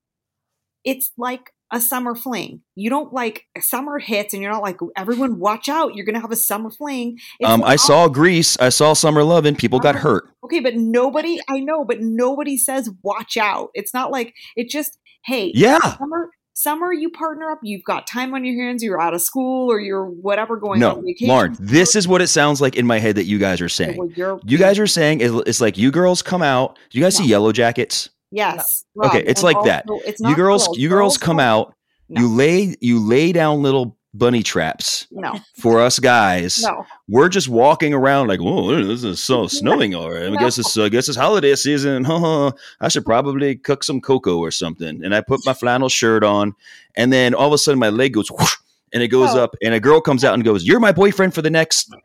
It's 0.84 1.12
like 1.18 1.54
a 1.72 1.80
summer 1.80 2.16
fling. 2.16 2.62
You 2.76 2.90
don't 2.90 3.14
like 3.14 3.46
summer 3.60 4.00
hits, 4.00 4.34
and 4.34 4.42
you're 4.42 4.52
not 4.52 4.64
like 4.64 4.78
everyone. 4.98 5.40
Watch 5.40 5.70
out! 5.70 5.96
You're 5.96 6.06
gonna 6.06 6.20
have 6.22 6.32
a 6.32 6.36
summer 6.36 6.70
fling. 6.72 7.20
It's 7.40 7.50
Um, 7.50 7.64
I 7.64 7.76
saw 7.76 8.08
Grease. 8.08 8.58
I 8.60 8.70
saw 8.70 8.94
Summer 8.94 9.24
Love, 9.24 9.46
and 9.46 9.58
People 9.58 9.80
got 9.80 9.96
hurt. 9.96 10.30
Okay, 10.44 10.60
but 10.60 10.76
nobody. 10.76 11.40
I 11.48 11.60
know, 11.60 11.84
but 11.86 12.02
nobody 12.02 12.58
says 12.58 12.90
watch 13.04 13.38
out. 13.38 13.70
It's 13.74 13.94
not 13.94 14.12
like 14.12 14.34
it 14.56 14.70
just. 14.70 14.98
Hey, 15.26 15.52
Yeah. 15.54 15.80
summer. 15.98 16.30
Summer, 16.54 16.92
you 16.92 17.10
partner 17.10 17.52
up. 17.52 17.60
You've 17.64 17.84
got 17.86 18.06
time 18.06 18.34
on 18.34 18.44
your 18.44 18.62
hands. 18.62 18.84
You're 18.84 19.00
out 19.00 19.14
of 19.14 19.22
school, 19.22 19.72
or 19.72 19.80
you're 19.80 20.06
whatever 20.06 20.58
going 20.58 20.82
No, 20.82 20.96
on 20.96 21.06
vacation. 21.06 21.30
Lauren, 21.30 21.56
this 21.60 21.96
is 21.96 22.06
what 22.06 22.22
it 22.22 22.28
sounds 22.28 22.60
like 22.60 22.76
in 22.76 22.86
my 22.86 23.00
head 23.00 23.16
that 23.16 23.26
you 23.26 23.38
guys 23.38 23.62
are 23.62 23.70
saying. 23.70 23.98
Well, 23.98 24.10
you're- 24.14 24.58
guys 24.58 24.78
are 24.80 24.88
saying 24.88 25.22
it's 25.22 25.62
like 25.62 25.78
you 25.78 25.90
girls 25.92 26.22
come 26.22 26.42
out. 26.42 26.78
Do 26.90 26.98
you 26.98 27.04
guys 27.04 27.16
see 27.16 27.26
Yellow 27.26 27.54
Jackets? 27.54 28.10
Yes. 28.32 28.86
Okay, 29.04 29.24
it's 29.26 29.42
and 29.44 29.54
like 29.54 29.64
that. 29.66 29.86
also, 29.90 30.04
It's 30.08 30.20
You 30.20 30.28
not 30.28 30.36
girls, 30.36 30.78
you 30.78 30.90
girls 30.90 31.18
come 31.18 31.38
don't- 31.38 31.46
out. 31.46 31.74
No. 32.12 32.22
You 32.22 32.28
lay 32.28 32.76
you 32.82 33.00
lay 33.00 33.32
down 33.32 33.62
little 33.62 33.96
bunny 34.16 34.42
traps 34.42 35.06
No, 35.12 35.40
for 35.62 35.80
us 35.80 36.00
guys. 36.00 36.64
no. 36.64 36.84
We're 37.08 37.30
just 37.30 37.48
walking 37.48 37.94
around 37.94 38.28
like, 38.30 38.40
oh, 38.42 38.84
this 38.84 39.04
is 39.04 39.20
so 39.20 39.46
snowing 39.60 39.94
all 39.94 40.10
right. 40.10 40.32
I 40.34 40.36
guess 40.38 40.58
it's 40.58 40.76
I 40.76 40.90
guess 40.90 41.08
it's 41.08 41.18
holiday 41.18 41.54
season. 41.56 42.06
I 42.08 42.88
should 42.88 43.06
probably 43.06 43.56
cook 43.58 43.84
some 43.84 44.02
cocoa 44.02 44.40
or 44.40 44.50
something. 44.50 45.04
And 45.04 45.14
I 45.14 45.22
put 45.22 45.42
my 45.46 45.54
flannel 45.54 45.88
shirt 45.90 46.24
on, 46.24 46.56
and 46.96 47.14
then 47.14 47.36
all 47.36 47.46
of 47.48 47.54
a 47.54 47.60
sudden 47.60 47.80
my 47.80 47.90
leg 47.90 48.14
goes 48.14 48.30
whoosh, 48.32 48.56
and 48.92 49.04
it 49.04 49.10
goes 49.10 49.36
No. 49.36 49.44
up, 49.44 49.56
and 49.64 49.76
a 49.76 49.80
girl 49.80 50.02
comes 50.02 50.24
out 50.24 50.34
and 50.34 50.44
goes, 50.44 50.64
"You're 50.66 50.80
my 50.80 50.92
boyfriend 50.92 51.36
for 51.36 51.44
the 51.44 51.52
next 51.52 51.92
No, 51.92 51.98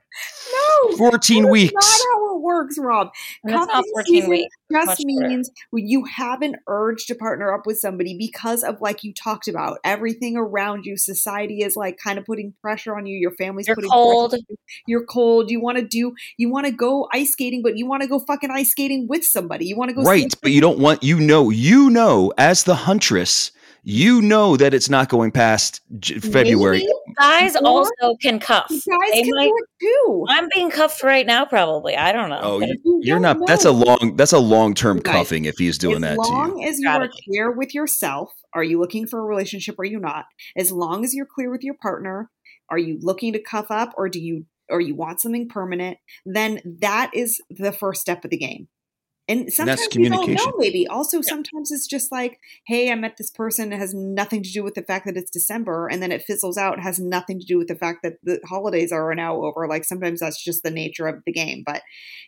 14 0.92 1.42
That's 1.42 1.52
weeks." 1.52 1.72
not 1.74 2.00
how 2.14 2.36
it 2.36 2.40
works, 2.42 2.78
Rob. 2.78 3.08
And 3.42 3.54
it's 3.54 3.66
not 3.66 3.84
14 3.94 4.04
season 4.06 4.30
weeks. 4.30 4.56
Just 4.72 4.86
much 4.86 4.98
better. 4.98 5.28
means 5.28 5.50
when 5.70 5.86
you 5.86 6.04
have 6.04 6.42
an 6.42 6.56
urge 6.66 7.06
to 7.06 7.14
partner 7.14 7.52
up 7.52 7.66
with 7.66 7.78
somebody 7.78 8.16
because 8.16 8.62
of 8.64 8.80
like 8.80 9.04
you 9.04 9.12
talked 9.12 9.48
about 9.48 9.78
everything 9.84 10.36
around 10.36 10.84
you. 10.84 10.96
Society 10.96 11.62
is 11.62 11.76
like 11.76 11.98
kind 12.02 12.18
of 12.18 12.24
putting 12.24 12.54
pressure 12.60 12.96
on 12.96 13.06
you. 13.06 13.16
Your 13.16 13.32
family's 13.32 13.66
You're 13.66 13.76
putting 13.76 13.90
cold. 13.90 14.30
pressure 14.30 14.40
on 14.40 14.46
you. 14.48 14.56
You're 14.86 15.06
cold. 15.06 15.50
You 15.50 15.60
want 15.60 15.78
to 15.78 15.84
do. 15.84 16.14
You 16.36 16.50
want 16.50 16.66
to 16.66 16.72
go 16.72 17.08
ice 17.12 17.32
skating, 17.32 17.62
but 17.62 17.76
you 17.76 17.86
want 17.86 18.02
to 18.02 18.08
go 18.08 18.18
fucking 18.18 18.50
ice 18.50 18.70
skating 18.70 19.06
with 19.08 19.24
somebody. 19.24 19.66
You 19.66 19.76
want 19.76 19.90
to 19.90 19.94
go. 19.94 20.02
Right, 20.02 20.32
but 20.42 20.52
you 20.52 20.60
don't 20.60 20.78
want 20.78 21.02
you 21.02 21.20
know 21.20 21.50
you 21.50 21.90
know 21.90 22.32
as 22.38 22.64
the 22.64 22.74
huntress, 22.74 23.52
you 23.84 24.20
know 24.22 24.56
that 24.56 24.72
it's 24.74 24.88
not 24.88 25.08
going 25.08 25.30
past 25.30 25.80
J- 25.98 26.18
February. 26.18 26.78
Maybe 26.78 26.92
Guys 27.20 27.54
Or- 27.56 27.66
also 27.66 28.16
can 28.20 28.40
cuff. 28.40 28.66
Guys 28.68 28.80
They 29.12 29.22
can 29.22 29.30
might- 29.36 29.50
do 29.78 29.86
too. 30.06 30.24
I'm 30.28 30.48
being 30.54 30.70
cuffed 30.70 31.02
right 31.02 31.26
now, 31.26 31.44
probably. 31.44 31.94
I 31.96 32.10
don't 32.12 32.30
know. 32.30 32.40
Oh, 32.42 32.58
you, 32.60 32.66
if- 32.72 32.78
You 32.84 33.00
you're 33.02 33.20
don't 33.20 33.38
not. 33.40 33.46
That's 33.46 33.64
a 33.64 33.70
long. 33.70 34.14
That's 34.16 34.32
a 34.32 34.38
long 34.38 34.74
term 34.74 35.00
cuffing 35.00 35.44
if 35.44 35.56
he's 35.58 35.78
doing 35.78 35.96
as 36.02 36.16
that 36.16 36.22
to 36.24 36.28
you. 36.28 36.34
long 36.34 36.64
as 36.64 36.80
you 36.80 36.88
are 36.88 37.08
clear 37.26 37.50
with 37.52 37.74
yourself, 37.74 38.30
are 38.54 38.64
you 38.64 38.80
looking 38.80 39.06
for 39.06 39.20
a 39.20 39.22
relationship 39.24 39.76
or 39.78 39.82
are 39.82 39.86
you 39.86 40.00
not? 40.00 40.24
As 40.56 40.72
long 40.72 41.04
as 41.04 41.14
you're 41.14 41.26
clear 41.32 41.50
with 41.50 41.62
your 41.62 41.74
partner, 41.74 42.30
are 42.70 42.78
you 42.78 42.98
looking 43.02 43.32
to 43.34 43.38
cuff 43.38 43.66
up 43.70 43.92
or 43.96 44.08
do 44.08 44.18
you 44.20 44.46
or 44.70 44.80
you 44.80 44.94
want 44.94 45.20
something 45.20 45.46
permanent? 45.48 45.98
Then 46.24 46.60
that 46.80 47.10
is 47.12 47.40
the 47.50 47.70
first 47.72 48.00
step 48.00 48.24
of 48.24 48.30
the 48.30 48.38
game. 48.38 48.68
And 49.26 49.50
sometimes 49.50 49.88
you 49.94 50.10
don't 50.10 50.30
know, 50.30 50.52
maybe. 50.58 50.86
Also, 50.86 51.22
sometimes 51.22 51.72
it's 51.72 51.86
just 51.86 52.12
like, 52.12 52.38
hey, 52.66 52.92
I 52.92 52.94
met 52.94 53.16
this 53.16 53.30
person. 53.30 53.72
It 53.72 53.78
has 53.78 53.94
nothing 53.94 54.42
to 54.42 54.50
do 54.50 54.62
with 54.62 54.74
the 54.74 54.82
fact 54.82 55.06
that 55.06 55.16
it's 55.16 55.30
December. 55.30 55.88
And 55.88 56.02
then 56.02 56.12
it 56.12 56.22
fizzles 56.22 56.58
out. 56.58 56.78
It 56.78 56.82
has 56.82 56.98
nothing 56.98 57.40
to 57.40 57.46
do 57.46 57.56
with 57.56 57.68
the 57.68 57.74
fact 57.74 58.00
that 58.02 58.18
the 58.22 58.38
holidays 58.44 58.92
are 58.92 59.14
now 59.14 59.36
over. 59.36 59.66
Like 59.66 59.84
sometimes 59.84 60.20
that's 60.20 60.42
just 60.42 60.62
the 60.62 60.70
nature 60.70 61.06
of 61.06 61.22
the 61.24 61.32
game. 61.32 61.62
But 61.64 61.82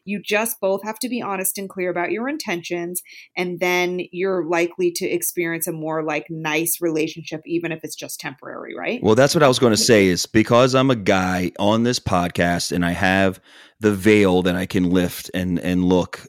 you 0.07 0.23
just 0.23 0.59
both 0.61 0.83
have 0.85 0.99
to 1.01 1.09
be 1.09 1.21
honest 1.21 1.59
and 1.59 1.69
clear 1.69 1.91
about 1.91 2.13
your 2.13 2.29
intentions 2.29 3.03
and 3.37 3.61
then 3.61 4.01
you're 4.13 4.45
likely 4.45 4.91
to 4.93 5.07
experience 5.07 5.67
a 5.67 5.73
more 5.73 6.03
like 6.03 6.27
nice 6.31 6.81
relationship 6.81 7.43
even 7.45 7.73
if 7.73 7.81
it's 7.83 7.97
just 7.97 8.21
temporary 8.21 8.75
right 8.75 9.03
Well, 9.03 9.15
that's 9.15 9.35
what 9.35 9.43
I 9.43 9.49
was 9.49 9.59
going 9.59 9.73
to 9.73 9.77
say. 9.77 10.07
Is 10.07 10.27
because 10.27 10.75
I'm 10.75 10.91
a 10.91 10.97
guy 10.97 11.53
on 11.59 11.83
this 11.83 11.99
podcast 11.99 12.73
and 12.73 12.85
I 12.85 12.93
have 12.93 13.41
the 13.81 13.93
veil 13.93 14.43
that 14.43 14.57
I 14.57 14.65
can 14.65 14.91
lift 14.91 15.31
and 15.35 15.59
and 15.59 15.85
look 15.85 16.27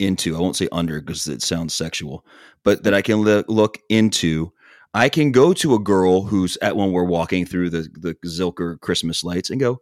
into. 0.00 0.36
I 0.36 0.40
won't 0.40 0.56
say 0.56 0.68
under 0.72 1.00
because 1.00 1.28
it 1.28 1.42
sounds 1.42 1.74
sexual, 1.74 2.24
but 2.64 2.84
that 2.84 2.94
I 2.94 3.02
can 3.02 3.22
look 3.22 3.78
into. 3.88 4.52
I 4.92 5.08
can 5.08 5.30
go 5.30 5.52
to 5.52 5.74
a 5.74 5.78
girl 5.78 6.22
who's 6.22 6.58
at 6.62 6.76
when 6.76 6.92
we're 6.92 7.04
walking 7.04 7.46
through 7.46 7.70
the 7.70 7.88
the 7.92 8.14
Zilker 8.26 8.80
Christmas 8.80 9.22
lights 9.22 9.50
and 9.50 9.60
go, 9.60 9.80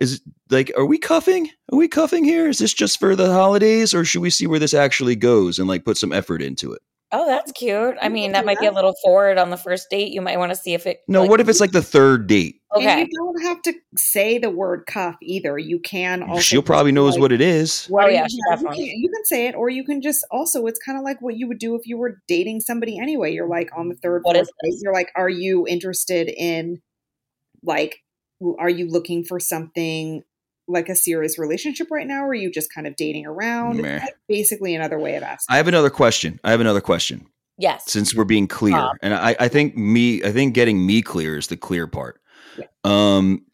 "Is 0.00 0.20
like 0.50 0.70
are 0.76 0.86
we 0.86 0.98
cuffing? 0.98 1.50
Are 1.72 1.78
we 1.78 1.88
cuffing 1.88 2.24
here? 2.24 2.48
Is 2.48 2.58
this 2.58 2.74
just 2.74 2.98
for 2.98 3.16
the 3.16 3.32
holidays, 3.32 3.94
or 3.94 4.04
should 4.04 4.22
we 4.22 4.30
see 4.30 4.46
where 4.46 4.58
this 4.58 4.74
actually 4.74 5.16
goes 5.16 5.58
and 5.58 5.68
like 5.68 5.84
put 5.84 5.96
some 5.96 6.12
effort 6.12 6.42
into 6.42 6.72
it?" 6.72 6.82
Oh, 7.12 7.26
that's 7.26 7.52
cute. 7.52 7.96
I 8.00 8.08
mean, 8.08 8.32
that 8.32 8.40
do 8.40 8.46
might 8.46 8.58
be 8.60 8.66
a 8.66 8.72
little 8.72 8.94
forward 9.02 9.38
on 9.38 9.50
the 9.50 9.56
first 9.56 9.88
date. 9.90 10.12
You 10.12 10.20
might 10.20 10.38
want 10.38 10.50
to 10.52 10.56
see 10.56 10.74
if 10.74 10.86
it. 10.86 11.00
No, 11.08 11.22
like- 11.22 11.30
what 11.30 11.40
if 11.40 11.48
it's 11.48 11.60
like 11.60 11.72
the 11.72 11.82
third 11.82 12.26
date? 12.26 12.56
and 12.74 12.84
Okay. 12.84 13.00
you 13.00 13.08
don't 13.16 13.42
have 13.44 13.62
to 13.62 13.72
say 13.96 14.36
the 14.36 14.50
word 14.50 14.84
cuff 14.86 15.16
either 15.22 15.56
you 15.58 15.78
can 15.78 16.22
also 16.22 16.42
She'll 16.42 16.60
probably 16.62 16.92
knows 16.92 17.14
like, 17.14 17.22
what 17.22 17.32
it 17.32 17.40
is. 17.40 17.86
what 17.86 18.04
Oh, 18.04 18.08
yeah, 18.08 18.24
you, 18.24 18.28
she 18.28 18.36
you, 18.36 18.56
can, 18.68 18.74
you 19.00 19.08
can 19.10 19.24
say 19.24 19.46
it 19.46 19.54
or 19.54 19.70
you 19.70 19.84
can 19.84 20.02
just 20.02 20.22
also 20.30 20.66
it's 20.66 20.78
kind 20.78 20.98
of 20.98 21.02
like 21.02 21.22
what 21.22 21.34
you 21.38 21.48
would 21.48 21.58
do 21.58 21.74
if 21.76 21.86
you 21.86 21.96
were 21.96 22.20
dating 22.28 22.60
somebody 22.60 22.98
anyway 22.98 23.32
you're 23.32 23.48
like 23.48 23.70
on 23.74 23.88
the 23.88 23.94
third 23.94 24.20
What 24.22 24.36
fourth 24.36 24.48
date, 24.48 24.70
this? 24.72 24.82
you're 24.82 24.92
like 24.92 25.10
are 25.16 25.30
you 25.30 25.66
interested 25.66 26.28
in 26.28 26.82
like 27.62 28.02
are 28.58 28.68
you 28.68 28.86
looking 28.86 29.24
for 29.24 29.40
something 29.40 30.22
like 30.68 30.88
a 30.88 30.94
serious 30.94 31.38
relationship 31.38 31.88
right 31.90 32.06
now 32.06 32.22
or 32.24 32.28
are 32.28 32.34
you 32.34 32.50
just 32.50 32.72
kind 32.72 32.86
of 32.86 32.94
dating 32.96 33.26
around 33.26 33.80
Meh. 33.80 34.04
Basically 34.28 34.74
another 34.74 34.98
way 34.98 35.16
of 35.16 35.22
asking 35.22 35.52
I 35.52 35.56
have 35.56 35.68
another 35.68 35.90
question. 35.90 36.38
I 36.44 36.50
have 36.50 36.60
another 36.60 36.80
question. 36.80 37.26
yes. 37.58 37.84
Since 37.90 38.14
we're 38.14 38.24
being 38.24 38.46
clear, 38.46 38.76
Rob. 38.76 38.96
and 39.02 39.14
I, 39.14 39.34
I 39.40 39.48
think 39.48 39.76
me, 39.76 40.22
I 40.22 40.30
think 40.30 40.54
getting 40.54 40.84
me 40.84 41.02
clear 41.02 41.38
is 41.38 41.48
the 41.48 41.56
clear 41.56 41.86
part. 41.86 42.20
Yeah. 42.58 42.66
Um, 42.84 43.44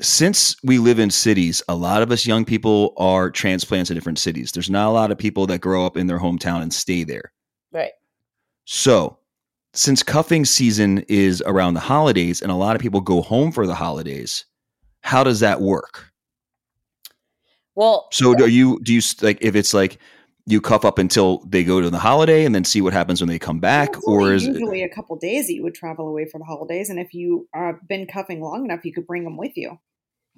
since 0.00 0.56
we 0.64 0.78
live 0.78 0.98
in 0.98 1.10
cities, 1.10 1.62
a 1.68 1.74
lot 1.74 2.02
of 2.02 2.10
us 2.10 2.26
young 2.26 2.44
people 2.44 2.94
are 2.96 3.30
transplants 3.30 3.90
in 3.90 3.94
different 3.94 4.18
cities. 4.18 4.52
There's 4.52 4.70
not 4.70 4.88
a 4.88 4.92
lot 4.92 5.10
of 5.10 5.18
people 5.18 5.46
that 5.48 5.60
grow 5.60 5.84
up 5.84 5.96
in 5.96 6.06
their 6.06 6.18
hometown 6.18 6.62
and 6.62 6.72
stay 6.72 7.04
there. 7.04 7.32
Right. 7.70 7.90
So, 8.64 9.18
since 9.74 10.02
cuffing 10.02 10.44
season 10.44 11.04
is 11.08 11.42
around 11.46 11.74
the 11.74 11.80
holidays, 11.80 12.40
and 12.40 12.50
a 12.50 12.56
lot 12.56 12.74
of 12.76 12.82
people 12.82 13.00
go 13.00 13.20
home 13.20 13.52
for 13.52 13.66
the 13.66 13.74
holidays, 13.74 14.44
how 15.02 15.22
does 15.22 15.40
that 15.40 15.60
work? 15.60 16.09
Well, 17.74 18.08
So 18.12 18.34
do 18.34 18.48
you 18.48 18.80
do 18.82 18.92
you 18.92 19.00
like 19.22 19.38
if 19.40 19.54
it's 19.54 19.72
like 19.72 19.98
you 20.46 20.60
cuff 20.60 20.84
up 20.84 20.98
until 20.98 21.38
they 21.46 21.62
go 21.64 21.80
to 21.80 21.90
the 21.90 21.98
holiday 21.98 22.44
and 22.44 22.54
then 22.54 22.64
see 22.64 22.80
what 22.80 22.92
happens 22.92 23.20
when 23.20 23.28
they 23.28 23.38
come 23.38 23.60
back, 23.60 23.94
Well, 24.06 24.16
or 24.16 24.32
is 24.32 24.46
it, 24.46 24.54
usually 24.54 24.82
a 24.82 24.88
couple 24.88 25.16
days 25.16 25.46
that 25.46 25.54
you 25.54 25.62
would 25.62 25.74
travel 25.74 26.08
away 26.08 26.24
for 26.26 26.38
the 26.38 26.44
holidays, 26.44 26.90
and 26.90 26.98
if 26.98 27.14
you 27.14 27.48
uh, 27.56 27.72
been 27.88 28.06
cuffing 28.06 28.40
long 28.40 28.64
enough, 28.64 28.84
you 28.84 28.92
could 28.92 29.06
bring 29.06 29.24
them 29.24 29.36
with 29.36 29.56
you. 29.56 29.78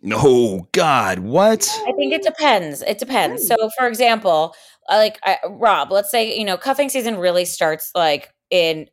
no 0.03 0.69
God 0.73 1.21
what? 1.21 1.63
I 1.87 1.93
think 1.93 2.13
it 2.13 2.23
depends. 2.23 2.83
It 2.83 2.99
depends. 2.99 3.47
So, 3.47 3.57
for 3.79 3.87
example, 3.87 4.55
uh, 4.89 4.97
like 4.97 5.19
I, 5.25 5.39
Rob, 5.49 5.91
let's 5.91 6.11
say 6.11 6.37
you 6.39 6.45
know 6.45 6.57
cuffing 6.57 6.89
season 6.89 7.17
really 7.17 7.45
starts 7.45 7.91
like 7.95 8.33
in. 8.51 8.89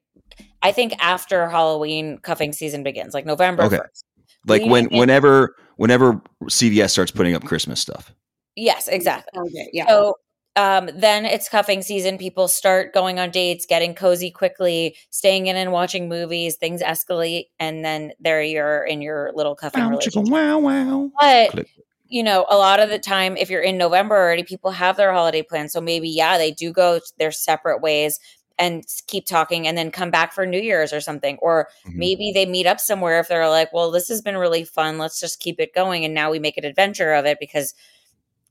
I 0.62 0.71
think 0.73 0.93
after 0.99 1.49
Halloween, 1.49 2.17
cuffing 2.17 2.52
season 2.52 2.84
begins, 2.84 3.13
like 3.13 3.25
November 3.25 3.63
Okay. 3.63 3.78
first. 3.78 4.06
Like 4.45 4.65
when 4.65 4.86
whenever 4.86 5.56
whenever 5.78 6.21
CVS 6.43 6.91
starts 6.91 7.12
putting 7.12 7.36
up 7.36 7.43
Christmas 7.43 7.80
stuff. 7.80 8.13
Yes, 8.60 8.88
exactly. 8.88 9.32
Target, 9.38 9.69
yeah. 9.74 9.88
So 9.88 10.15
um, 10.56 10.89
then 10.93 11.26
it's 11.26 11.48
cuffing 11.48 11.82
season. 11.82 12.17
People 12.17 12.48
start 12.48 12.93
going 12.93 13.19
on 13.19 13.30
dates, 13.32 13.65
getting 13.65 13.95
cozy 13.95 14.30
quickly, 14.32 14.95
staying 15.10 15.48
in 15.48 15.56
and 15.56 15.72
watching 15.72 16.10
movies. 16.10 16.56
Things 16.58 16.82
escalate, 16.82 17.45
and 17.60 17.86
then 17.86 18.12
there 18.19 18.41
you're 18.43 18.84
in 18.84 19.02
your 19.02 19.32
little 19.34 19.56
cuffing 19.56 19.84
Wow, 19.84 19.89
relationship. 19.91 20.32
wow, 20.32 20.58
wow. 20.60 21.12
But 21.19 21.52
Click. 21.52 21.69
you 22.08 22.24
know, 22.24 22.45
a 22.50 22.58
lot 22.58 22.80
of 22.80 22.89
the 22.89 23.00
time, 23.00 23.38
if 23.38 23.50
you're 23.50 23.62
in 23.62 23.78
November 23.78 24.15
already, 24.17 24.43
people 24.43 24.72
have 24.72 24.98
their 24.98 25.13
holiday 25.13 25.43
plans. 25.43 25.72
So 25.72 25.80
maybe, 25.80 26.10
yeah, 26.10 26.38
they 26.38 26.52
do 26.52 26.74
go 26.74 27.00
their 27.17 27.32
separate 27.32 27.82
ways. 27.82 28.19
and 28.62 28.84
keep 29.08 29.26
talking 29.26 29.67
and 29.69 29.78
then 29.78 29.89
come 29.89 30.12
back 30.12 30.34
for 30.34 30.45
New 30.45 30.60
Year's 30.60 30.91
or 30.91 31.00
something. 31.00 31.38
Or 31.41 31.69
Mhm. 31.88 31.93
maybe 31.95 32.32
they 32.34 32.45
meet 32.45 32.67
up 32.67 32.82
somewhere 32.82 33.22
if 33.22 33.30
they're 33.30 33.48
like, 33.48 33.72
well, 33.72 33.89
this 33.89 34.10
has 34.10 34.22
been 34.22 34.36
really 34.36 34.65
fun. 34.65 34.98
Let's 34.98 35.17
just 35.22 35.39
keep 35.39 35.62
it 35.62 35.74
going. 35.74 36.04
And 36.04 36.13
now 36.13 36.30
we 36.30 36.39
make 36.39 36.58
an 36.58 36.65
adventure 36.65 37.13
of 37.13 37.26
it 37.26 37.38
because 37.39 37.74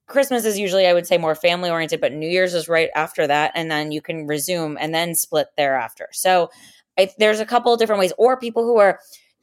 Christmas 0.09 0.44
is 0.44 0.59
usually, 0.59 0.87
I 0.87 0.94
would 0.94 1.07
say, 1.07 1.18
more 1.18 1.35
family 1.35 1.71
oriented, 1.71 2.01
but 2.01 2.12
New 2.12 2.29
Year's 2.29 2.55
is 2.55 2.68
right 2.68 2.90
after 2.94 3.27
that. 3.27 3.53
And 3.55 3.71
then 3.71 3.92
you 3.92 4.01
can 4.01 4.27
resume 4.27 4.77
and 4.81 4.94
then 4.94 5.14
split 5.14 5.49
thereafter. 5.57 6.09
So 6.12 6.51
I, 6.99 7.11
there's 7.18 7.40
a 7.40 7.47
couple 7.47 7.73
of 7.73 7.79
different 7.79 8.01
ways. 8.01 8.12
Or 8.18 8.37
people 8.38 8.64
who 8.64 8.79
are 8.79 8.99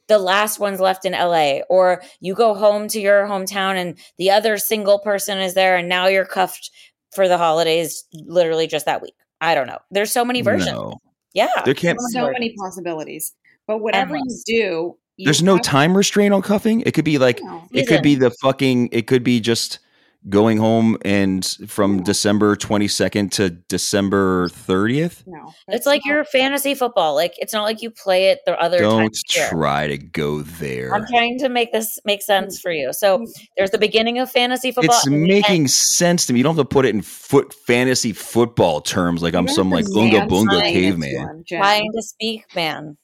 the 0.08 0.18
last 0.18 0.58
ones 0.58 0.80
left 0.80 1.04
in 1.04 1.12
LA, 1.12 1.60
or 1.68 2.02
you 2.20 2.34
go 2.34 2.54
home 2.54 2.88
to 2.88 3.00
your 3.00 3.26
hometown 3.26 3.76
and 3.76 3.98
the 4.18 4.30
other 4.30 4.58
single 4.58 4.98
person 4.98 5.38
is 5.38 5.54
there 5.54 5.76
and 5.76 5.88
now 5.88 6.06
you're 6.06 6.24
cuffed 6.24 6.70
for 7.12 7.28
the 7.28 7.38
holidays 7.38 8.04
literally 8.12 8.66
just 8.66 8.86
that 8.86 9.02
week. 9.02 9.14
I 9.40 9.54
don't 9.54 9.66
know. 9.66 9.78
There's 9.90 10.12
so 10.12 10.24
many 10.24 10.42
versions. 10.42 10.70
No. 10.70 10.98
Yeah. 11.32 11.48
There 11.64 11.74
can't 11.74 11.98
so 12.10 12.30
many 12.30 12.54
possibilities. 12.56 13.34
But 13.66 13.78
whatever 13.78 14.16
Endless. 14.16 14.44
you 14.46 14.62
do, 14.62 14.98
you 15.16 15.24
there's 15.24 15.42
no 15.42 15.58
time 15.58 15.96
restraint 15.96 16.32
on 16.32 16.42
cuffing. 16.42 16.82
It 16.82 16.92
could 16.94 17.04
be 17.04 17.18
like 17.18 17.40
No. 17.42 17.66
it 17.72 17.86
could 17.86 18.02
be 18.02 18.14
the 18.14 18.30
fucking 18.42 18.90
it 18.92 19.06
could 19.06 19.24
be 19.24 19.40
just 19.40 19.80
going 20.28 20.58
home 20.58 20.96
and 21.04 21.44
from 21.68 22.02
December 22.02 22.56
22nd 22.56 23.30
to 23.32 23.50
December 23.50 24.48
30th. 24.48 25.22
No, 25.26 25.52
It's 25.68 25.86
like 25.86 26.02
not- 26.04 26.12
your 26.12 26.24
fantasy 26.24 26.74
football. 26.74 27.14
Like 27.14 27.34
it's 27.38 27.52
not 27.52 27.62
like 27.62 27.82
you 27.82 27.90
play 27.90 28.30
it 28.30 28.40
the 28.44 28.58
other 28.60 28.78
Don't 28.78 29.02
times 29.02 29.22
of 29.30 29.36
year. 29.36 29.48
try 29.50 29.86
to 29.86 29.98
go 29.98 30.42
there. 30.42 30.94
I'm 30.94 31.06
trying 31.06 31.38
to 31.38 31.48
make 31.48 31.72
this 31.72 31.98
make 32.04 32.22
sense 32.22 32.60
for 32.60 32.72
you. 32.72 32.92
So 32.92 33.18
mm. 33.18 33.26
there's 33.56 33.70
the 33.70 33.78
beginning 33.78 34.18
of 34.18 34.30
fantasy 34.30 34.72
football. 34.72 34.96
It's 34.96 35.08
making 35.08 35.62
end. 35.62 35.70
sense 35.70 36.26
to 36.26 36.32
me. 36.32 36.40
You 36.40 36.44
don't 36.44 36.56
have 36.56 36.64
to 36.64 36.68
put 36.68 36.86
it 36.86 36.94
in 36.94 37.02
foot 37.02 37.54
fantasy 37.66 38.12
football 38.12 38.80
terms 38.80 39.22
like 39.22 39.34
I'm 39.34 39.48
some 39.48 39.70
like 39.70 39.84
to 39.86 40.00
unga 40.00 40.18
dance 40.18 40.32
bunga 40.32 40.60
caveman. 40.62 41.44
trying 41.48 41.90
to 41.92 42.02
speak, 42.02 42.42
man. 42.54 42.96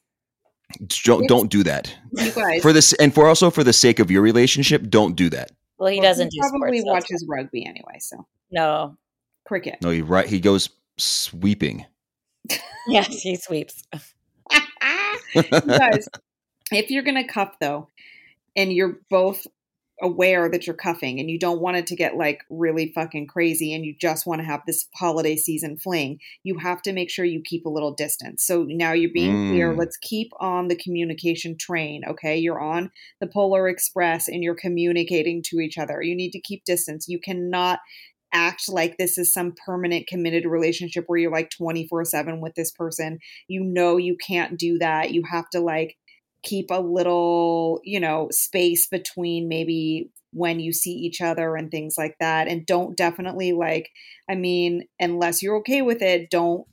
Don't, 1.04 1.28
don't 1.28 1.50
do 1.50 1.62
that. 1.64 1.94
You 2.12 2.30
guys, 2.30 2.62
For 2.62 2.72
this 2.72 2.92
and 2.94 3.14
for 3.14 3.28
also 3.28 3.50
for 3.50 3.62
the 3.62 3.72
sake 3.72 3.98
of 3.98 4.10
your 4.10 4.22
relationship, 4.22 4.88
don't 4.88 5.14
do 5.14 5.28
that. 5.30 5.50
Well, 5.82 5.90
he 5.90 5.98
well, 5.98 6.10
doesn't 6.10 6.30
do 6.30 6.38
probably 6.38 6.78
sports. 6.78 7.08
so 7.08 7.14
it's 7.14 7.22
watches 7.24 7.26
rugby 7.28 7.66
anyway. 7.66 7.98
So. 7.98 8.24
No. 8.52 8.96
cricket. 9.44 9.78
No, 9.82 9.90
he 9.90 10.00
right 10.00 10.28
he 10.28 10.38
goes 10.38 10.70
sweeping. 10.96 11.84
Yes, 12.88 13.06
he 13.22 13.36
sweeps. 13.36 13.84
you 15.34 15.42
guys, 15.42 16.08
if 16.72 16.90
you're 16.90 17.04
gonna 17.04 17.26
cuff 17.26 17.54
though, 17.60 17.86
and 18.56 18.72
you're 18.72 18.98
both 19.08 19.46
aware 20.02 20.48
that 20.48 20.66
you're 20.66 20.74
cuffing 20.74 21.20
and 21.20 21.30
you 21.30 21.38
don't 21.38 21.60
want 21.60 21.76
it 21.76 21.86
to 21.86 21.96
get 21.96 22.16
like 22.16 22.42
really 22.50 22.92
fucking 22.92 23.26
crazy 23.26 23.72
and 23.72 23.84
you 23.84 23.94
just 23.98 24.26
want 24.26 24.40
to 24.40 24.44
have 24.44 24.60
this 24.66 24.88
holiday 24.96 25.36
season 25.36 25.76
fling, 25.76 26.18
you 26.42 26.58
have 26.58 26.82
to 26.82 26.92
make 26.92 27.08
sure 27.08 27.24
you 27.24 27.40
keep 27.44 27.64
a 27.64 27.70
little 27.70 27.94
distance. 27.94 28.44
So 28.44 28.64
now 28.64 28.92
you're 28.92 29.12
being 29.12 29.50
clear. 29.50 29.72
Mm. 29.72 29.78
Let's 29.78 29.96
keep 29.96 30.30
on 30.40 30.68
the 30.68 30.76
communication 30.76 31.56
train. 31.56 32.02
Okay. 32.06 32.36
You're 32.36 32.60
on 32.60 32.90
the 33.20 33.28
Polar 33.28 33.68
Express 33.68 34.28
and 34.28 34.42
you're 34.42 34.56
communicating 34.56 35.42
to 35.46 35.60
each 35.60 35.78
other. 35.78 36.02
You 36.02 36.16
need 36.16 36.32
to 36.32 36.40
keep 36.40 36.64
distance. 36.64 37.06
You 37.08 37.20
cannot 37.20 37.78
act 38.32 38.68
like 38.68 38.96
this 38.96 39.18
is 39.18 39.32
some 39.32 39.54
permanent 39.66 40.06
committed 40.06 40.46
relationship 40.46 41.04
where 41.06 41.18
you're 41.18 41.30
like 41.30 41.50
24 41.50 42.04
7 42.06 42.40
with 42.40 42.54
this 42.54 42.72
person. 42.72 43.18
You 43.46 43.62
know, 43.62 43.96
you 43.96 44.16
can't 44.16 44.58
do 44.58 44.78
that. 44.78 45.12
You 45.12 45.22
have 45.30 45.48
to 45.50 45.60
like 45.60 45.96
keep 46.42 46.70
a 46.70 46.80
little, 46.80 47.80
you 47.84 48.00
know, 48.00 48.28
space 48.30 48.86
between 48.86 49.48
maybe 49.48 50.10
when 50.32 50.60
you 50.60 50.72
see 50.72 50.92
each 50.92 51.20
other 51.20 51.56
and 51.56 51.70
things 51.70 51.96
like 51.98 52.16
that. 52.20 52.48
And 52.48 52.66
don't 52.66 52.96
definitely 52.96 53.52
like, 53.52 53.90
I 54.28 54.34
mean, 54.34 54.84
unless 54.98 55.42
you're 55.42 55.58
okay 55.58 55.82
with 55.82 56.02
it, 56.02 56.30
don't 56.30 56.66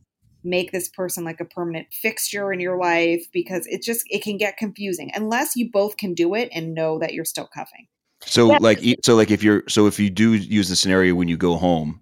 make 0.43 0.71
this 0.71 0.87
person 0.89 1.23
like 1.25 1.39
a 1.41 1.45
permanent 1.45 1.87
fixture 1.91 2.53
in 2.53 2.59
your 2.59 2.77
life 2.77 3.25
because 3.33 3.67
it 3.67 3.83
just 3.83 4.03
it 4.09 4.23
can 4.23 4.37
get 4.37 4.57
confusing 4.57 5.11
unless 5.13 5.55
you 5.55 5.69
both 5.71 5.97
can 5.97 6.13
do 6.13 6.33
it 6.33 6.49
and 6.53 6.73
know 6.73 6.97
that 6.99 7.13
you're 7.13 7.25
still 7.25 7.47
cuffing. 7.53 7.87
So 8.21 8.47
Yeah. 8.47 8.57
like 8.61 8.81
e- 8.81 8.95
so 9.03 9.15
like 9.15 9.31
if 9.31 9.43
you're 9.43 9.63
so 9.67 9.87
if 9.87 9.99
you 9.99 10.09
do 10.09 10.33
use 10.33 10.69
the 10.69 10.75
scenario 10.75 11.13
when 11.15 11.27
you 11.27 11.37
go 11.37 11.57
home, 11.57 12.01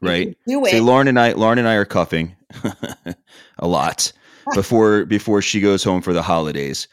right? 0.00 0.26
can 0.26 0.34
Do 0.46 0.64
it. 0.66 0.70
Say 0.70 0.80
Lauren 0.80 1.08
and 1.08 1.18
I 1.18 1.32
Lauren 1.32 1.58
and 1.58 1.68
I 1.68 1.74
are 1.74 1.84
cuffing 1.84 2.34
a 3.58 3.66
lot 3.68 4.12
before 4.54 5.04
before 5.06 5.42
she 5.42 5.60
goes 5.60 5.82
home 5.84 6.02
for 6.02 6.12
the 6.12 6.22
holidays. 6.22 6.88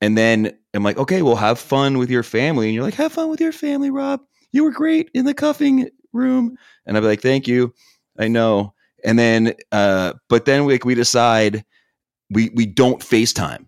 And 0.00 0.18
then 0.18 0.52
I'm 0.74 0.82
like, 0.82 0.98
okay, 0.98 1.22
well 1.22 1.36
have 1.36 1.58
fun 1.58 1.98
with 1.98 2.10
your 2.10 2.22
family. 2.22 2.66
And 2.66 2.74
you're 2.74 2.84
like, 2.84 2.94
have 2.94 3.12
fun 3.12 3.28
with 3.28 3.40
your 3.40 3.52
family, 3.52 3.90
Rob. 3.90 4.20
You 4.52 4.64
were 4.64 4.70
great 4.70 5.10
in 5.14 5.24
the 5.24 5.34
cuffing 5.34 5.88
room. 6.12 6.56
And 6.86 6.96
I'd 6.96 7.00
be 7.00 7.06
like, 7.06 7.22
thank 7.22 7.46
you. 7.46 7.72
I 8.18 8.28
know. 8.28 8.74
And 9.04 9.18
then 9.18 9.54
uh 9.70 10.14
but 10.28 10.44
then 10.44 10.66
like 10.66 10.84
we 10.84 10.94
decide 10.94 11.64
we 12.30 12.50
we 12.54 12.66
don't 12.66 13.00
FaceTime. 13.00 13.66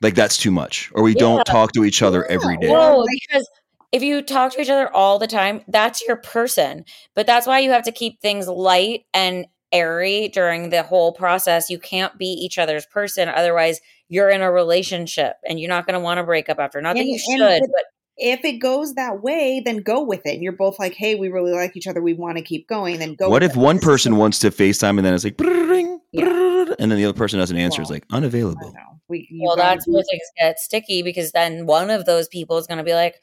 Like 0.00 0.14
that's 0.14 0.36
too 0.36 0.50
much. 0.50 0.90
Or 0.94 1.02
we 1.02 1.14
Yeah. 1.14 1.20
don't 1.20 1.44
talk 1.44 1.72
to 1.72 1.84
each 1.84 2.02
other 2.02 2.24
every 2.26 2.56
day. 2.58 2.68
Well, 2.70 2.98
No, 3.00 3.06
because 3.10 3.48
if 3.90 4.02
you 4.02 4.22
talk 4.22 4.52
to 4.52 4.60
each 4.60 4.68
other 4.68 4.94
all 4.94 5.18
the 5.18 5.26
time, 5.26 5.62
that's 5.68 6.06
your 6.06 6.16
person. 6.16 6.84
But 7.14 7.26
that's 7.26 7.46
why 7.46 7.60
you 7.60 7.70
have 7.70 7.84
to 7.84 7.92
keep 7.92 8.20
things 8.20 8.46
light 8.46 9.04
and 9.14 9.46
airy 9.72 10.28
during 10.28 10.70
the 10.70 10.82
whole 10.82 11.12
process. 11.12 11.68
You 11.70 11.78
can't 11.78 12.16
be 12.18 12.26
each 12.26 12.58
other's 12.58 12.86
person. 12.86 13.28
Otherwise, 13.28 13.80
you're 14.08 14.30
in 14.30 14.40
a 14.42 14.50
relationship 14.50 15.36
and 15.48 15.60
you're 15.60 15.68
not 15.68 15.86
going 15.86 15.94
to 15.94 16.00
want 16.00 16.18
to 16.18 16.24
break 16.24 16.48
up 16.48 16.58
after. 16.58 16.80
Not 16.80 16.96
that 16.96 17.04
you 17.04 17.18
should, 17.18 17.40
with- 17.40 17.70
but 17.72 17.84
if 18.16 18.44
it 18.44 18.54
goes 18.58 18.94
that 18.94 19.22
way, 19.22 19.62
then 19.64 19.78
go 19.78 20.02
with 20.02 20.26
it. 20.26 20.34
And 20.34 20.42
you're 20.42 20.52
both 20.52 20.78
like, 20.78 20.94
hey, 20.94 21.14
we 21.14 21.28
really 21.28 21.52
like 21.52 21.76
each 21.76 21.86
other. 21.86 22.02
We 22.02 22.14
want 22.14 22.36
to 22.38 22.42
keep 22.42 22.66
going. 22.68 22.98
Then 22.98 23.14
go. 23.14 23.28
what 23.28 23.42
with 23.42 23.52
if 23.52 23.56
it. 23.56 23.60
one 23.60 23.78
person 23.78 24.12
the- 24.12 24.18
wants 24.18 24.38
to 24.40 24.50
FaceTime 24.50 24.96
and 24.96 25.04
then 25.04 25.14
it's 25.14 25.22
like, 25.24 25.36
"Brrrring, 25.36 25.98
Yeah. 26.12 26.64
and 26.78 26.90
then 26.90 26.98
the 26.98 27.04
other 27.04 27.16
person 27.16 27.38
doesn't 27.38 27.56
answer? 27.56 27.80
It's 27.82 27.90
like 27.90 28.04
unavailable. 28.10 28.74
We, 29.08 29.28
well, 29.40 29.56
that's 29.56 29.86
be- 29.86 29.92
where 29.92 30.02
things 30.02 30.22
get 30.38 30.58
sticky 30.58 31.02
because 31.02 31.30
then 31.32 31.66
one 31.66 31.90
of 31.90 32.06
those 32.06 32.26
people 32.28 32.58
is 32.58 32.66
going 32.66 32.78
to 32.78 32.84
be 32.84 32.94
like, 32.94 33.14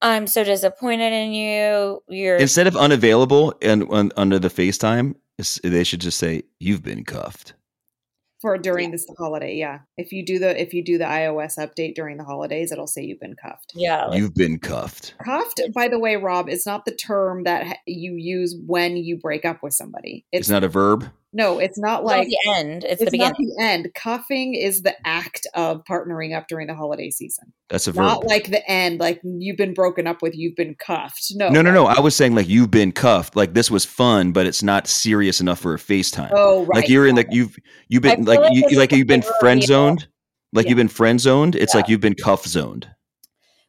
I'm 0.00 0.26
so 0.26 0.44
disappointed 0.44 1.12
in 1.12 1.32
you. 1.32 2.02
You're 2.08 2.36
Instead 2.36 2.66
of 2.66 2.76
unavailable 2.76 3.54
and 3.62 3.84
un, 3.90 4.12
under 4.16 4.38
the 4.38 4.48
FaceTime, 4.48 5.10
it's- 5.10 5.22
they 5.62 5.84
should 5.84 6.00
just 6.00 6.18
say 6.18 6.42
you've 6.60 6.82
been 6.82 7.04
cuffed. 7.04 7.54
for 8.40 8.58
during 8.58 8.90
this 8.90 9.06
holiday. 9.18 9.54
Yeah, 9.56 9.80
if 9.96 10.12
you 10.12 10.24
do 10.24 10.38
the 10.38 10.60
if 10.60 10.72
you 10.72 10.84
do 10.84 10.98
the 10.98 11.04
iOS 11.04 11.58
update 11.58 11.94
during 11.94 12.16
the 12.16 12.24
holidays, 12.24 12.72
it'll 12.72 12.86
say 12.86 13.02
you've 13.02 13.20
been 13.20 13.36
cuffed. 13.36 13.72
yeah, 13.74 14.06
like, 14.06 14.18
You've 14.18 14.34
been 14.34 14.58
cuffed. 14.58 15.14
Cuffed, 15.24 15.60
by 15.74 15.88
the 15.88 15.98
way, 15.98 16.16
Rob, 16.16 16.48
is 16.48 16.66
not 16.66 16.84
the 16.84 16.94
term 16.94 17.44
that 17.44 17.78
you 17.86 18.14
use 18.16 18.56
when 18.66 18.96
you 18.96 19.18
break 19.18 19.44
up 19.44 19.62
with 19.62 19.74
somebody. 19.74 20.24
It's, 20.32 20.48
not 20.48 20.64
a 20.64 20.68
verb. 20.68 21.10
No, 21.32 21.58
it's 21.58 21.78
not 21.78 22.00
it's 22.00 22.02
not 22.02 22.04
like 22.04 22.28
the 22.28 22.38
end. 22.48 22.84
It's, 22.84 23.02
it's 23.02 23.10
the 23.10 23.18
not 23.18 23.34
the 23.36 23.56
end. 23.60 23.88
Cuffing 23.94 24.54
is 24.54 24.82
the 24.82 24.94
act 25.06 25.46
of 25.54 25.82
partnering 25.84 26.34
up 26.36 26.48
during 26.48 26.66
the 26.66 26.74
holiday 26.74 27.10
season, 27.10 27.52
That's 27.68 27.86
a 27.86 27.92
verb. 27.92 28.04
not 28.04 28.26
like 28.26 28.50
the 28.50 28.66
end. 28.70 29.00
Like 29.00 29.20
you've 29.22 29.56
been 29.56 29.74
broken 29.74 30.06
up 30.06 30.22
with, 30.22 30.34
you've 30.34 30.56
been 30.56 30.74
cuffed. 30.76 31.32
No, 31.34 31.48
no, 31.48 31.60
no, 31.62 31.72
no. 31.72 31.86
I 31.86 32.00
was 32.00 32.16
saying 32.16 32.34
like 32.34 32.48
you've 32.48 32.70
been 32.70 32.92
cuffed. 32.92 33.36
Like 33.36 33.54
this 33.54 33.70
was 33.70 33.84
fun, 33.84 34.32
but 34.32 34.46
it's 34.46 34.62
not 34.62 34.86
serious 34.86 35.40
enough 35.40 35.60
for 35.60 35.74
a 35.74 35.78
FaceTime. 35.78 36.30
Oh, 36.32 36.64
right. 36.64 36.76
Like 36.76 36.88
you're 36.88 37.06
in 37.06 37.16
the 37.16 37.26
you've 37.30 37.56
you've 37.88 38.02
been 38.02 38.24
like 38.24 38.40
like 38.40 38.52
you 38.54 38.78
like 38.78 38.92
you've 38.92 39.06
been 39.06 39.24
friend 39.40 39.62
zoned. 39.62 40.08
Like 40.52 40.64
Yeah. 40.64 40.70
you've 40.70 40.76
been 40.78 40.88
friend 40.88 41.20
zoned. 41.20 41.54
It's 41.54 41.74
Yeah. 41.74 41.80
like 41.80 41.88
you've 41.88 42.00
been 42.00 42.14
cuff 42.14 42.46
zoned. 42.46 42.88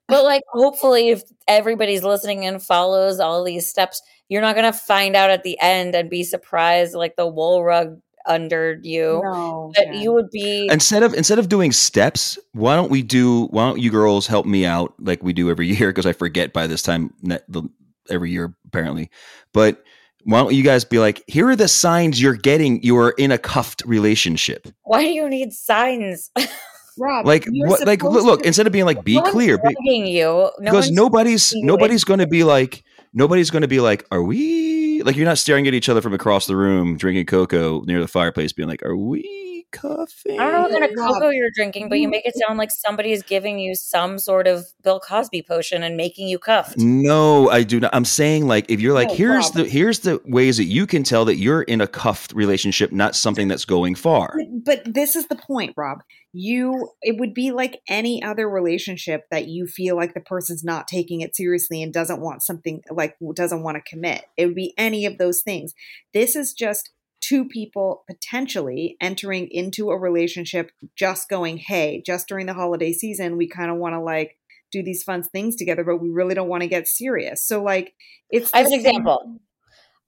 But 0.08 0.24
like, 0.24 0.44
hopefully, 0.54 1.10
if 1.10 1.22
everybody's 1.50 2.02
listening 2.04 2.46
and 2.46 2.64
follows 2.64 3.20
all 3.20 3.44
these 3.44 3.68
steps, 3.68 4.02
you're 4.30 4.42
not 4.42 4.56
gonna 4.56 4.74
find 4.74 5.16
out 5.16 5.30
at 5.30 5.44
the 5.44 5.58
end 5.62 5.96
and 5.96 6.10
be 6.10 6.24
surprised 6.24 6.94
like 6.96 7.16
the 7.16 7.28
wool 7.28 7.64
rug 7.64 8.00
under 8.26 8.78
you. 8.84 9.22
no, 9.24 9.72
But 9.74 9.88
yeah. 9.88 10.02
you 10.02 10.12
would 10.12 10.30
be 10.32 10.68
instead 10.72 11.02
of 11.02 11.14
instead 11.14 11.40
of 11.40 11.48
doing 11.48 11.72
steps 11.72 12.38
why 12.52 12.76
don't 12.76 12.92
we 12.92 13.02
do 13.02 13.46
why 13.48 13.66
don't 13.68 13.80
you 13.80 13.90
girls 13.90 14.28
help 14.28 14.46
me 14.46 14.66
out 14.66 14.94
like 15.00 15.24
we 15.24 15.32
do 15.32 15.50
every 15.50 15.68
year 15.74 15.90
because 15.92 16.06
i 16.06 16.12
forget 16.12 16.52
by 16.52 16.68
this 16.68 16.82
time 16.82 17.14
ne- 17.22 17.40
the, 17.48 17.64
every 18.10 18.30
year 18.32 18.54
apparently 18.68 19.10
but 19.54 19.82
why 20.24 20.40
don't 20.42 20.54
you 20.54 20.62
guys 20.64 20.84
be 20.84 21.00
like 21.00 21.24
here 21.28 21.48
are 21.48 21.56
the 21.56 21.70
signs 21.70 22.22
you're 22.22 22.34
getting 22.36 22.84
you 22.84 22.98
are 22.98 23.12
in 23.12 23.32
a 23.32 23.38
cuffed 23.38 23.82
relationship 23.86 24.68
why 24.84 25.04
do 25.04 25.10
you 25.10 25.30
need 25.30 25.54
signs? 25.54 26.30
Rob, 27.00 27.26
like 27.28 27.46
what 27.50 27.86
like 27.88 28.04
look, 28.04 28.42
to- 28.42 28.48
instead 28.48 28.66
of 28.68 28.74
being 28.74 28.86
like 28.86 29.04
be 29.06 29.16
No 29.16 29.22
clear 29.32 29.58
be, 29.60 29.76
you. 30.10 30.26
No 30.26 30.52
because 30.60 30.90
nobody's 30.92 31.54
nobody's 31.58 32.04
going 32.04 32.20
to 32.20 32.26
be 32.28 32.44
like 32.44 32.84
nobody's 33.18 33.50
going 33.50 33.64
to 33.64 33.68
be 33.68 33.80
like 33.80 34.06
are 34.12 34.22
we 34.22 35.02
like 35.02 35.16
you're 35.16 35.26
not 35.26 35.40
staring 35.40 35.68
at 35.68 35.74
each 35.74 35.90
other 35.90 36.02
from 36.02 36.14
across 36.14 36.46
the 36.46 36.56
room 36.56 36.96
drinking 36.96 37.26
cocoa 37.26 37.82
near 37.82 38.00
the 38.00 38.08
fireplace 38.08 38.54
being 38.54 38.70
like 38.70 38.84
are 38.84 38.96
we 38.96 39.47
cuffing 39.72 40.40
I 40.40 40.52
don't 40.52 40.72
know 40.72 40.80
what 40.80 40.80
kind 40.80 40.92
of 40.92 40.98
cocoa 40.98 41.30
you're 41.30 41.52
drinking, 41.54 41.90
but 41.90 41.96
you 41.96 42.04
you- 42.04 42.10
make 42.10 42.26
it 42.26 42.36
sound 42.38 42.58
like 42.58 42.72
somebody 42.72 43.12
is 43.12 43.24
giving 43.24 43.60
you 43.60 43.76
some 43.76 44.20
sort 44.20 44.48
of 44.48 44.66
Bill 44.84 45.00
Cosby 45.00 45.44
potion 45.44 45.84
and 45.84 45.98
making 45.98 46.28
you 46.28 46.40
cuffed. 46.40 46.78
No, 46.78 47.50
I 47.50 47.64
do 47.64 47.80
not. 47.80 47.94
I'm 47.94 48.06
saying 48.06 48.48
like 48.48 48.70
if 48.70 48.80
you're 48.80 48.94
like 48.94 49.10
No, 49.10 49.16
here's 49.16 49.46
Rob. 49.46 49.54
the 49.54 49.66
here's 49.66 50.00
the 50.00 50.22
ways 50.26 50.58
that 50.58 50.66
you 50.66 50.88
can 50.88 51.04
tell 51.04 51.26
that 51.26 51.36
you're 51.38 51.64
in 51.64 51.82
a 51.82 51.88
cuffed 51.88 52.34
relationship, 52.34 52.92
not 52.92 53.16
something 53.16 53.48
that's 53.48 53.66
going 53.66 53.96
far. 53.96 54.38
But, 54.64 54.84
but 54.86 54.94
this 54.94 55.16
is 55.16 55.28
the 55.28 55.36
point, 55.36 55.74
Rob. 55.78 56.00
You 56.34 56.92
it 57.02 57.18
would 57.20 57.34
be 57.34 57.52
like 57.52 57.82
any 57.88 58.22
other 58.22 58.50
relationship 58.50 59.26
that 59.32 59.48
you 59.48 59.66
feel 59.66 59.96
like 59.96 60.14
the 60.14 60.22
person's 60.22 60.64
not 60.64 60.88
taking 60.88 61.22
it 61.22 61.36
seriously 61.36 61.82
and 61.82 61.94
doesn't 61.94 62.22
want 62.22 62.44
something 62.44 62.82
like 62.92 63.16
doesn't 63.34 63.64
want 63.64 63.76
to 63.76 63.90
commit. 63.90 64.26
It 64.38 64.46
would 64.46 64.56
be 64.56 64.74
any 64.78 65.06
of 65.06 65.18
those 65.18 65.42
things. 65.42 65.74
This 66.14 66.36
is 66.36 66.54
just 66.54 66.92
two 67.28 67.46
people 67.46 68.04
potentially 68.08 68.96
entering 69.02 69.48
into 69.52 69.90
a 69.90 69.98
relationship 70.00 70.72
just 70.96 71.30
going, 71.30 71.58
hey, 71.58 72.02
just 72.06 72.28
during 72.28 72.46
the 72.46 72.54
holiday 72.54 72.94
season, 72.94 73.38
we 73.38 73.48
kind 73.48 73.70
of 73.72 73.78
want 73.78 73.94
to 73.94 74.00
like 74.00 74.38
do 74.72 74.84
these 74.84 75.04
fun 75.04 75.24
things 75.24 75.56
together, 75.56 75.84
but 75.84 75.98
we 75.98 76.10
really 76.10 76.36
don't 76.36 76.48
want 76.50 76.62
to 76.62 76.70
get 76.70 76.88
serious. 76.88 77.44
So 77.46 77.62
like 77.64 77.94
it's 78.30 78.50
I 78.54 78.60
have 78.60 78.68
an 78.68 78.74
example. 78.74 79.40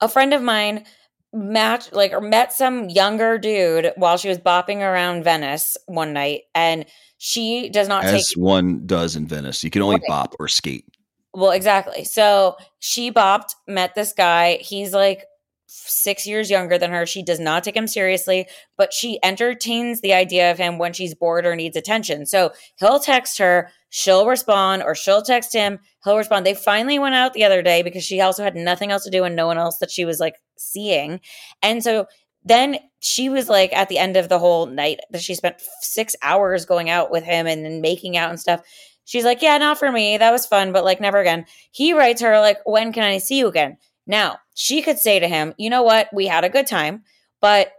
A 0.01 0.07
friend 0.07 0.33
of 0.33 0.41
mine 0.41 0.85
match 1.33 1.91
like 1.91 2.11
or 2.13 2.21
met 2.21 2.53
some 2.53 2.89
younger 2.89 3.37
dude 3.37 3.91
while 3.97 4.17
she 4.17 4.29
was 4.29 4.39
bopping 4.39 4.77
around 4.77 5.23
Venice 5.23 5.77
one 5.85 6.13
night 6.13 6.43
and 6.55 6.85
she 7.17 7.69
does 7.69 7.87
not 7.87 8.05
As 8.05 8.29
take 8.29 8.37
one 8.37 8.87
does 8.87 9.15
in 9.15 9.27
Venice. 9.27 9.63
You 9.63 9.69
can 9.69 9.81
only 9.81 9.97
Right. 9.97 10.07
bop 10.07 10.35
or 10.39 10.47
skate. 10.47 10.85
well 11.33 11.51
exactly 11.51 12.03
so 12.03 12.55
she 12.79 13.11
bopped 13.11 13.53
met 13.67 13.93
this 13.93 14.13
guy 14.13 14.57
he's 14.61 14.93
like 14.93 15.25
six 15.71 16.25
years 16.25 16.49
younger 16.49 16.77
than 16.77 16.91
her 16.91 17.05
she 17.05 17.21
does 17.21 17.39
not 17.39 17.63
take 17.63 17.75
him 17.75 17.87
seriously 17.87 18.47
but 18.77 18.91
she 18.91 19.19
entertains 19.23 20.01
the 20.01 20.13
idea 20.13 20.49
of 20.49 20.57
him 20.57 20.77
when 20.77 20.93
she's 20.93 21.13
bored 21.13 21.45
or 21.45 21.55
needs 21.55 21.77
attention 21.77 22.25
so 22.25 22.51
he'll 22.79 22.99
text 22.99 23.37
her 23.37 23.69
she'll 23.89 24.27
respond 24.27 24.81
or 24.81 24.95
she'll 24.95 25.21
text 25.21 25.53
him 25.53 25.79
he'll 26.03 26.17
respond 26.17 26.45
they 26.45 26.53
finally 26.53 26.97
went 26.97 27.15
out 27.15 27.33
the 27.33 27.43
other 27.43 27.61
day 27.61 27.83
because 27.83 28.03
she 28.03 28.19
also 28.19 28.43
had 28.43 28.55
nothing 28.55 28.91
else 28.91 29.03
to 29.03 29.11
do 29.11 29.23
and 29.23 29.35
no 29.35 29.45
one 29.45 29.57
else 29.57 29.77
that 29.77 29.91
she 29.91 30.05
was 30.05 30.19
like 30.19 30.35
seeing 30.57 31.19
and 31.61 31.83
so 31.83 32.05
then 32.43 32.77
she 32.99 33.29
was 33.29 33.47
like 33.47 33.71
at 33.73 33.89
the 33.89 33.97
end 33.99 34.17
of 34.17 34.27
the 34.27 34.39
whole 34.39 34.65
night 34.65 34.99
that 35.11 35.21
she 35.21 35.35
spent 35.35 35.61
six 35.81 36.15
hours 36.23 36.65
going 36.65 36.89
out 36.89 37.11
with 37.11 37.23
him 37.23 37.45
and 37.45 37.81
making 37.81 38.17
out 38.17 38.29
and 38.29 38.39
stuff 38.39 38.61
She's 39.09 39.25
like, 39.25 39.41
yeah, 39.41 39.57
not 39.57 39.79
for 39.79 39.91
me. 39.91 40.19
That 40.19 40.29
was 40.29 40.45
fun, 40.45 40.71
but 40.71 40.83
like 40.83 41.01
never 41.01 41.17
again. 41.17 41.47
He 41.71 41.93
writes 41.93 42.21
her 42.21 42.39
like, 42.41 42.59
when 42.63 42.93
can 42.93 43.01
I 43.01 43.17
see 43.17 43.39
you 43.39 43.47
again? 43.47 43.77
Now, 44.09 44.39
she 44.55 44.81
could 44.81 44.97
say 44.97 45.19
to 45.19 45.27
him, 45.27 45.53
you 45.57 45.69
know 45.69 45.83
what? 45.83 46.09
We 46.11 46.25
had 46.25 46.43
a 46.43 46.49
good 46.49 46.67
time, 46.67 47.03
but 47.41 47.71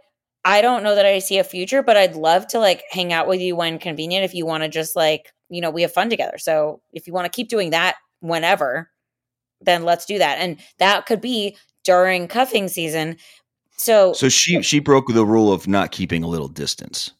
I 0.45 0.61
don't 0.61 0.81
know 0.81 0.95
that 0.95 1.05
I 1.05 1.19
see 1.19 1.37
a 1.37 1.43
future, 1.43 1.83
but 1.83 1.97
I'd 1.97 2.15
love 2.15 2.47
to 2.47 2.59
like 2.59 2.83
hang 2.89 3.11
out 3.13 3.27
with 3.27 3.41
you 3.41 3.55
when 3.55 3.77
convenient 3.77 4.23
if 4.25 4.33
you 4.33 4.45
want 4.45 4.63
to 4.63 4.69
just 4.69 4.95
like, 4.95 5.33
you 5.49 5.59
know, 5.61 5.69
we 5.69 5.81
have 5.83 5.91
fun 5.91 6.09
together. 6.09 6.37
So 6.37 6.81
if 6.93 7.05
you 7.05 7.11
want 7.13 7.25
to 7.25 7.35
keep 7.35 7.49
doing 7.49 7.71
that 7.71 7.97
whenever, 8.21 8.89
then 9.59 9.83
let's 9.83 10.05
do 10.05 10.17
that. 10.19 10.37
And 10.39 10.57
that 10.79 11.05
could 11.05 11.19
be 11.19 11.57
during 11.83 12.29
cuffing 12.29 12.69
season. 12.69 13.17
So, 13.75 14.13
So 14.13 14.29
she 14.29 14.61
she 14.61 14.79
broke 14.79 15.09
the 15.09 15.25
rule 15.25 15.51
of 15.51 15.67
not 15.67 15.91
keeping 15.91 16.23
a 16.23 16.27
little 16.27 16.47
distance. 16.47 17.11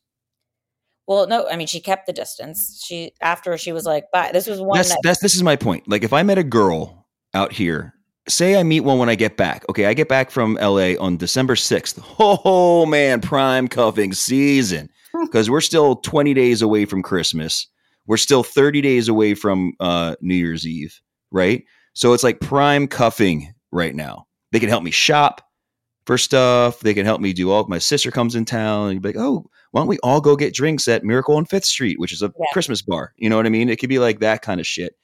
well, 1.05 1.27
no, 1.27 1.47
I 1.49 1.57
mean, 1.57 1.67
she 1.67 1.81
kept 1.81 2.07
the 2.07 2.13
distance. 2.13 2.81
She, 2.87 3.11
after 3.21 3.57
she 3.57 3.73
was 3.73 3.83
like, 3.85 4.05
bye. 4.13 4.31
This 4.31 4.47
was 4.47 4.61
one 4.61 4.77
That's 4.77 4.89
night. 4.89 4.99
that's 5.03 5.19
this 5.19 5.35
is 5.35 5.43
my 5.43 5.57
point. 5.57 5.87
Like 5.89 6.03
if 6.03 6.13
I 6.13 6.23
met 6.23 6.37
a 6.37 6.43
girl 6.43 7.07
out 7.33 7.51
here, 7.51 7.93
say 8.31 8.59
I 8.59 8.63
meet 8.63 8.81
one 8.81 8.97
when 8.97 9.09
I 9.09 9.15
get 9.15 9.37
back. 9.37 9.63
Okay, 9.69 9.85
I 9.85 9.93
get 9.93 10.07
back 10.07 10.31
from 10.31 10.55
LA 10.61 10.93
on 10.99 11.17
December 11.17 11.55
6th. 11.55 12.03
Oh 12.19 12.85
man, 12.85 13.21
prime 13.21 13.67
cuffing 13.67 14.13
season. 14.13 14.89
Because 15.23 15.49
we're 15.49 15.61
still 15.61 15.97
20 15.97 16.33
days 16.33 16.61
away 16.61 16.85
from 16.85 17.03
Christmas. 17.03 17.67
We're 18.07 18.17
still 18.17 18.43
30 18.43 18.81
days 18.81 19.07
away 19.09 19.33
from 19.35 19.73
uh, 19.79 20.15
New 20.21 20.35
Year's 20.35 20.65
Eve, 20.65 20.99
right? 21.31 21.63
So 21.93 22.13
it's 22.13 22.23
like 22.23 22.39
prime 22.39 22.87
cuffing 22.87 23.53
right 23.71 23.93
now. 23.93 24.25
They 24.51 24.59
can 24.59 24.69
help 24.69 24.83
me 24.83 24.91
shop 24.91 25.41
for 26.05 26.17
stuff. 26.17 26.79
They 26.79 26.93
can 26.93 27.05
help 27.05 27.21
me 27.21 27.33
do 27.33 27.51
all. 27.51 27.65
My 27.67 27.77
sister 27.77 28.09
comes 28.09 28.35
in 28.35 28.45
town 28.45 28.85
and 28.85 28.93
you'd 28.93 29.03
be 29.03 29.09
like, 29.09 29.17
oh, 29.17 29.45
why 29.71 29.81
don't 29.81 29.87
we 29.87 29.99
all 29.99 30.21
go 30.21 30.35
get 30.35 30.53
drinks 30.53 30.87
at 30.87 31.03
Miracle 31.03 31.35
on 31.35 31.45
Fifth 31.45 31.65
Street, 31.65 31.99
which 31.99 32.13
is 32.13 32.21
a 32.21 32.31
Yeah. 32.39 32.45
Christmas 32.53 32.81
bar? 32.81 33.13
You 33.17 33.29
know 33.29 33.35
what 33.37 33.45
I 33.45 33.49
mean? 33.49 33.69
It 33.69 33.77
could 33.79 33.89
be 33.89 33.99
like 33.99 34.19
that 34.19 34.41
kind 34.41 34.59
of 34.59 34.67
shit. 34.67 34.95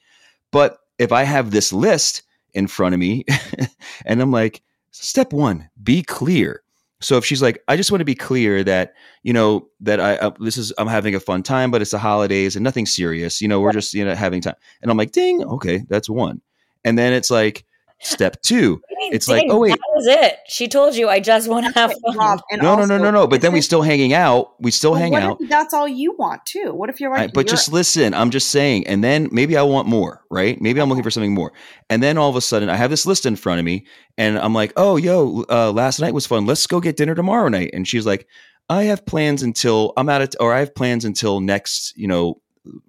But 0.50 0.78
if 0.98 1.12
I 1.12 1.22
have 1.24 1.50
this 1.50 1.72
list 1.72 2.22
in 2.54 2.66
front 2.66 2.94
of 2.94 2.98
me 2.98 3.24
and 4.04 4.20
I'm 4.20 4.30
like, 4.30 4.62
step 4.90 5.32
one, 5.32 5.68
be 5.82 6.02
clear. 6.02 6.62
So 7.00 7.16
if 7.16 7.24
she's 7.24 7.42
like, 7.42 7.62
I 7.68 7.76
just 7.76 7.92
want 7.92 8.00
to 8.00 8.04
be 8.04 8.14
clear 8.14 8.64
that, 8.64 8.94
you 9.22 9.32
know, 9.32 9.68
that 9.80 10.00
I, 10.00 10.16
uh, 10.16 10.30
this 10.40 10.56
is, 10.56 10.72
I'm 10.78 10.88
having 10.88 11.14
a 11.14 11.20
fun 11.20 11.44
time, 11.44 11.70
but 11.70 11.80
it's 11.80 11.92
the 11.92 11.98
holidays 11.98 12.56
and 12.56 12.64
nothing 12.64 12.86
serious, 12.86 13.40
you 13.40 13.46
know, 13.46 13.60
we're 13.60 13.72
just, 13.72 13.94
you 13.94 14.04
know, 14.04 14.14
having 14.14 14.40
time. 14.40 14.56
And 14.82 14.90
I'm 14.90 14.96
like, 14.96 15.12
ding, 15.12 15.44
okay, 15.44 15.84
that's 15.88 16.10
one. 16.10 16.40
And 16.84 16.98
then 16.98 17.12
it's 17.12 17.30
like, 17.30 17.64
step 18.00 18.40
two, 18.42 18.80
it's 19.10 19.28
like, 19.28 19.46
oh, 19.48 19.58
wait. 19.60 19.70
that 19.70 19.80
was 19.94 20.06
it. 20.06 20.36
She 20.46 20.68
told 20.68 20.94
you, 20.94 21.08
I 21.08 21.20
just 21.20 21.48
want 21.48 21.66
to 21.66 21.72
have 21.72 21.92
fun. 22.04 22.16
Rob, 22.16 22.40
and 22.50 22.62
no, 22.62 22.76
no, 22.76 22.84
no, 22.84 22.98
no, 22.98 23.10
no. 23.10 23.26
But 23.26 23.40
then 23.40 23.52
we 23.52 23.58
this- 23.58 23.66
still 23.66 23.82
hanging 23.82 24.12
out. 24.12 24.54
We 24.60 24.70
still 24.70 24.92
Well, 24.92 25.00
hang 25.00 25.12
what 25.12 25.22
out. 25.22 25.36
if 25.40 25.48
that's 25.48 25.74
all 25.74 25.88
you 25.88 26.14
want 26.16 26.44
too? 26.46 26.72
What 26.72 26.90
if 26.90 27.00
you're 27.00 27.12
I- 27.14 27.22
like, 27.22 27.32
but 27.32 27.46
you're- 27.46 27.50
just 27.50 27.72
listen, 27.72 28.14
I'm 28.14 28.30
just 28.30 28.50
saying. 28.50 28.86
And 28.86 29.02
then 29.02 29.28
maybe 29.32 29.56
I 29.56 29.62
want 29.62 29.88
more, 29.88 30.22
right? 30.30 30.60
Maybe 30.60 30.80
I'm 30.80 30.88
looking 30.88 31.02
for 31.04 31.10
something 31.10 31.34
more. 31.34 31.52
And 31.90 32.02
then 32.02 32.18
all 32.18 32.30
of 32.30 32.36
a 32.36 32.40
sudden, 32.40 32.68
I 32.68 32.76
have 32.76 32.90
this 32.90 33.06
list 33.06 33.26
in 33.26 33.36
front 33.36 33.58
of 33.58 33.64
me, 33.64 33.86
and 34.16 34.38
I'm 34.38 34.54
like, 34.54 34.72
oh, 34.76 34.96
yo, 34.96 35.44
uh, 35.50 35.72
last 35.72 36.00
night 36.00 36.14
was 36.14 36.26
fun. 36.26 36.46
Let's 36.46 36.66
go 36.66 36.80
get 36.80 36.96
dinner 36.96 37.14
tomorrow 37.14 37.48
night. 37.48 37.70
And 37.72 37.86
she's 37.86 38.06
like, 38.06 38.26
I 38.70 38.84
have 38.84 39.06
plans 39.06 39.42
until 39.42 39.92
I'm 39.96 40.08
out 40.08 40.22
of, 40.22 40.30
or 40.40 40.52
I 40.54 40.58
have 40.60 40.74
plans 40.74 41.04
until 41.04 41.40
next, 41.40 41.96
you 41.96 42.06
know, 42.06 42.40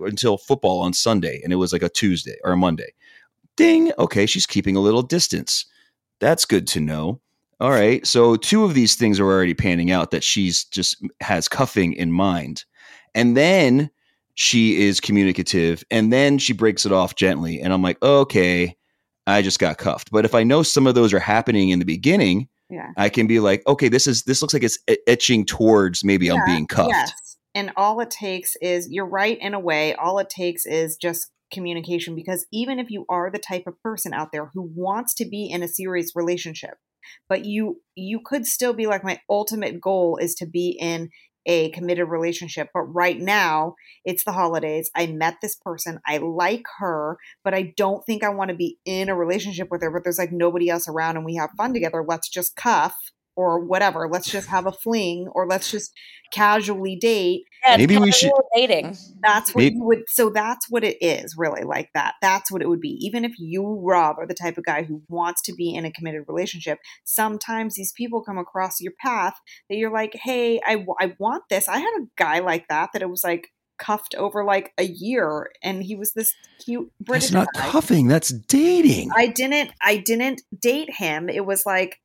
until 0.02 0.38
football 0.38 0.82
on 0.82 0.92
Sunday. 0.92 1.40
And 1.44 1.54
it 1.54 1.56
was 1.56 1.72
like 1.72 1.84
a 1.84 1.88
Tuesday 1.90 2.36
or 2.44 2.52
a 2.52 2.58
Monday. 2.58 2.94
Ding. 3.60 3.92
Okay, 4.00 4.26
she's 4.26 4.46
keeping 4.46 4.76
a 4.76 4.80
little 4.80 5.02
distance. 5.02 5.66
That's 6.20 6.46
good 6.46 6.66
to 6.70 6.80
know. 6.80 7.20
All 7.60 7.72
right. 7.72 8.08
So 8.08 8.38
two 8.38 8.64
of 8.64 8.74
these 8.74 8.96
things 8.96 9.20
are 9.20 9.26
already 9.26 9.54
panning 9.54 9.92
out 9.92 10.12
that 10.12 10.24
she's 10.24 10.64
just 10.64 11.06
has 11.20 11.50
cuffing 11.50 11.92
in 11.92 12.12
mind. 12.12 12.64
And 13.14 13.36
then 13.36 13.90
she 14.36 14.82
is 14.82 15.02
communicative 15.02 15.84
and 15.92 16.14
then 16.14 16.38
she 16.38 16.54
breaks 16.54 16.86
it 16.86 16.94
off 16.94 17.16
gently. 17.16 17.60
And 17.60 17.74
I'm 17.74 17.82
like, 17.82 18.02
okay, 18.02 18.78
I 19.28 19.42
just 19.42 19.60
got 19.60 19.78
cuffed. 19.78 20.10
But 20.10 20.24
if 20.24 20.34
I 20.34 20.44
know 20.44 20.64
some 20.64 20.88
of 20.88 20.96
those 20.96 21.14
are 21.14 21.20
happening 21.20 21.70
in 21.70 21.80
the 21.80 21.86
beginning, 21.86 22.48
yeah. 22.70 22.92
I 22.96 23.10
can 23.10 23.28
be 23.28 23.42
like, 23.42 23.62
okay, 23.68 23.90
this 23.90 24.08
is 24.08 24.24
this 24.24 24.42
looks 24.42 24.54
like 24.54 24.64
it's 24.64 24.80
etching 25.06 25.46
towards 25.46 26.04
maybe 26.04 26.32
I'm 26.32 26.46
being 26.46 26.66
cuffed. 26.66 26.92
Yes. 26.92 27.38
And 27.56 27.72
all 27.76 28.00
it 28.00 28.12
takes 28.12 28.56
is 28.62 28.90
you're 28.90 29.06
right 29.06 29.38
in 29.38 29.54
a 29.54 29.60
way, 29.60 29.96
all 29.96 30.20
it 30.20 30.30
takes 30.30 30.66
is 30.66 30.96
just 30.96 31.30
communication 31.52 32.16
because 32.16 32.46
even 32.52 32.80
if 32.80 32.90
you 32.90 33.06
are 33.10 33.32
the 33.32 33.40
type 33.40 33.64
of 33.68 33.82
person 33.82 34.14
out 34.14 34.32
there 34.32 34.52
who 34.54 34.70
wants 34.76 35.14
to 35.16 35.26
be 35.26 35.50
in 35.50 35.64
a 35.64 35.68
serious 35.68 36.12
relationship, 36.16 36.76
but 37.28 37.46
you 37.46 37.82
you 37.96 38.20
could 38.24 38.46
still 38.46 38.74
be 38.74 38.88
like 38.88 39.04
my 39.04 39.20
ultimate 39.30 39.80
goal 39.82 40.18
is 40.18 40.36
to 40.36 40.46
be 40.46 40.78
in 40.80 41.10
a 41.46 41.72
committed 41.72 42.08
relationship, 42.08 42.70
but 42.74 42.82
right 42.82 43.20
now 43.20 43.76
it's 44.06 44.24
the 44.24 44.32
holidays. 44.32 44.92
I 44.96 45.08
met 45.08 45.36
this 45.42 45.56
person, 45.56 46.00
I 46.06 46.18
like 46.18 46.66
her, 46.78 47.18
but 47.44 47.54
I 47.54 47.74
don't 47.76 48.06
think 48.06 48.24
I 48.24 48.30
want 48.30 48.50
to 48.50 48.56
be 48.56 48.78
in 48.86 49.10
a 49.10 49.16
relationship 49.16 49.70
with 49.72 49.82
her, 49.82 49.90
but 49.90 50.04
there's 50.04 50.20
like 50.20 50.32
nobody 50.32 50.70
else 50.70 50.88
around 50.88 51.18
and 51.18 51.26
we 51.26 51.36
have 51.36 51.50
fun 51.58 51.74
together. 51.74 52.04
Let's 52.08 52.30
just 52.30 52.56
cuff 52.56 52.96
or 53.40 53.60
whatever. 53.66 54.10
Let's 54.12 54.30
just 54.30 54.50
have 54.50 54.66
a 54.66 54.72
fling 54.72 55.30
or 55.34 55.48
let's 55.48 55.72
just 55.72 55.94
casually 56.34 56.96
date. 56.98 57.44
Yeah, 57.66 57.78
Maybe 57.78 57.98
we 57.98 58.12
should- 58.12 58.32
dating. 58.56 58.98
That's 59.22 59.56
what 59.56 59.62
Maybe- 59.64 59.76
you 59.78 59.84
would. 59.86 60.04
So 60.10 60.30
that's 60.30 60.70
what 60.70 60.84
it 60.84 60.98
is, 61.02 61.36
really, 61.38 61.64
like 61.64 61.90
that. 61.94 62.16
That's 62.22 62.52
what 62.52 62.62
it 62.62 62.68
would 62.70 62.82
be. 62.82 62.98
Even 63.02 63.24
if 63.26 63.32
you, 63.40 63.80
Rob, 63.84 64.18
are 64.20 64.28
the 64.28 64.34
type 64.34 64.58
of 64.58 64.66
guy 64.66 64.84
who 64.84 65.02
wants 65.08 65.42
to 65.44 65.54
be 65.54 65.74
in 65.74 65.86
a 65.86 65.92
committed 65.92 66.24
relationship, 66.28 66.80
sometimes 67.06 67.76
these 67.76 67.94
people 67.94 68.22
come 68.22 68.38
across 68.38 68.80
your 68.82 68.94
path 69.02 69.36
that 69.70 69.78
you're 69.78 69.92
like, 69.92 70.14
hey, 70.22 70.60
I, 70.66 70.86
I 71.00 71.16
want 71.18 71.44
this. 71.50 71.68
I 71.68 71.80
had 71.80 71.94
a 72.02 72.06
guy 72.18 72.40
like 72.40 72.68
that 72.68 72.90
that 72.94 73.02
it 73.02 73.10
was 73.10 73.24
like 73.24 73.48
cuffed 73.80 74.14
over 74.16 74.44
like 74.44 74.74
a 74.78 74.84
year, 74.84 75.50
and 75.64 75.82
he 75.82 75.96
was 75.96 76.12
this 76.14 76.34
cute 76.64 76.92
British 77.02 77.30
That's 77.30 77.34
not 77.34 77.48
guy. 77.56 77.70
cuffing, 77.72 78.08
that's 78.08 78.30
dating. 78.30 79.10
I 79.16 79.28
didn't 79.28 79.72
I 79.82 79.98
didn't 79.98 80.42
date 80.62 80.94
him. 80.94 81.30
It 81.30 81.46
was 81.46 81.64
like 81.66 81.98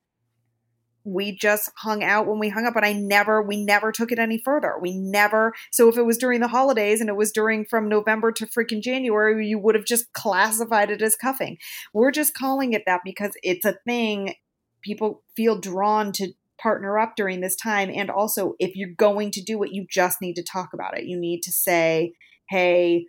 we 1.04 1.36
just 1.36 1.70
hung 1.76 2.02
out 2.02 2.26
when 2.26 2.38
we 2.38 2.48
hung 2.48 2.66
up 2.66 2.74
but 2.74 2.84
I 2.84 2.92
never 2.92 3.42
we 3.42 3.62
never 3.62 3.92
took 3.92 4.10
it 4.10 4.18
any 4.18 4.38
further. 4.38 4.74
We 4.80 4.96
never 4.96 5.52
so 5.70 5.88
if 5.88 5.96
it 5.96 6.06
was 6.06 6.18
during 6.18 6.40
the 6.40 6.48
holidays 6.48 7.00
and 7.00 7.10
it 7.10 7.16
was 7.16 7.30
during 7.30 7.64
from 7.64 7.88
November 7.88 8.32
to 8.32 8.46
freaking 8.46 8.82
January, 8.82 9.46
you 9.46 9.58
would 9.58 9.74
have 9.74 9.84
just 9.84 10.12
classified 10.12 10.90
it 10.90 11.02
as 11.02 11.16
cuffing. 11.16 11.58
We're 11.92 12.10
just 12.10 12.34
calling 12.34 12.72
it 12.72 12.84
that 12.86 13.02
because 13.04 13.32
it's 13.42 13.64
a 13.64 13.78
thing 13.86 14.34
people 14.82 15.22
feel 15.36 15.58
drawn 15.58 16.12
to 16.12 16.32
partner 16.58 16.98
up 16.98 17.16
during 17.16 17.40
this 17.40 17.56
time 17.56 17.90
and 17.94 18.10
also 18.10 18.54
if 18.58 18.76
you're 18.76 18.88
going 18.96 19.30
to 19.32 19.42
do 19.42 19.62
it, 19.62 19.72
you 19.72 19.86
just 19.90 20.20
need 20.20 20.34
to 20.34 20.42
talk 20.42 20.72
about 20.72 20.96
it. 20.96 21.04
You 21.04 21.18
need 21.18 21.42
to 21.42 21.52
say, 21.52 22.14
"Hey, 22.48 23.06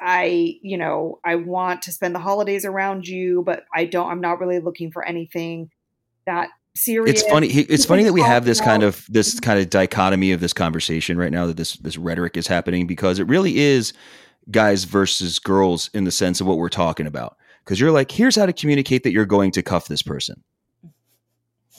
I, 0.00 0.58
you 0.62 0.78
know, 0.78 1.20
I 1.24 1.36
want 1.36 1.82
to 1.82 1.92
spend 1.92 2.14
the 2.14 2.20
holidays 2.20 2.64
around 2.64 3.06
you, 3.06 3.42
but 3.44 3.64
I 3.74 3.84
don't, 3.84 4.10
I'm 4.10 4.20
not 4.20 4.40
really 4.40 4.58
looking 4.58 4.90
for 4.90 5.04
anything 5.06 5.70
that 6.26 6.48
serious. 6.74 7.22
It's 7.22 7.30
funny. 7.30 7.48
It's 7.48 7.84
funny 7.84 8.02
that 8.04 8.12
we 8.12 8.22
have 8.22 8.44
this 8.44 8.60
kind 8.60 8.82
of 8.82 9.04
this 9.08 9.38
kind 9.40 9.58
of 9.58 9.70
dichotomy 9.70 10.32
of 10.32 10.40
this 10.40 10.52
conversation 10.52 11.16
right 11.16 11.32
now. 11.32 11.46
That 11.46 11.56
this 11.56 11.76
this 11.76 11.96
rhetoric 11.96 12.36
is 12.36 12.46
happening 12.46 12.86
because 12.86 13.18
it 13.18 13.26
really 13.26 13.58
is 13.58 13.92
guys 14.50 14.84
versus 14.84 15.38
girls 15.38 15.90
in 15.94 16.04
the 16.04 16.10
sense 16.10 16.40
of 16.40 16.46
what 16.46 16.58
we're 16.58 16.68
talking 16.68 17.06
about. 17.06 17.36
Because 17.64 17.78
you're 17.78 17.92
like, 17.92 18.10
here's 18.10 18.34
how 18.34 18.46
to 18.46 18.52
communicate 18.52 19.04
that 19.04 19.12
you're 19.12 19.24
going 19.24 19.52
to 19.52 19.62
cuff 19.62 19.86
this 19.86 20.02
person, 20.02 20.42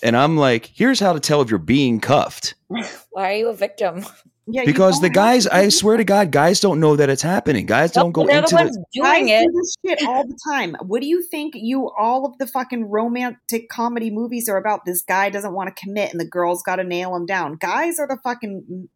and 0.01 0.15
I'm 0.15 0.37
like, 0.37 0.71
here's 0.73 0.99
how 0.99 1.13
to 1.13 1.19
tell 1.19 1.41
if 1.41 1.49
you're 1.49 1.59
being 1.59 1.99
cuffed. 1.99 2.55
Why 2.67 3.33
are 3.33 3.35
you 3.35 3.49
a 3.49 3.55
victim? 3.55 4.05
Yeah, 4.45 4.65
because 4.65 4.99
the 4.99 5.09
guys, 5.09 5.47
I 5.47 5.69
swear 5.69 5.95
to 5.95 6.03
God, 6.03 6.31
guys 6.31 6.59
don't 6.59 6.81
know 6.81 6.97
that 6.97 7.09
it's 7.09 7.21
happening. 7.21 7.65
Guys 7.65 7.93
don't 7.93 8.11
go 8.11 8.25
They're 8.25 8.41
the 8.41 8.43
into 8.43 8.55
ones 8.55 8.75
the. 8.75 8.85
doing 8.93 9.27
Guys 9.27 9.41
it. 9.43 9.45
do 9.47 9.51
this 9.53 9.75
shit 9.85 10.03
all 10.07 10.27
the 10.27 10.37
time. 10.51 10.75
What 10.81 10.99
do 11.01 11.07
you 11.07 11.21
think? 11.23 11.53
You 11.55 11.89
all 11.97 12.25
of 12.25 12.37
the 12.39 12.47
fucking 12.47 12.89
romantic 12.89 13.69
comedy 13.69 14.11
movies 14.11 14.49
are 14.49 14.57
about. 14.57 14.83
This 14.85 15.01
guy 15.01 15.29
doesn't 15.29 15.53
want 15.53 15.73
to 15.73 15.81
commit, 15.81 16.11
and 16.11 16.19
the 16.19 16.27
girl's 16.27 16.61
got 16.61 16.75
to 16.75 16.83
nail 16.83 17.15
him 17.15 17.25
down. 17.25 17.55
Guys 17.55 17.99
are 17.99 18.07
the 18.07 18.17
fucking 18.21 18.89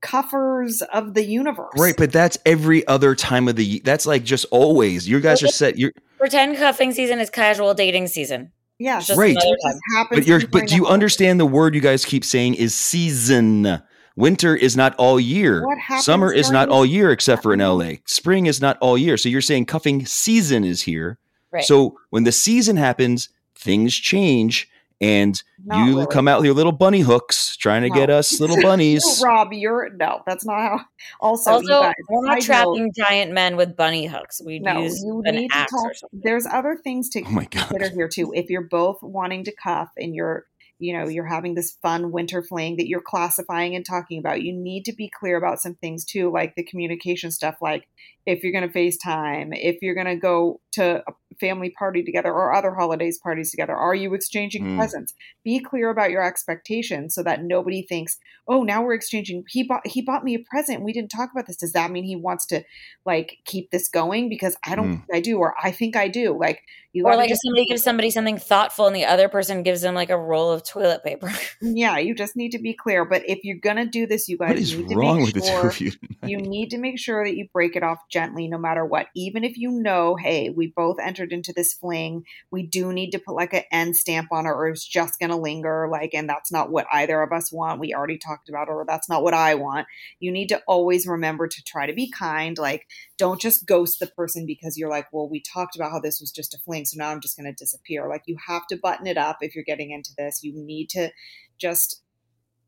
cuffers 0.00 0.82
of 0.92 1.14
the 1.14 1.24
universe. 1.24 1.72
Right, 1.76 1.96
but 1.96 2.12
that's 2.12 2.38
every 2.46 2.86
other 2.86 3.14
time 3.14 3.48
of 3.48 3.56
the. 3.56 3.64
ye- 3.64 3.80
That's 3.80 4.06
like 4.06 4.24
just 4.24 4.46
always. 4.50 5.08
You 5.08 5.20
guys 5.20 5.42
are 5.42 5.48
set. 5.48 5.78
You're 5.78 5.92
Pretend 6.18 6.56
cuffing 6.58 6.92
season 6.92 7.18
is 7.18 7.30
casual 7.30 7.74
dating 7.74 8.06
season. 8.08 8.52
yeah, 8.78 9.00
just 9.00 9.18
Right. 9.18 9.34
just 9.34 9.78
but 10.10 10.26
you're 10.26 10.46
but 10.46 10.68
do 10.68 10.74
you 10.76 10.86
understand 10.86 11.40
the 11.40 11.46
word 11.46 11.74
you 11.74 11.80
guys 11.80 12.04
keep 12.04 12.24
saying 12.24 12.54
is 12.54 12.74
season 12.74 13.82
winter 14.20 14.54
is 14.54 14.76
not 14.76 14.94
all 14.96 15.18
year 15.18 15.64
What 15.66 15.78
happens 15.78 16.04
summer 16.04 16.32
is 16.32 16.50
not 16.50 16.68
all 16.68 16.84
year 16.86 17.10
except 17.10 17.42
for 17.42 17.52
in 17.52 17.60
la 17.60 17.92
spring 18.06 18.46
is 18.46 18.60
not 18.60 18.76
all 18.80 18.96
year 18.98 19.16
so 19.16 19.28
you're 19.28 19.40
saying 19.40 19.66
cuffing 19.66 20.04
season 20.06 20.64
is 20.64 20.82
here 20.82 21.18
Right. 21.52 21.64
so 21.64 21.98
when 22.10 22.22
the 22.24 22.32
season 22.32 22.76
happens 22.76 23.28
things 23.56 23.94
change 23.94 24.68
and 25.02 25.42
Not 25.64 25.86
you 25.86 25.94
really. 25.96 26.06
come 26.12 26.28
out 26.28 26.38
with 26.40 26.44
your 26.44 26.54
little 26.54 26.72
bunny 26.72 27.00
hooks 27.00 27.56
trying 27.56 27.82
to 27.82 27.88
No. 27.88 27.94
get 27.94 28.10
us 28.10 28.38
little 28.38 28.60
bunnies 28.62 29.02
No, 29.22 29.26
Rob, 29.26 29.48
you're 29.52 29.88
no. 29.96 30.20
That's 30.26 30.44
not 30.44 30.60
how. 30.60 30.80
Also, 31.20 31.52
also, 31.52 31.66
guys, 31.80 31.94
we're 32.10 32.26
not 32.26 32.42
side 32.42 32.64
note, 32.66 32.74
trapping 32.76 32.92
giant 32.96 33.32
men 33.32 33.56
with 33.56 33.74
bunny 33.76 34.06
hooks. 34.06 34.42
We 34.44 34.58
No, 34.58 34.82
use 34.82 35.02
you 35.02 35.22
an 35.24 35.36
need 35.36 35.50
to 35.50 35.66
talk. 35.70 35.92
There's 36.12 36.44
other 36.46 36.78
things 36.84 37.08
to 37.10 37.22
oh 37.26 37.30
my 37.30 37.44
god 37.46 37.68
consider 37.68 37.88
here 37.94 38.08
too. 38.08 38.32
If 38.34 38.50
you're 38.50 38.68
both 38.68 38.98
wanting 39.02 39.44
to 39.44 39.52
cuff 39.62 39.88
and 39.96 40.14
you're, 40.14 40.44
you 40.80 40.96
know, 40.96 41.08
you're 41.08 41.26
having 41.26 41.54
this 41.54 41.76
fun 41.82 42.10
winter 42.10 42.42
fling 42.42 42.76
that 42.76 42.88
you're 42.88 43.02
classifying 43.02 43.76
and 43.76 43.84
talking 43.84 44.18
about, 44.18 44.42
you 44.42 44.52
need 44.52 44.84
to 44.86 44.92
be 44.92 45.10
clear 45.10 45.36
about 45.36 45.60
some 45.60 45.74
things 45.74 46.04
too, 46.04 46.32
like 46.32 46.54
the 46.56 46.64
communication 46.64 47.30
stuff, 47.30 47.56
like 47.60 47.86
if 48.26 48.42
you're 48.42 48.52
going 48.52 48.68
to 48.68 48.74
FaceTime, 48.74 49.50
if 49.52 49.78
you're 49.82 49.94
going 49.94 50.06
to 50.06 50.16
go 50.16 50.60
to 50.72 51.02
a 51.06 51.12
family 51.40 51.70
party 51.70 52.02
together 52.04 52.32
or 52.32 52.52
other 52.54 52.74
holidays 52.74 53.18
parties 53.18 53.50
together, 53.50 53.74
are 53.74 53.94
you 53.94 54.14
exchanging 54.14 54.64
Mm. 54.64 54.76
presents? 54.76 55.14
Be 55.42 55.58
clear 55.58 55.90
about 55.90 56.10
your 56.10 56.22
expectations 56.22 57.14
so 57.14 57.22
that 57.22 57.42
nobody 57.42 57.82
thinks, 57.82 58.18
"Oh, 58.46 58.62
now 58.62 58.82
we're 58.84 58.94
exchanging. 58.94 59.44
He 59.48 59.62
bought 59.64 59.86
he 59.86 60.02
bought 60.02 60.22
me 60.24 60.34
a 60.34 60.38
present. 60.40 60.76
and 60.78 60.84
We 60.84 60.92
didn't 60.92 61.10
talk 61.10 61.30
about 61.32 61.46
this. 61.46 61.56
Does 61.56 61.72
that 61.72 61.90
mean 61.90 62.04
he 62.04 62.16
wants 62.16 62.46
to 62.46 62.62
like 63.06 63.38
keep 63.44 63.70
this 63.70 63.88
going? 63.88 64.28
Because 64.28 64.56
I 64.66 64.76
don't 64.76 64.88
Mm. 64.90 65.06
think 65.06 65.14
I 65.14 65.20
do, 65.20 65.38
or 65.38 65.54
I 65.62 65.70
think 65.70 65.96
I 65.96 66.08
do. 66.08 66.36
Like 66.38 66.60
you 66.92 67.04
Or 67.04 67.10
gotta 67.10 67.18
like 67.18 67.26
if 67.30 67.34
just 67.34 67.42
somebody 67.42 67.66
gives 67.66 67.82
somebody 67.84 68.10
something 68.10 68.36
thoughtful 68.38 68.86
and 68.86 68.96
the 68.96 69.04
other 69.04 69.28
person 69.28 69.62
gives 69.62 69.80
them 69.80 69.94
like 69.94 70.10
a 70.10 70.18
roll 70.18 70.50
of 70.50 70.64
toilet 70.64 71.02
paper. 71.04 71.30
Yeah, 71.62 71.98
you 71.98 72.14
just 72.14 72.36
need 72.36 72.50
to 72.52 72.58
be 72.58 72.74
clear. 72.74 73.04
But 73.04 73.22
if 73.28 73.38
you're 73.44 73.58
gonna 73.58 73.86
do 73.86 74.06
this, 74.06 74.28
you 74.28 74.36
guys 74.36 74.48
what 74.48 74.58
is 74.58 74.76
need 74.76 74.88
to 74.88 74.96
wrong 74.96 75.16
make 75.18 75.26
with 75.26 75.34
the 75.34 75.40
two 75.40 75.66
of 75.68 75.80
you 75.80 75.92
you 76.22 76.36
need 76.36 76.70
to 76.70 76.78
make 76.78 76.98
sure 76.98 77.24
that 77.24 77.34
you 77.36 77.46
break 77.52 77.76
it 77.76 77.82
off 77.82 77.98
gently 78.10 78.46
no 78.48 78.58
matter 78.58 78.84
what. 78.84 79.06
Even 79.16 79.42
if 79.44 79.56
you 79.56 79.70
know, 79.70 80.16
hey, 80.16 80.50
we 80.50 80.72
both 80.76 80.98
entered 81.00 81.29
into 81.32 81.52
this 81.52 81.74
fling, 81.74 82.24
we 82.50 82.66
do 82.66 82.92
need 82.92 83.10
to 83.10 83.18
put 83.18 83.34
like 83.34 83.52
an 83.52 83.64
end 83.70 83.96
stamp 83.96 84.28
on 84.32 84.46
it, 84.46 84.50
or 84.50 84.68
it's 84.68 84.86
just 84.86 85.18
gonna 85.18 85.36
linger, 85.36 85.88
like, 85.90 86.14
and 86.14 86.28
that's 86.28 86.52
not 86.52 86.70
what 86.70 86.86
either 86.92 87.22
of 87.22 87.32
us 87.32 87.52
want. 87.52 87.80
We 87.80 87.94
already 87.94 88.18
talked 88.18 88.48
about, 88.48 88.68
it, 88.68 88.72
or 88.72 88.84
that's 88.86 89.08
not 89.08 89.22
what 89.22 89.34
I 89.34 89.54
want. 89.54 89.86
You 90.18 90.32
need 90.32 90.48
to 90.48 90.62
always 90.66 91.06
remember 91.06 91.48
to 91.48 91.62
try 91.64 91.86
to 91.86 91.92
be 91.92 92.10
kind. 92.10 92.58
Like, 92.58 92.86
don't 93.18 93.40
just 93.40 93.66
ghost 93.66 94.00
the 94.00 94.06
person 94.06 94.46
because 94.46 94.76
you're 94.76 94.90
like, 94.90 95.06
well, 95.12 95.28
we 95.28 95.42
talked 95.42 95.76
about 95.76 95.92
how 95.92 96.00
this 96.00 96.20
was 96.20 96.32
just 96.32 96.54
a 96.54 96.58
fling, 96.58 96.84
so 96.84 96.96
now 96.98 97.10
I'm 97.10 97.20
just 97.20 97.36
gonna 97.36 97.52
disappear. 97.52 98.08
Like, 98.08 98.22
you 98.26 98.36
have 98.46 98.66
to 98.68 98.76
button 98.76 99.06
it 99.06 99.18
up 99.18 99.38
if 99.40 99.54
you're 99.54 99.64
getting 99.64 99.90
into 99.90 100.10
this. 100.16 100.42
You 100.42 100.52
need 100.54 100.90
to 100.90 101.10
just 101.58 102.02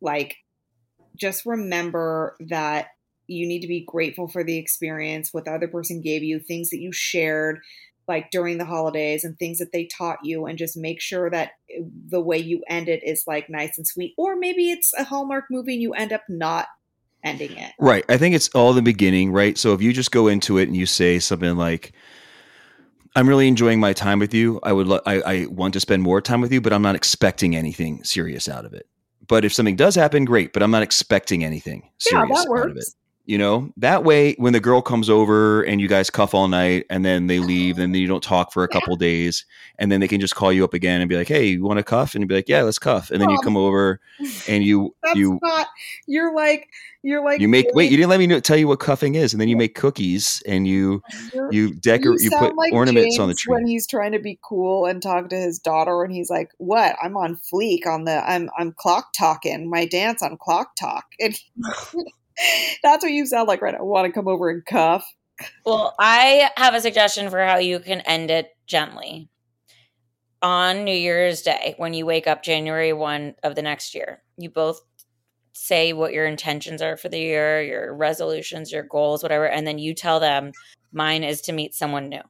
like 0.03 0.37
just 1.17 1.47
remember 1.47 2.37
that 2.49 2.89
you 3.27 3.47
need 3.47 3.61
to 3.61 3.69
be 3.69 3.85
grateful 3.87 4.29
for 4.29 4.45
the 4.45 4.59
experience 4.59 5.33
what 5.33 5.45
the 5.45 5.53
other 5.53 5.69
person 5.69 6.01
gave 6.01 6.23
you 6.23 6.39
things 6.39 6.71
that 6.71 6.81
you 6.81 6.93
shared 6.93 7.61
like 8.09 8.31
during 8.31 8.59
the 8.59 8.65
holidays 8.65 9.25
and 9.25 9.39
things 9.39 9.59
that 9.59 9.73
they 9.73 9.87
taught 9.87 10.19
you 10.23 10.47
and 10.47 10.59
just 10.59 10.77
make 10.77 11.01
sure 11.01 11.31
that 11.31 11.53
the 12.09 12.21
way 12.21 12.39
you 12.39 12.63
end 12.69 12.89
it 12.89 13.03
is 13.05 13.25
like 13.27 13.49
nice 13.49 13.79
and 13.79 13.87
sweet 13.87 14.15
or 14.19 14.37
maybe 14.37 14.71
it's 14.71 14.93
a 14.95 15.05
hallmark 15.05 15.45
movie 15.51 15.75
and 15.75 15.83
you 15.83 15.93
end 15.93 16.13
up 16.13 16.23
not 16.29 16.67
ending 17.25 17.57
it 17.57 17.73
Right. 17.79 18.05
I 18.09 18.17
think 18.17 18.35
it's 18.35 18.49
all 18.51 18.73
the 18.73 18.83
beginning, 18.83 19.33
right? 19.33 19.57
So 19.57 19.75
if 19.75 19.83
you 19.83 19.93
just 19.93 20.11
go 20.11 20.29
into 20.29 20.59
it 20.59 20.65
and 20.65 20.77
you 20.77 20.87
say 20.87 21.19
something 21.19 21.57
like, 21.57 21.93
"I'm 23.17 23.29
really 23.29 23.49
enjoying 23.49 23.81
my 23.81 23.93
time 23.93 24.19
with 24.19 24.35
you. 24.35 24.61
I 24.63 24.73
would, 24.73 24.87
lo- 24.87 25.01
I, 25.07 25.21
I 25.21 25.47
want 25.47 25.75
to 25.75 25.81
spend 25.81 26.03
more 26.03 26.21
time 26.21 26.41
with 26.41 26.53
you, 26.53 26.61
but 26.61 26.73
I'm 26.73 26.83
not 26.83 26.95
expecting 26.95 27.57
anything 27.57 28.05
serious 28.05 28.49
out 28.49 28.65
of 28.65 28.73
it. 28.73 28.87
But 29.27 29.45
if 29.45 29.53
something 29.53 29.77
does 29.77 29.95
happen, 29.95 30.25
great. 30.25 30.53
But 30.53 30.63
I'm 30.63 30.71
not 30.71 30.83
expecting 30.83 31.45
anything 31.45 31.91
yeah 32.11 32.23
serious 32.23 32.45
that 32.45 32.53
out 32.53 32.71
of 32.71 32.77
it. 32.77 32.85
You 33.25 33.39
know, 33.39 33.73
that 33.77 34.03
way, 34.03 34.35
when 34.35 34.53
the 34.53 34.61
girl 34.61 34.83
comes 34.83 35.09
over 35.09 35.63
and 35.63 35.81
you 35.81 35.87
guys 35.87 36.11
cuff 36.11 36.35
all 36.35 36.49
night, 36.49 36.87
and 36.91 37.05
then 37.05 37.29
they 37.29 37.39
leave, 37.39 37.79
and 37.79 37.95
then 37.95 38.01
you 38.01 38.09
don't 38.09 38.23
talk 38.23 38.53
for 38.53 38.65
a 38.65 38.69
couple 38.69 38.97
days, 38.97 39.47
and 39.79 39.93
then 39.93 40.01
they 40.01 40.09
can 40.09 40.21
just 40.21 40.35
call 40.35 40.53
you 40.53 40.65
up 40.65 40.75
again 40.75 41.01
and 41.01 41.09
be 41.09 41.17
like, 41.17 41.29
"Hey, 41.29 41.47
you 41.47 41.63
want 41.63 41.79
to 41.79 41.85
cuff?" 41.85 42.15
And 42.15 42.23
you'd 42.23 42.29
be 42.29 42.35
like, 42.35 42.49
"Yeah, 42.49 42.63
let's 42.63 42.81
cuff." 42.81 43.13
And 43.13 43.21
then 43.21 43.31
you 43.31 43.37
oh. 43.39 43.45
come 43.45 43.57
over 43.57 44.01
and 44.49 44.65
you 44.65 44.95
that's 45.03 45.17
you 45.17 45.39
not 45.41 45.69
you're 46.07 46.35
like 46.35 46.69
you're 47.03 47.25
like 47.25 47.41
you 47.41 47.49
make 47.49 47.67
wait. 47.75 47.91
You 47.91 47.97
didn't 47.97 48.11
let 48.11 48.19
me 48.19 48.27
know, 48.27 48.41
tell 48.41 48.57
you 48.57 48.69
what 48.69 48.81
cuffing 48.81 49.15
is, 49.15 49.33
and 49.33 49.41
then 49.41 49.49
you 49.49 49.57
make 49.57 49.75
cookies 49.75 50.43
and 50.47 50.67
you 50.67 51.03
you're- 51.33 51.49
you 51.53 51.75
decorate 51.75 52.21
you, 52.21 52.31
sound 52.31 52.49
put 52.49 52.57
like 52.57 52.73
ornaments 52.73 53.19
on 53.19 53.29
the 53.29 53.35
tree. 53.35 53.53
when 53.53 53.67
he's 53.67 53.87
trying 53.87 54.13
to 54.13 54.19
be 54.19 54.39
cool 54.43 54.87
and 54.87 55.03
talk 55.03 55.29
to 55.29 55.37
his 55.37 55.59
daughter, 55.59 56.03
and 56.03 56.13
he's 56.13 56.31
like, 56.31 56.51
"What? 56.59 56.97
I'm 57.03 57.17
on 57.17 57.37
fleek 57.53 57.87
on 57.87 58.05
the 58.05 58.29
I'm 58.29 58.51
I'm 58.59 58.73
clock 58.73 59.13
talking 59.13 59.69
my 59.69 59.85
dance 59.85 60.23
on 60.23 60.37
clock 60.37 60.77
talk." 60.77 61.07
And 61.21 61.37
that's 62.83 63.05
what 63.05 63.13
you 63.13 63.27
sound 63.27 63.49
like 63.49 63.63
right 63.63 63.75
now. 63.75 63.85
Want 63.85 64.07
to 64.07 64.13
come 64.13 64.29
over 64.29 64.51
and 64.51 64.65
cuff? 64.65 65.05
Well, 65.65 65.95
I 65.99 66.51
have 66.57 66.75
a 66.75 66.81
suggestion 66.81 67.31
for 67.31 67.45
how 67.45 67.59
you 67.59 67.81
can 67.81 68.01
end 68.03 68.31
it 68.31 68.51
gently. 68.67 69.29
On 70.41 70.85
New 70.85 70.95
Year's 70.97 71.43
Day, 71.43 71.75
when 71.79 71.95
you 71.95 72.05
wake 72.05 72.27
up 72.27 72.43
January 72.43 72.93
1 72.93 73.37
of 73.45 73.55
the 73.55 73.63
next 73.63 73.95
year, 73.95 74.23
you 74.37 74.51
both 74.51 74.81
say 75.53 75.93
what 75.93 76.13
your 76.13 76.27
intentions 76.27 76.83
are 76.83 76.97
for 76.97 77.09
the 77.09 77.19
year, 77.21 77.63
your 77.63 77.95
resolutions, 77.95 78.73
your 78.73 78.83
goals, 78.83 79.23
whatever, 79.23 79.47
and 79.49 79.67
then 79.67 79.79
you 79.79 79.95
tell 79.95 80.19
them, 80.19 80.51
mine 80.93 81.23
is 81.23 81.41
to 81.43 81.53
meet 81.53 81.75
someone 81.75 82.09
new. 82.09 82.23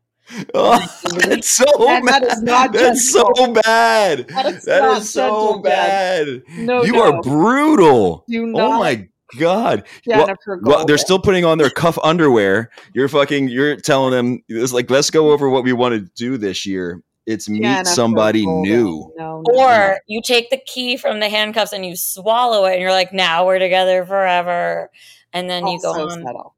Oh, 0.55 0.79
that's 1.17 1.49
so 1.49 1.65
And 1.89 2.07
that 2.07 2.23
is 2.23 2.35
bad. 2.37 2.45
not 2.45 2.73
That's 2.73 3.11
so 3.11 3.25
bad. 3.65 4.29
That 4.29 4.47
is 4.47 4.65
That 4.65 4.83
not 4.83 5.01
is 5.03 5.11
so 5.11 5.23
gentle, 5.23 5.63
bad. 5.63 6.43
No, 6.59 6.85
you 6.85 6.93
no. 6.93 7.03
are 7.03 7.23
brutal. 7.23 8.25
Do 8.29 8.43
Oh 8.45 8.47
not, 8.47 8.79
my 8.81 9.09
god. 9.39 9.85
Well, 10.07 10.27
Jenifer. 10.29 10.59
well, 10.63 10.85
they're 10.85 10.99
still 10.99 11.19
putting 11.19 11.45
on 11.45 11.59
their 11.59 11.71
cuff 11.71 11.99
underwear. 12.03 12.71
You're 12.95 13.09
fucking. 13.09 13.49
You're 13.49 13.77
telling 13.77 14.13
them 14.13 14.43
it's 14.49 14.73
like 14.73 14.91
let's 14.91 15.11
go 15.11 15.33
over 15.33 15.49
what 15.49 15.65
we 15.65 15.73
want 15.73 15.95
to 15.95 16.11
do 16.15 16.37
this 16.37 16.67
year. 16.67 17.03
It's 17.27 17.49
meet 17.49 17.63
Jenifer 17.63 17.87
somebody 17.87 18.45
Golden. 18.45 18.63
new. 18.63 19.13
No, 19.17 19.43
no, 19.47 19.55
Or 19.55 19.99
you 20.07 20.21
take 20.23 20.51
the 20.51 20.61
key 20.67 20.97
from 20.97 21.21
the 21.21 21.29
handcuffs 21.29 21.73
and 21.73 21.87
you 21.87 21.95
swallow 21.97 22.65
it, 22.65 22.73
and 22.73 22.81
you're 22.81 22.91
like, 22.91 23.13
now 23.13 23.47
we're 23.47 23.59
together 23.61 24.05
forever. 24.05 24.91
And 25.33 25.49
then 25.49 25.67
you 25.67 25.81
go 25.81 25.93
on. 25.93 26.23
subtle. 26.23 26.57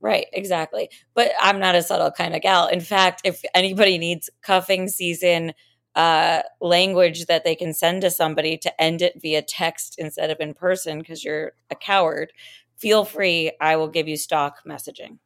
Right, 0.00 0.26
exactly. 0.32 0.90
But 1.14 1.32
I'm 1.40 1.58
not 1.58 1.74
a 1.74 1.82
subtle 1.82 2.12
kind 2.12 2.36
of 2.36 2.42
gal. 2.42 2.68
In 2.68 2.80
fact, 2.80 3.22
if 3.24 3.42
anybody 3.54 3.98
needs 3.98 4.30
cuffing 4.42 4.88
season 4.88 5.52
uh, 5.96 6.42
language 6.60 7.26
that 7.26 7.42
they 7.42 7.56
can 7.56 7.72
send 7.72 8.02
to 8.02 8.10
somebody 8.10 8.56
to 8.58 8.80
end 8.80 9.02
it 9.02 9.20
via 9.20 9.42
text 9.42 9.96
instead 9.98 10.30
of 10.30 10.38
in 10.38 10.54
person 10.54 10.98
because 11.00 11.24
you're 11.24 11.52
a 11.70 11.74
coward, 11.74 12.32
feel 12.76 13.04
free. 13.04 13.50
I 13.60 13.74
will 13.76 13.88
give 13.88 14.06
you 14.06 14.16
stock 14.16 14.58
messaging. 14.66 15.18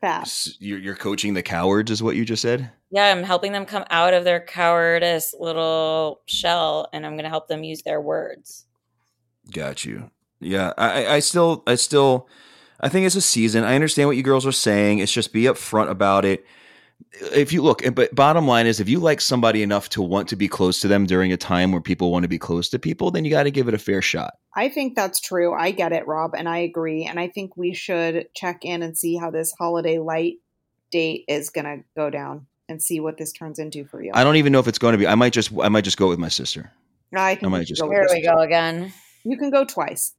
Fast. 0.00 0.60
You're, 0.60 0.80
you're 0.80 0.96
coaching 0.96 1.34
the 1.34 1.42
cowards, 1.44 1.88
is 1.90 2.02
what 2.02 2.16
you 2.16 2.24
just 2.24 2.42
said. 2.42 2.70
Yeah, 2.90 3.12
I'm 3.12 3.22
helping 3.22 3.52
them 3.52 3.64
come 3.64 3.84
out 3.90 4.14
of 4.14 4.24
their 4.24 4.40
cowardice 4.44 5.32
little 5.38 6.22
shell 6.26 6.88
and 6.92 7.06
I'm 7.06 7.12
going 7.12 7.22
to 7.22 7.28
help 7.30 7.46
them 7.46 7.62
use 7.62 7.82
their 7.82 8.00
words. 8.00 8.66
Got 9.52 9.84
you. 9.84 10.10
Yeah, 10.40 10.72
I, 10.76 11.04
I- 11.04 11.14
I 11.14 11.18
still, 11.20 11.62
I 11.68 11.76
still, 11.76 12.26
I 12.80 12.88
think 12.88 13.06
it's 13.06 13.14
a 13.14 13.20
season. 13.20 13.62
I 13.62 13.76
understand 13.76 14.08
what 14.08 14.16
you 14.16 14.24
girls 14.24 14.44
are 14.44 14.50
saying. 14.52 14.98
It's 14.98 15.12
just 15.12 15.32
be 15.32 15.44
upfront 15.44 15.88
about 15.88 16.24
it. 16.24 16.44
If 17.12 17.52
you 17.52 17.62
look, 17.62 17.82
but 17.94 18.14
bottom 18.14 18.46
line 18.46 18.66
is, 18.66 18.80
if 18.80 18.88
you 18.88 19.00
like 19.00 19.20
somebody 19.20 19.62
enough 19.62 19.88
to 19.90 20.02
want 20.02 20.28
to 20.28 20.36
be 20.36 20.48
close 20.48 20.80
to 20.80 20.88
them 20.88 21.06
during 21.06 21.32
a 21.32 21.36
time 21.36 21.72
where 21.72 21.80
people 21.80 22.10
want 22.10 22.24
to 22.24 22.28
be 22.28 22.38
close 22.38 22.68
to 22.70 22.78
people, 22.78 23.10
then 23.10 23.24
you 23.24 23.30
got 23.30 23.44
to 23.44 23.50
give 23.50 23.68
it 23.68 23.74
a 23.74 23.78
fair 23.78 24.02
shot. 24.02 24.34
I 24.54 24.68
think 24.68 24.94
that's 24.94 25.20
true. 25.20 25.54
I 25.54 25.70
get 25.70 25.92
it, 25.92 26.06
Rob, 26.06 26.34
and 26.34 26.48
I 26.48 26.58
agree. 26.58 27.04
And 27.04 27.18
I 27.18 27.28
think 27.28 27.56
we 27.56 27.74
should 27.74 28.28
check 28.34 28.64
in 28.64 28.82
and 28.82 28.96
see 28.96 29.16
how 29.16 29.30
this 29.30 29.52
holiday 29.58 29.98
light 29.98 30.36
date 30.90 31.24
is 31.28 31.50
going 31.50 31.64
to 31.64 31.84
go 31.96 32.10
down 32.10 32.46
and 32.68 32.82
see 32.82 33.00
what 33.00 33.18
this 33.18 33.32
turns 33.32 33.58
into 33.58 33.84
for 33.84 34.02
you. 34.02 34.12
I 34.14 34.24
don't 34.24 34.36
even 34.36 34.52
know 34.52 34.60
if 34.60 34.68
it's 34.68 34.78
going 34.78 34.92
to 34.92 34.98
be. 34.98 35.06
I 35.06 35.14
might 35.14 35.32
just, 35.32 35.50
I 35.60 35.68
might 35.68 35.84
just 35.84 35.96
go 35.96 36.08
with 36.08 36.18
my 36.18 36.28
sister. 36.28 36.72
I 37.14 37.34
think 37.34 37.44
I 37.44 37.48
might 37.48 37.66
just 37.66 37.80
go 37.80 37.88
go 37.88 37.98
with 37.98 38.10
Here 38.10 38.20
we 38.20 38.22
go 38.22 38.40
again. 38.40 38.92
You 39.24 39.36
can 39.36 39.50
go 39.50 39.64
twice. 39.64 40.14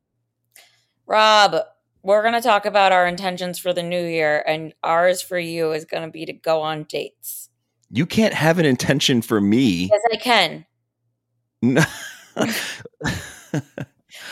Rob, 1.06 1.56
we're 2.04 2.22
going 2.22 2.34
to 2.34 2.41
talk 2.41 2.66
about 2.66 2.91
our 2.91 3.08
intentions 3.08 3.58
for 3.58 3.74
the 3.74 3.82
new 3.82 4.06
year, 4.06 4.43
and 4.45 4.74
ours 4.84 5.22
for 5.22 5.39
you 5.39 5.72
is 5.72 5.86
going 5.86 6.04
to 6.04 6.12
be 6.12 6.26
to 6.26 6.34
go 6.34 6.62
on 6.62 6.84
dates. 6.84 7.49
You 7.89 8.06
can't 8.06 8.34
have 8.34 8.60
an 8.60 8.66
intention 8.66 9.22
for 9.22 9.39
me. 9.39 9.89
Yes, 9.91 10.01
I 10.12 10.16
can. 10.18 10.66
No. 11.62 11.84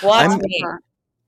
Watch 0.03 0.29
I'm- 0.29 0.39
me. 0.41 0.65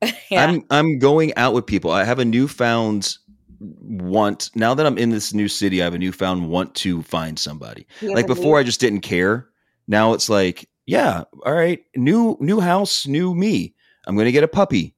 yeah. 0.29 0.45
I'm 0.45 0.63
I'm 0.69 0.99
going 0.99 1.33
out 1.37 1.53
with 1.53 1.65
people. 1.65 1.91
I 1.91 2.03
have 2.03 2.19
a 2.19 2.25
newfound 2.25 3.17
want 3.59 4.49
now 4.53 4.73
that 4.73 4.85
I'm 4.85 4.97
in 4.97 5.11
this 5.11 5.33
new 5.33 5.47
city. 5.47 5.81
I 5.81 5.85
have 5.85 5.93
a 5.93 5.99
newfound 5.99 6.49
want 6.49 6.75
to 6.75 7.01
find 7.03 7.39
somebody. 7.39 7.87
Like 8.01 8.27
before, 8.27 8.59
I 8.59 8.63
just 8.63 8.81
didn't 8.81 9.01
care. 9.01 9.47
Now 9.87 10.13
it's 10.13 10.29
like, 10.29 10.67
yeah, 10.85 11.23
all 11.45 11.53
right, 11.53 11.79
new 11.95 12.37
new 12.41 12.59
house, 12.59 13.07
new 13.07 13.33
me. 13.33 13.75
I'm 14.05 14.17
gonna 14.17 14.31
get 14.31 14.43
a 14.43 14.49
puppy. 14.49 14.95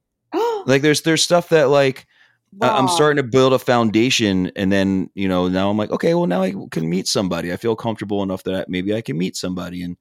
Like 0.66 0.82
there's 0.82 1.01
there's 1.01 1.24
stuff 1.24 1.49
that 1.49 1.70
like 1.70 2.05
I- 2.61 2.70
I'm 2.78 2.88
starting 2.88 3.18
to 3.18 3.24
build 3.30 3.53
a 3.53 3.59
foundation, 3.59 4.51
and 4.55 4.72
then 4.72 5.09
you 5.13 5.28
know 5.28 5.47
now 5.49 5.70
I'm 5.70 5.78
like, 5.78 5.91
okay, 5.91 6.13
well 6.13 6.28
now 6.28 6.41
I 6.41 6.53
can 6.72 6.89
meet 6.89 7.07
somebody. 7.07 7.51
I 7.51 7.57
feel 7.57 7.76
comfortable 7.76 8.24
enough 8.24 8.43
that 8.43 8.55
I- 8.55 8.66
maybe 8.68 8.93
I 8.95 9.01
can 9.01 9.18
meet 9.18 9.36
somebody, 9.36 9.82
and 9.84 9.97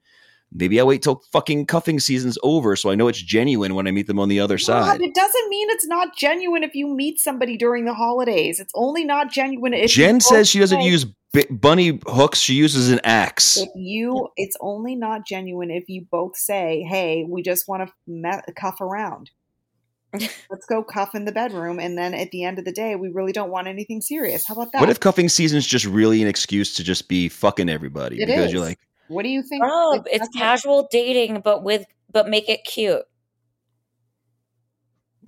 maybe 0.52 0.78
I 0.80 0.84
wait 0.84 1.02
till 1.02 1.20
fucking 1.32 1.66
cuffing 1.66 1.98
season's 1.98 2.38
over 2.44 2.76
so 2.76 2.88
I 2.90 2.94
know 2.94 3.08
it's 3.08 3.20
genuine 3.20 3.74
when 3.74 3.88
I 3.88 3.90
meet 3.90 4.06
them 4.06 4.20
on 4.20 4.28
the 4.28 4.38
other 4.38 4.56
side. 4.58 5.00
it 5.00 5.14
doesn't 5.14 5.48
mean 5.48 5.68
it's 5.70 5.86
not 5.86 6.16
genuine 6.16 6.62
if 6.62 6.74
you 6.76 6.86
meet 6.86 7.18
somebody 7.18 7.56
during 7.56 7.86
the 7.86 7.94
holidays. 7.94 8.60
It's 8.60 8.72
only 8.76 9.04
not 9.04 9.32
genuine 9.32 9.74
if 9.74 9.90
Jen 9.90 10.20
says 10.20 10.48
she 10.48 10.60
doesn't 10.60 10.80
use 10.82 11.06
b- 11.32 11.46
bunny 11.50 11.98
hooks; 12.06 12.38
she 12.38 12.54
uses 12.54 12.88
an 12.92 13.00
axe. 13.02 13.56
If 13.56 13.70
you, 13.74 14.28
it's 14.36 14.56
only 14.60 14.94
not 14.94 15.26
genuine 15.26 15.72
if 15.72 15.88
you 15.88 16.06
both 16.08 16.36
say, 16.36 16.86
"Hey, 16.88 17.24
we 17.28 17.42
just 17.42 17.66
want 17.66 17.88
to 17.88 17.92
me- 18.06 18.30
cuff 18.54 18.80
around. 18.80 19.30
Let's 20.50 20.66
go 20.66 20.82
cuff 20.82 21.14
in 21.14 21.24
the 21.24 21.32
bedroom." 21.32 21.78
And 21.78 21.96
then 21.98 22.14
at 22.14 22.30
the 22.30 22.44
end 22.44 22.58
of 22.58 22.64
the 22.64 22.72
day, 22.72 22.96
we 22.96 23.08
really 23.08 23.32
don't 23.32 23.50
want 23.50 23.66
anything 23.68 24.00
serious. 24.00 24.46
How 24.46 24.54
about 24.54 24.72
that? 24.72 24.80
What 24.80 24.90
if 24.90 25.00
cuffing 25.00 25.28
season's 25.28 25.66
just 25.66 25.84
really 25.86 26.22
an 26.22 26.28
excuse 26.28 26.74
to 26.74 26.84
just 26.84 27.08
be 27.08 27.28
fucking 27.28 27.68
everybody 27.68 28.20
It 28.22 28.26
because 28.26 28.52
you're 28.52 28.62
like, 28.62 28.78
What 29.08 29.22
do 29.22 29.28
you 29.28 29.42
think? 29.42 29.62
Rob, 29.62 29.98
like, 29.98 30.00
it's 30.06 30.18
that's 30.20 30.34
what- 30.34 30.40
casual 30.40 30.88
dating, 30.90 31.40
but 31.40 31.62
with 31.62 31.84
but 32.10 32.28
make 32.28 32.48
it 32.48 32.64
cute. 32.64 33.02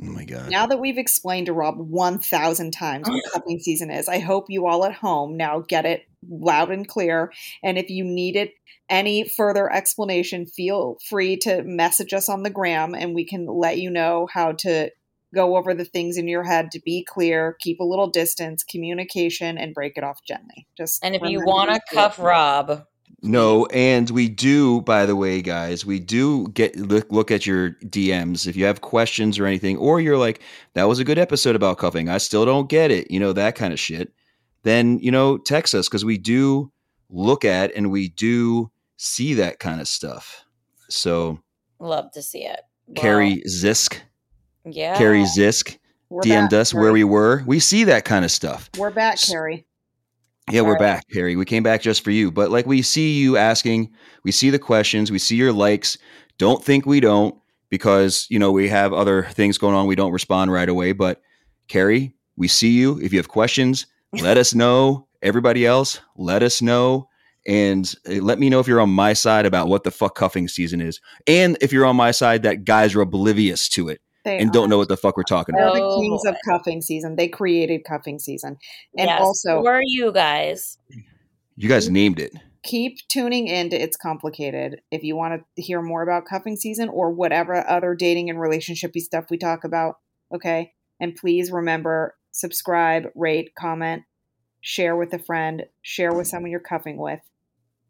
Oh 0.01 0.05
my 0.07 0.25
god, 0.25 0.51
Now 0.51 0.67
that 0.67 0.81
we've 0.81 0.99
explained 0.99 1.47
to 1.47 1.53
Rob 1.53 1.77
1,000 1.79 2.73
times 2.73 3.09
what 3.09 3.25
cuffing 3.33 3.61
season 3.61 3.91
is, 3.91 4.09
I 4.09 4.19
hope 4.19 4.47
you 4.49 4.67
all 4.67 4.85
at 4.85 4.95
home 4.95 5.37
now 5.37 5.61
get 5.61 5.85
it 5.85 6.07
loud 6.29 6.71
and 6.71 6.87
clear. 6.87 7.33
And 7.63 7.79
if 7.79 7.91
you 7.91 8.05
need 8.05 8.37
it 8.37 8.53
any 8.89 9.29
further 9.29 9.73
explanation, 9.73 10.47
feel 10.47 10.99
free 11.09 11.37
to 11.39 11.63
message 11.63 12.13
us 12.13 12.29
on 12.29 12.43
the 12.43 12.51
gram 12.51 12.95
and 12.95 13.15
we 13.15 13.25
can 13.25 13.47
let 13.47 13.79
you 13.79 13.91
know 13.91 14.29
how 14.33 14.53
to 14.53 14.91
go 15.35 15.57
over 15.57 15.75
the 15.75 15.85
things 15.85 16.17
in 16.17 16.29
your 16.29 16.45
head 16.45 16.71
to 16.71 16.81
be 16.85 17.05
clear, 17.05 17.57
keep 17.61 17.81
a 17.81 17.85
little 17.85 18.09
distance, 18.09 18.63
communication, 18.63 19.59
and 19.59 19.75
break 19.75 19.97
it 19.97 20.05
off 20.05 20.21
gently. 20.27 20.67
Just 20.77 21.05
And 21.05 21.15
if 21.15 21.23
you 21.23 21.45
want 21.45 21.71
to 21.71 21.81
cuff 21.93 22.19
rules. 22.19 22.27
Rob, 22.27 22.85
No, 23.23 23.67
and 23.67 24.09
we 24.11 24.29
do, 24.29 24.83
by 24.83 25.07
the 25.07 25.17
way, 25.17 25.43
guys, 25.43 25.85
we 25.85 25.99
do 25.99 26.49
get 26.49 26.77
look, 26.77 27.11
look 27.11 27.31
at 27.31 27.47
your 27.47 27.73
DMs 27.85 28.47
if 28.47 28.57
you 28.57 28.65
have 28.67 28.83
questions 28.83 29.39
or 29.39 29.47
anything, 29.47 29.77
or 29.79 30.01
you're 30.01 30.19
like, 30.19 30.41
that 30.75 30.85
was 30.85 30.99
a 30.99 31.05
good 31.05 31.19
episode 31.19 31.57
about 31.57 31.79
cuffing. 31.79 32.09
I 32.09 32.19
still 32.19 32.45
don't 32.45 32.69
get 32.69 32.91
it, 32.91 33.11
you 33.11 33.19
know, 33.19 33.33
that 33.33 33.55
kind 33.57 33.73
of 33.73 33.81
shit. 33.81 34.13
Then, 34.63 34.99
you 34.99 35.11
know, 35.11 35.39
text 35.39 35.75
us 35.75 35.89
because 35.89 36.05
we 36.05 36.19
do 36.19 36.71
look 37.09 37.45
at 37.45 37.75
and 37.75 37.91
we 37.91 38.09
do 38.09 38.71
see 38.97 39.35
that 39.35 39.59
kind 39.61 39.81
of 39.81 39.89
stuff. 39.89 40.45
So, 40.89 41.41
love 41.79 42.13
to 42.13 42.23
see 42.23 42.45
it. 42.45 42.61
Well, 42.87 43.03
Carrie 43.03 43.43
Zisk, 43.47 43.99
yeah, 44.65 44.97
Carrie 44.97 45.25
Zisk 45.25 45.79
We're 46.11 46.23
DM'd 46.23 46.51
back, 46.51 46.61
us 46.61 46.75
where 46.75 46.93
we 46.93 47.03
were. 47.05 47.43
We 47.47 47.61
see 47.61 47.85
that 47.85 48.05
kind 48.05 48.25
of 48.25 48.31
stuff. 48.31 48.71
We're 48.79 48.91
back, 48.91 49.19
Carrie. 49.21 49.67
Yeah, 50.53 50.61
we're 50.61 50.79
back, 50.79 51.05
Harry. 51.13 51.35
We 51.35 51.45
came 51.45 51.65
back 51.65 51.83
just 51.83 52.05
for 52.05 52.13
you. 52.13 52.31
But 52.31 52.53
like 52.53 52.67
we 52.67 52.81
see 52.81 53.15
you 53.19 53.37
asking, 53.37 53.91
we 54.23 54.31
see 54.31 54.51
the 54.51 54.61
questions, 54.61 55.11
we 55.11 55.19
see 55.19 55.35
your 55.35 55.53
likes. 55.53 55.99
Don't 56.39 56.63
think 56.63 56.87
we 56.87 57.01
don't 57.01 57.35
because, 57.69 58.29
you 58.31 58.39
know, 58.39 58.53
we 58.53 58.69
have 58.69 58.93
other 58.93 59.25
things 59.25 59.59
going 59.59 59.75
on. 59.75 59.89
We 59.89 59.97
don't 59.97 60.13
respond 60.13 60.53
right 60.53 60.69
away. 60.69 60.93
But 60.93 61.21
Carrie, 61.67 62.15
we 62.37 62.47
see 62.47 62.71
you. 62.71 63.01
If 63.01 63.13
you 63.13 63.19
have 63.19 63.27
questions, 63.27 63.87
let 64.13 64.39
us 64.39 64.55
know. 64.55 65.09
Everybody 65.21 65.67
else, 65.67 66.01
let 66.17 66.45
us 66.45 66.63
know. 66.63 67.09
And 67.45 67.93
uh, 68.09 68.23
let 68.23 68.39
me 68.39 68.49
know 68.49 68.61
if 68.61 68.69
you're 68.69 68.81
on 68.81 68.91
my 68.91 69.15
side 69.15 69.47
about 69.47 69.67
what 69.67 69.83
the 69.83 69.91
fuck 69.91 70.15
cuffing 70.15 70.47
season 70.47 70.81
is. 70.81 71.01
And 71.27 71.59
if 71.61 71.73
you're 71.73 71.87
on 71.87 71.97
my 71.97 72.13
side 72.13 72.45
that 72.45 72.65
guys 72.65 72.95
are 72.95 73.01
oblivious 73.01 73.69
to 73.71 73.89
it 73.89 74.01
They 74.27 74.39
and 74.39 74.51
are. 74.51 74.53
don't 74.53 74.69
know 74.69 74.77
what 74.77 74.89
the 74.89 74.97
fuck 74.99 75.17
we're 75.17 75.23
talking 75.23 75.55
about. 75.55 75.73
They're 75.73 75.81
the 75.83 75.87
Oh, 75.89 76.01
kings 76.01 76.21
of 76.27 76.35
oh. 76.35 76.51
cuffing 76.59 76.83
season. 76.83 77.17
They 77.17 77.29
created 77.29 77.85
cuffing 77.85 78.19
season. 78.19 78.59
And 78.99 79.09
yes, 79.09 79.21
also, 79.21 79.61
who 79.61 79.67
are 79.67 79.81
you 79.83 80.13
guys? 80.13 80.77
You 81.57 81.69
guys 81.71 81.89
named 81.89 82.19
it. 82.21 82.35
keep 82.63 82.99
tuning 83.09 83.47
in 83.47 83.71
to 83.71 83.81
It's 83.81 83.97
Complicated 83.97 84.83
if 84.91 85.03
you 85.05 85.17
want 85.17 85.41
to 85.57 85.63
hear 85.63 85.81
more 85.81 86.03
about 86.03 86.27
cuffing 86.27 86.57
season 86.57 86.89
or 86.91 87.11
whatever 87.13 87.67
other 87.71 87.95
dating 87.95 88.29
and 88.29 88.39
relationshipy 88.39 89.01
stuff 89.01 89.27
we 89.31 89.39
talk 89.39 89.65
about. 89.65 89.95
Okay. 90.35 90.73
And 91.01 91.15
please 91.15 91.51
remember 91.53 92.17
subscribe, 92.33 93.05
rate, 93.15 93.53
comment, 93.59 94.03
share 94.61 94.97
with 94.97 95.13
a 95.15 95.19
friend, 95.19 95.65
share 95.81 96.13
with 96.13 96.27
someone 96.27 96.51
you're 96.51 96.61
cuffing 96.61 96.99
with. 96.99 97.21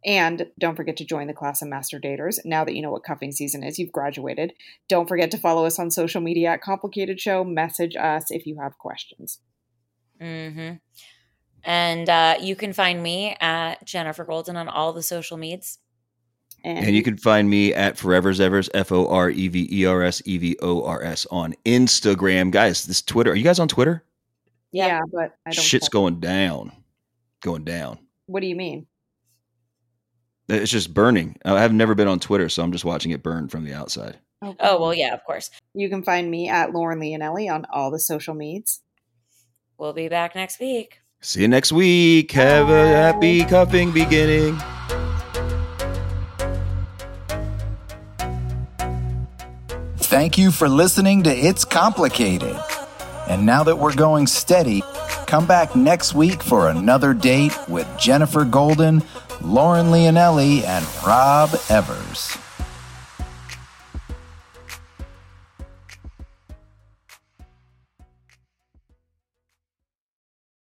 And 0.06 0.46
don't 0.58 0.76
forget 0.76 0.96
to 0.98 1.04
join 1.04 1.26
the 1.26 1.34
class 1.34 1.62
of 1.62 1.68
master 1.68 1.98
daters. 1.98 2.38
Now 2.44 2.64
that 2.64 2.74
you 2.76 2.80
know 2.80 2.92
what 2.92 3.02
cuffing 3.02 3.32
season 3.32 3.64
is, 3.64 3.76
you've 3.78 3.90
graduated. 3.90 4.52
Don't 4.88 5.08
forget 5.08 5.32
to 5.32 5.38
follow 5.38 5.66
us 5.66 5.80
on 5.80 5.90
social 5.90 6.20
media 6.20 6.50
at 6.52 6.62
Complicated 6.62 7.18
Show. 7.20 7.42
Message 7.42 7.96
us 7.96 8.30
if 8.30 8.46
you 8.46 8.58
have 8.60 8.78
questions. 8.78 9.40
hmm 10.20 10.74
And 11.64 12.08
uh, 12.08 12.36
you 12.40 12.54
can 12.54 12.72
find 12.72 13.02
me 13.02 13.36
at 13.40 13.84
Jenifer 13.84 14.24
Golden 14.24 14.56
on 14.56 14.68
all 14.68 14.92
the 14.92 15.02
social 15.02 15.36
medias. 15.36 15.78
And 16.64 16.96
you 16.96 17.02
can 17.02 17.16
find 17.16 17.48
me 17.50 17.74
at 17.74 17.96
Forever's 17.96 18.40
Evers, 18.40 18.68
F 18.74 18.90
O 18.90 19.06
R 19.08 19.30
E 19.30 19.46
V 19.48 19.68
E 19.70 19.86
R 19.86 20.02
S 20.02 20.20
E 20.24 20.36
V 20.38 20.56
O 20.62 20.84
R 20.84 21.00
S 21.02 21.24
on 21.30 21.54
Instagram. 21.64 22.50
Guys, 22.50 22.86
this 22.86 23.02
Twitter. 23.02 23.30
Are 23.32 23.36
you 23.36 23.44
guys 23.44 23.58
on 23.60 23.68
Twitter? 23.68 24.04
yeah, 24.72 25.00
but 25.12 25.36
I 25.46 25.50
don't. 25.50 25.64
Shit's 25.64 25.88
follow- 25.88 26.04
going 26.10 26.20
down. 26.20 26.72
Going 27.40 27.64
down. 27.64 27.98
What 28.26 28.40
do 28.40 28.46
you 28.48 28.56
mean? 28.56 28.86
It's 30.48 30.70
just 30.70 30.94
burning. 30.94 31.36
I've 31.44 31.72
never 31.72 31.94
been 31.94 32.08
on 32.08 32.20
Twitter, 32.20 32.48
so 32.48 32.62
I'm 32.62 32.72
just 32.72 32.84
watching 32.84 33.10
it 33.10 33.22
burn 33.22 33.48
from 33.48 33.64
the 33.64 33.72
outside. 33.72 34.18
Oh, 34.42 34.54
oh 34.60 34.80
well, 34.80 34.94
yeah, 34.94 35.12
of 35.14 35.24
course. 35.24 35.50
You 35.74 35.88
can 35.88 36.02
find 36.02 36.30
me 36.30 36.48
at 36.48 36.72
Lauren 36.72 37.00
Leonelli 37.00 37.52
on 37.52 37.66
all 37.72 37.90
the 37.90 37.98
social 37.98 38.34
medias. 38.34 38.80
We'll 39.78 39.92
be 39.92 40.08
back 40.08 40.34
next 40.34 40.60
week. 40.60 41.00
See 41.20 41.42
you 41.42 41.48
next 41.48 41.72
week. 41.72 42.30
Have 42.32 42.68
a 42.68 42.86
happy 42.86 43.44
cuffing 43.44 43.90
beginning. 43.90 44.58
Thank 49.96 50.38
you 50.38 50.52
for 50.52 50.68
listening 50.68 51.24
to 51.24 51.30
It's 51.30 51.64
Complicated. 51.64 52.56
And 53.28 53.44
now 53.44 53.64
that 53.64 53.76
we're 53.76 53.94
going 53.94 54.28
steady, 54.28 54.82
come 55.26 55.46
back 55.46 55.74
next 55.74 56.14
week 56.14 56.42
for 56.42 56.68
another 56.68 57.12
date 57.12 57.52
with 57.68 57.86
Jenifer 57.98 58.48
Golden, 58.48 59.02
Lauren 59.42 59.86
Leonelli, 59.86 60.62
and 60.64 60.86
Rob 61.06 61.54
Evers. 61.68 62.35